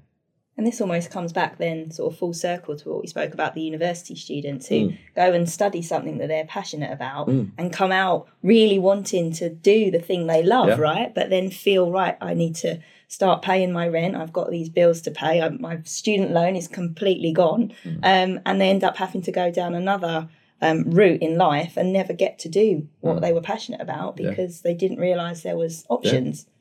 And 0.58 0.66
this 0.66 0.80
almost 0.80 1.12
comes 1.12 1.34
back 1.34 1.58
then, 1.58 1.92
sort 1.92 2.14
of 2.14 2.18
full 2.18 2.34
circle 2.34 2.78
to 2.78 2.90
what 2.90 3.02
we 3.02 3.08
spoke 3.08 3.34
about 3.34 3.56
the 3.56 3.62
university 3.62 4.16
students 4.16 4.68
who 4.68 4.90
mm. 4.90 4.98
go 5.14 5.34
and 5.34 5.50
study 5.50 5.82
something 5.82 6.18
that 6.20 6.28
they're 6.28 6.46
passionate 6.46 6.94
about 6.94 7.28
mm. 7.28 7.52
and 7.58 7.74
come 7.74 7.92
out 7.92 8.28
really 8.42 8.80
wanting 8.80 9.34
to 9.34 9.50
do 9.50 9.92
the 9.92 10.00
thing 10.00 10.28
they 10.28 10.44
love, 10.44 10.70
yeah. 10.70 10.76
right? 10.76 11.14
But 11.14 11.30
then 11.30 11.50
feel, 11.50 11.92
right, 11.92 12.18
I 12.22 12.34
need 12.34 12.56
to 12.58 12.80
start 13.10 13.42
paying 13.42 13.74
my 13.74 13.88
rent. 13.88 14.16
I've 14.16 14.32
got 14.32 14.50
these 14.50 14.70
bills 14.70 15.02
to 15.02 15.12
pay. 15.12 15.42
I, 15.42 15.50
my 15.50 15.82
student 15.84 16.32
loan 16.32 16.56
is 16.56 16.70
completely 16.70 17.34
gone. 17.34 17.74
Mm. 17.84 17.98
Um, 18.04 18.40
and 18.46 18.62
they 18.62 18.70
end 18.70 18.86
up 18.86 18.96
having 18.96 19.22
to 19.24 19.34
go 19.34 19.52
down 19.52 19.76
another 19.76 20.30
um, 20.62 20.90
route 20.90 21.22
in 21.22 21.38
life 21.38 21.76
and 21.76 21.92
never 21.92 22.14
get 22.14 22.40
to 22.40 22.50
do 22.50 22.88
what 23.02 23.18
mm. 23.18 23.22
they 23.22 23.34
were 23.34 23.42
passionate 23.42 23.82
about 23.82 24.16
because 24.16 24.62
yeah. 24.64 24.72
they 24.72 24.74
didn't 24.74 25.00
realize 25.00 25.44
there 25.44 25.58
was 25.58 25.86
options. 25.90 26.46
Yeah. 26.46 26.52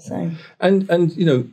So 0.00 0.30
and 0.60 0.88
and 0.90 1.16
you 1.16 1.24
know 1.24 1.48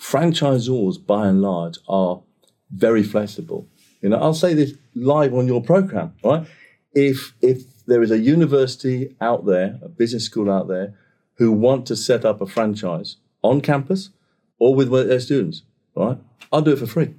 franchisors, 0.00 1.04
by 1.04 1.28
and 1.28 1.42
large, 1.42 1.78
are 1.88 2.22
very 2.70 3.02
flexible. 3.02 3.68
You 4.00 4.08
know, 4.08 4.16
I'll 4.16 4.34
say 4.34 4.54
this 4.54 4.72
live 4.94 5.34
on 5.34 5.46
your 5.46 5.62
program, 5.62 6.14
right? 6.24 6.46
If 6.94 7.34
if 7.40 7.84
there 7.86 8.02
is 8.02 8.10
a 8.10 8.18
university 8.18 9.14
out 9.20 9.46
there, 9.46 9.78
a 9.82 9.88
business 9.88 10.24
school 10.24 10.50
out 10.50 10.68
there, 10.68 10.94
who 11.34 11.52
want 11.52 11.86
to 11.86 11.96
set 11.96 12.24
up 12.24 12.40
a 12.40 12.46
franchise 12.46 13.16
on 13.42 13.60
campus 13.60 14.10
or 14.58 14.74
with 14.74 14.90
their 14.90 15.20
students, 15.20 15.62
right? 15.94 16.18
I'll 16.52 16.62
do 16.62 16.72
it 16.72 16.78
for 16.78 16.86
free. 16.86 17.14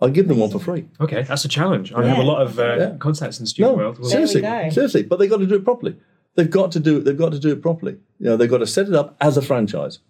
I'll 0.00 0.10
give 0.10 0.28
them 0.28 0.38
one 0.38 0.50
for 0.50 0.58
free. 0.58 0.88
Okay, 1.00 1.22
that's 1.22 1.44
a 1.44 1.48
challenge. 1.48 1.92
I 1.92 2.02
yeah. 2.02 2.08
have 2.08 2.18
a 2.18 2.22
lot 2.22 2.42
of 2.42 2.58
uh, 2.58 2.76
yeah. 2.76 2.96
contacts 2.98 3.38
in 3.38 3.44
the 3.44 3.48
student 3.48 3.76
no, 3.76 3.82
world. 3.82 4.06
seriously, 4.06 4.42
seriously, 4.70 5.02
but 5.02 5.18
they've 5.18 5.30
got 5.30 5.38
to 5.38 5.46
do 5.46 5.54
it 5.54 5.64
properly. 5.64 5.96
They've 6.34 6.50
got 6.50 6.72
to 6.72 6.80
do 6.80 6.98
it. 6.98 7.04
They've 7.04 7.16
got 7.16 7.32
to 7.32 7.38
do 7.38 7.52
it 7.52 7.62
properly. 7.62 7.98
You 8.18 8.26
know, 8.26 8.36
they've 8.36 8.50
got 8.50 8.58
to 8.58 8.66
set 8.66 8.88
it 8.88 8.94
up 8.94 9.16
as 9.20 9.36
a 9.36 9.42
franchise 9.42 10.00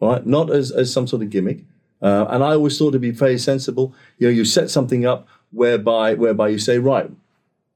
right? 0.00 0.24
Not 0.26 0.50
as, 0.50 0.70
as 0.70 0.92
some 0.92 1.06
sort 1.06 1.22
of 1.22 1.30
gimmick. 1.30 1.64
Uh, 2.00 2.26
and 2.28 2.44
I 2.44 2.52
always 2.52 2.78
thought 2.78 2.92
to 2.92 2.98
be 2.98 3.10
very 3.10 3.38
sensible. 3.38 3.94
You 4.18 4.28
know, 4.28 4.32
you 4.32 4.44
set 4.44 4.70
something 4.70 5.04
up 5.04 5.26
whereby 5.50 6.14
whereby 6.14 6.48
you 6.48 6.58
say, 6.58 6.78
right, 6.78 7.10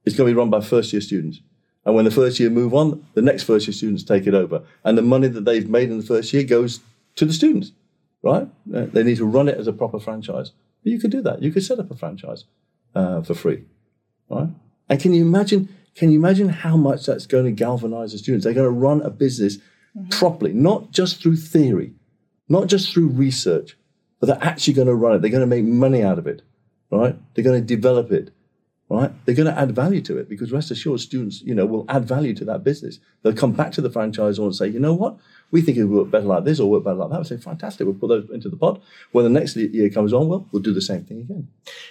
it's 0.05 0.17
going 0.17 0.29
to 0.29 0.35
be 0.35 0.39
run 0.39 0.51
by 0.51 0.61
first 0.61 0.93
year 0.93 1.03
students. 1.03 1.41
And 1.85 1.95
when 1.97 2.05
the 2.05 2.11
first 2.11 2.39
year 2.39 2.51
move 2.51 2.75
on, 2.75 3.05
the 3.15 3.23
next 3.23 3.43
first 3.43 3.67
year 3.67 3.75
students 3.75 4.05
take 4.05 4.27
it 4.27 4.35
over. 4.35 4.63
And 4.85 4.97
the 4.97 5.03
money 5.03 5.29
that 5.29 5.45
they've 5.45 5.69
made 5.69 5.91
in 5.91 5.99
the 5.99 6.07
first 6.07 6.33
year 6.33 6.45
goes 6.45 6.81
to 7.17 7.25
the 7.25 7.33
students, 7.33 7.73
right? 8.23 8.49
Uh, 8.73 8.87
they 8.87 9.03
need 9.03 9.17
to 9.17 9.27
run 9.27 9.49
it 9.49 9.59
as 9.59 9.67
a 9.67 9.73
proper 9.73 9.99
franchise. 9.99 10.53
But 10.83 10.93
you 10.93 11.01
could 11.01 11.11
do 11.11 11.23
that. 11.23 11.43
You 11.43 11.51
could 11.51 11.65
set 11.65 11.81
up 11.81 11.91
a 11.91 11.97
franchise 11.97 12.45
uh, 12.95 13.23
for 13.23 13.35
free, 13.35 13.65
right? 14.29 14.49
And 14.89 15.01
can 15.01 15.13
you 15.13 15.23
imagine? 15.23 15.69
Can 15.95 16.11
you 16.11 16.19
imagine 16.19 16.49
how 16.49 16.77
much 16.77 17.05
that's 17.05 17.27
going 17.27 17.45
to 17.45 17.53
galvanize 17.53 18.13
the 18.13 18.19
students? 18.19 18.45
They're 18.45 18.55
going 18.55 18.67
to 18.67 18.71
run 18.71 19.03
a 19.03 19.11
business 19.11 19.57
mm-hmm. 19.57 20.09
properly, 20.09 20.53
not 20.53 20.91
just 20.91 21.21
through 21.21 21.37
theory, 21.37 21.93
not 22.53 22.69
just 22.69 22.93
through 22.93 23.09
research, 23.09 23.77
but 24.21 24.27
they're 24.27 24.45
actually 24.45 24.75
going 24.75 24.87
to 24.87 24.95
run 24.95 25.15
it. 25.15 25.23
They're 25.23 25.31
going 25.31 25.41
to 25.41 25.47
make 25.47 25.65
money 25.65 26.03
out 26.03 26.19
of 26.19 26.27
it, 26.27 26.43
right? 26.91 27.17
They're 27.35 27.43
going 27.43 27.61
to 27.61 27.67
develop 27.67 28.13
it, 28.13 28.31
right? 28.91 29.11
They're 29.25 29.35
going 29.35 29.53
to 29.53 29.59
add 29.59 29.75
value 29.75 30.03
to 30.03 30.19
it 30.19 30.29
because 30.29 30.53
rest 30.53 30.71
assured, 30.71 31.01
students, 31.01 31.41
you 31.41 31.55
know, 31.55 31.65
will 31.65 31.87
add 31.89 32.05
value 32.05 32.35
to 32.35 32.45
that 32.45 32.63
business. 32.63 32.99
They'll 33.23 33.33
come 33.33 33.53
back 33.53 33.73
to 33.73 33.81
the 33.81 33.89
franchisor 33.89 34.45
and 34.45 34.55
say, 34.55 34.69
you 34.69 34.79
know 34.79 34.93
what? 34.93 35.17
We 35.51 35.63
think 35.63 35.79
it 35.79 35.85
would 35.85 35.97
work 35.97 36.11
better 36.11 36.27
like 36.27 36.45
this 36.45 36.61
or 36.61 36.71
work 36.71 36.85
better 36.85 36.97
like 36.97 37.11
that. 37.11 37.21
We 37.21 37.25
say, 37.25 37.39
fantastic, 37.39 37.87
we'll 37.87 37.95
put 37.95 38.09
those 38.09 38.31
into 38.31 38.51
the 38.51 38.57
pot. 38.57 38.83
When 39.13 39.25
the 39.25 39.41
next 39.41 39.57
year 39.57 39.89
comes 39.89 40.13
on, 40.13 40.29
well, 40.29 40.47
we'll 40.53 40.63
do 40.63 40.75
the 40.75 40.83
same 40.83 41.05
thing 41.05 41.21
again. 41.21 41.49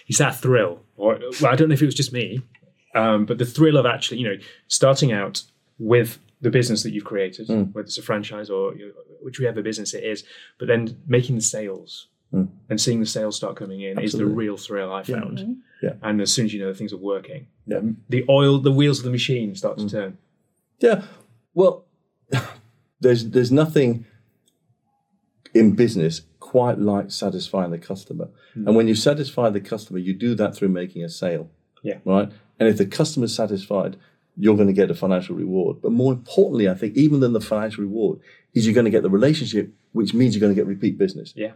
It's 0.08 0.20
that 0.20 0.36
thrill, 0.36 0.80
or 0.96 1.20
well, 1.42 1.52
I 1.52 1.56
don't 1.56 1.70
know 1.70 1.74
if 1.74 1.82
it 1.82 1.86
was 1.86 1.96
just 1.96 2.14
me, 2.14 2.42
um, 2.94 3.26
but 3.26 3.40
the 3.40 3.46
thrill 3.46 3.78
of 3.78 3.88
actually, 3.88 4.20
you 4.20 4.28
know, 4.30 4.38
starting 4.68 5.12
out 5.12 5.44
with 5.80 6.20
the 6.42 6.50
business 6.50 6.84
that 6.84 6.92
you've 6.92 7.06
created, 7.06 7.48
mm. 7.48 7.72
whether 7.74 7.86
it's 7.86 7.98
a 7.98 8.02
franchise 8.02 8.50
or 8.50 8.76
you 8.76 8.88
know, 8.88 8.94
whichever 9.22 9.62
business 9.62 9.94
it 9.94 10.04
is, 10.04 10.24
but 10.58 10.68
then 10.68 10.98
making 11.08 11.36
the 11.36 11.42
sales 11.42 12.08
mm. 12.34 12.48
and 12.70 12.82
seeing 12.82 13.00
the 13.00 13.06
sales 13.06 13.36
start 13.36 13.56
coming 13.56 13.82
in 13.82 13.98
Absolutely. 13.98 14.06
is 14.06 14.14
the 14.14 14.26
real 14.26 14.58
thrill 14.58 14.92
I 14.92 15.04
found. 15.04 15.40
Yeah. 15.40 15.46
Mm-hmm. 15.46 15.54
yeah. 15.84 15.94
And 16.02 16.22
as 16.22 16.34
soon 16.34 16.46
as 16.46 16.54
you 16.54 16.60
know 16.60 16.68
that 16.68 16.78
things 16.78 16.94
are 16.94 16.98
working, 16.98 17.48
yeah. 17.68 17.82
the 18.10 18.26
oil, 18.28 18.60
the 18.60 18.72
wheels 18.72 19.00
of 19.00 19.06
the 19.06 19.12
machine 19.12 19.56
start 19.56 19.78
to 19.78 19.86
mm. 19.86 19.92
turn. 19.92 20.18
Yeah. 20.80 21.04
Well, 21.54 21.86
there's 23.00 23.30
there's 23.30 23.52
nothing 23.52 24.06
in 25.54 25.76
business 25.76 26.22
quite 26.40 26.80
like 26.80 27.12
satisfying 27.12 27.72
the 27.72 27.78
customer. 27.78 28.30
Mm. 28.56 28.68
And 28.68 28.76
when 28.76 28.88
you 28.88 28.96
satisfy 28.96 29.50
the 29.50 29.62
customer, 29.62 30.00
you 30.00 30.14
do 30.14 30.34
that 30.36 30.56
through 30.56 30.70
making 30.70 31.04
a 31.04 31.10
sale. 31.10 31.50
Yeah. 31.84 32.00
Right. 32.04 32.32
And 32.60 32.70
if 32.70 32.78
the 32.78 32.86
customer's 32.86 33.36
satisfied, 33.36 33.98
you're 34.42 34.56
going 34.56 34.68
to 34.68 34.74
get 34.74 34.90
a 34.90 34.96
financial 34.96 35.36
reward. 35.36 35.78
But 35.84 35.92
more 35.92 36.12
importantly, 36.12 36.68
I 36.68 36.74
think, 36.74 36.98
even 36.98 37.20
than 37.20 37.34
the 37.34 37.40
financial 37.40 37.84
reward, 37.84 38.20
is 38.56 38.66
you're 38.66 38.74
going 38.74 38.86
to 38.86 38.92
get 38.92 39.04
the 39.04 39.10
relationship, 39.10 39.72
which 39.92 40.16
means 40.16 40.34
you're 40.34 40.42
going 40.42 40.54
to 40.54 40.60
get 40.60 40.68
repeat 40.68 40.98
business. 40.98 41.32
Yeah. 41.36 41.52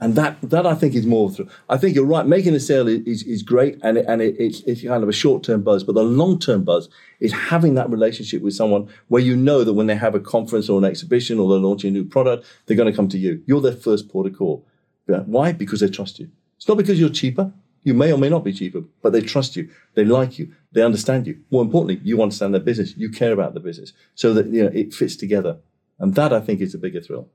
And 0.00 0.16
that, 0.16 0.38
that 0.42 0.66
I 0.66 0.74
think 0.74 0.96
is 0.96 1.06
more 1.06 1.30
through. 1.30 1.48
I 1.68 1.76
think 1.76 1.94
you're 1.94 2.04
right. 2.04 2.26
Making 2.26 2.56
a 2.56 2.60
sale 2.60 2.88
is, 2.88 3.22
is 3.22 3.44
great 3.44 3.78
and, 3.84 3.96
it, 3.96 4.04
and 4.08 4.20
it, 4.20 4.34
it's, 4.40 4.62
it's 4.62 4.82
kind 4.82 5.04
of 5.04 5.08
a 5.08 5.12
short 5.12 5.44
term 5.44 5.62
buzz, 5.62 5.84
but 5.84 5.94
the 5.94 6.02
long 6.02 6.40
term 6.40 6.64
buzz 6.64 6.88
is 7.20 7.32
having 7.32 7.74
that 7.74 7.88
relationship 7.88 8.42
with 8.42 8.54
someone 8.54 8.88
where 9.06 9.22
you 9.22 9.36
know 9.36 9.62
that 9.62 9.74
when 9.74 9.86
they 9.86 9.94
have 9.94 10.16
a 10.16 10.20
conference 10.20 10.68
or 10.68 10.76
an 10.78 10.84
exhibition 10.84 11.38
or 11.38 11.48
they're 11.48 11.58
launching 11.60 11.90
a 11.90 11.92
new 11.92 12.04
product, 12.04 12.44
they're 12.66 12.76
going 12.76 12.90
to 12.90 12.96
come 12.96 13.08
to 13.10 13.18
you. 13.18 13.44
You're 13.46 13.60
their 13.60 13.72
first 13.72 14.08
port 14.08 14.26
of 14.26 14.36
call. 14.36 14.66
Why? 15.06 15.52
Because 15.52 15.78
they 15.78 15.88
trust 15.88 16.18
you. 16.18 16.28
It's 16.56 16.66
not 16.66 16.78
because 16.78 16.98
you're 16.98 17.10
cheaper. 17.10 17.52
You 17.84 17.94
may 17.94 18.12
or 18.12 18.18
may 18.18 18.30
not 18.30 18.44
be 18.44 18.52
cheaper, 18.52 18.82
but 19.02 19.12
they 19.12 19.20
trust 19.20 19.56
you. 19.56 19.70
They 19.94 20.04
like 20.04 20.38
you. 20.38 20.52
They 20.72 20.82
understand 20.82 21.26
you. 21.26 21.40
More 21.50 21.62
importantly, 21.62 22.00
you 22.02 22.22
understand 22.22 22.54
their 22.54 22.60
business. 22.60 22.96
You 22.96 23.10
care 23.10 23.32
about 23.32 23.54
the 23.54 23.60
business 23.60 23.92
so 24.14 24.34
that 24.34 24.46
you 24.46 24.64
know 24.64 24.70
it 24.74 24.92
fits 24.92 25.16
together. 25.16 25.58
And 25.98 26.14
that 26.16 26.32
I 26.32 26.40
think 26.40 26.60
is 26.60 26.74
a 26.74 26.78
bigger 26.78 27.00
thrill. 27.00 27.28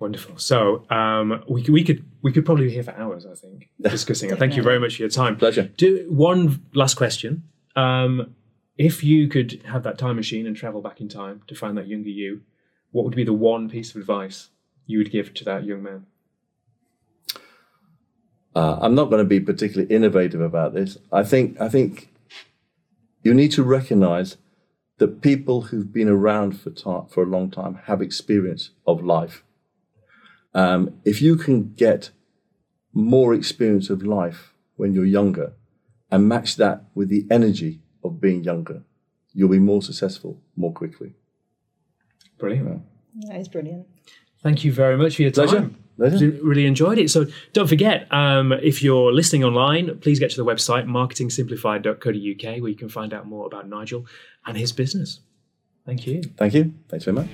Wonderful. 0.00 0.38
So 0.38 0.84
um, 0.90 1.44
we, 1.48 1.62
could, 1.62 1.72
we 1.72 1.84
could 1.84 2.04
we 2.22 2.32
could 2.32 2.44
probably 2.44 2.66
be 2.66 2.72
here 2.72 2.82
for 2.82 2.96
hours. 2.98 3.26
I 3.26 3.34
think 3.34 3.68
discussing 3.80 4.30
it. 4.30 4.38
Thank 4.38 4.56
you 4.56 4.62
very 4.62 4.80
much 4.80 4.96
for 4.96 5.02
your 5.02 5.10
time. 5.10 5.36
Pleasure. 5.36 5.70
Do 5.76 6.06
one 6.08 6.64
last 6.74 6.96
question. 6.96 7.44
Um, 7.76 8.34
if 8.76 9.04
you 9.04 9.28
could 9.28 9.62
have 9.66 9.84
that 9.84 9.98
time 9.98 10.16
machine 10.16 10.46
and 10.46 10.56
travel 10.56 10.80
back 10.80 11.00
in 11.00 11.08
time 11.08 11.42
to 11.46 11.54
find 11.54 11.78
that 11.78 11.86
younger 11.86 12.08
you, 12.08 12.40
what 12.90 13.04
would 13.04 13.14
be 13.14 13.24
the 13.24 13.32
one 13.32 13.68
piece 13.68 13.90
of 13.94 14.00
advice 14.00 14.48
you 14.86 14.98
would 14.98 15.12
give 15.12 15.32
to 15.34 15.44
that 15.44 15.64
young 15.64 15.82
man? 15.82 16.06
Uh, 18.54 18.78
I'm 18.80 18.94
not 18.94 19.10
going 19.10 19.22
to 19.22 19.28
be 19.28 19.40
particularly 19.40 19.92
innovative 19.92 20.40
about 20.40 20.74
this. 20.74 20.96
I 21.12 21.24
think 21.24 21.60
I 21.60 21.68
think 21.68 22.10
you 23.22 23.34
need 23.34 23.52
to 23.52 23.62
recognise 23.62 24.36
that 24.98 25.20
people 25.20 25.62
who've 25.62 25.92
been 25.92 26.08
around 26.08 26.60
for 26.60 26.70
ta- 26.70 27.06
for 27.06 27.24
a 27.24 27.26
long 27.26 27.50
time 27.50 27.80
have 27.86 28.00
experience 28.00 28.70
of 28.86 29.02
life 29.02 29.42
um, 30.54 31.00
if 31.04 31.20
you 31.20 31.36
can 31.36 31.74
get 31.74 32.10
more 32.92 33.34
experience 33.34 33.90
of 33.90 34.04
life 34.04 34.54
when 34.76 34.94
you're 34.94 35.04
younger 35.04 35.52
and 36.10 36.28
match 36.28 36.56
that 36.56 36.84
with 36.94 37.08
the 37.08 37.26
energy 37.30 37.80
of 38.04 38.20
being 38.20 38.44
younger, 38.44 38.84
you'll 39.32 39.48
be 39.48 39.58
more 39.58 39.82
successful 39.82 40.40
more 40.56 40.72
quickly. 40.72 41.14
Brilliant. 42.38 42.82
That 43.26 43.40
is 43.40 43.48
brilliant. 43.48 43.86
Thank 44.42 44.64
you 44.64 44.72
very 44.72 44.96
much 44.96 45.16
for 45.16 45.22
your 45.22 45.30
time. 45.32 45.48
Pleasure. 45.48 45.70
Pleasure. 45.96 46.30
Really 46.42 46.66
enjoyed 46.66 46.98
it. 46.98 47.08
So 47.10 47.26
don't 47.52 47.68
forget, 47.68 48.12
um, 48.12 48.52
if 48.52 48.82
you're 48.82 49.12
listening 49.12 49.44
online, 49.44 49.96
please 49.98 50.18
get 50.18 50.30
to 50.30 50.36
the 50.36 50.44
website 50.44 50.86
marketingsimplified.co.uk 50.86 52.60
where 52.60 52.70
you 52.70 52.76
can 52.76 52.88
find 52.88 53.14
out 53.14 53.26
more 53.26 53.46
about 53.46 53.68
Nigel 53.68 54.06
and 54.46 54.56
his 54.56 54.72
business. 54.72 55.20
Thank 55.86 56.06
you. 56.06 56.22
Thank 56.36 56.54
you. 56.54 56.72
Thanks 56.88 57.04
very 57.04 57.14
much. 57.14 57.28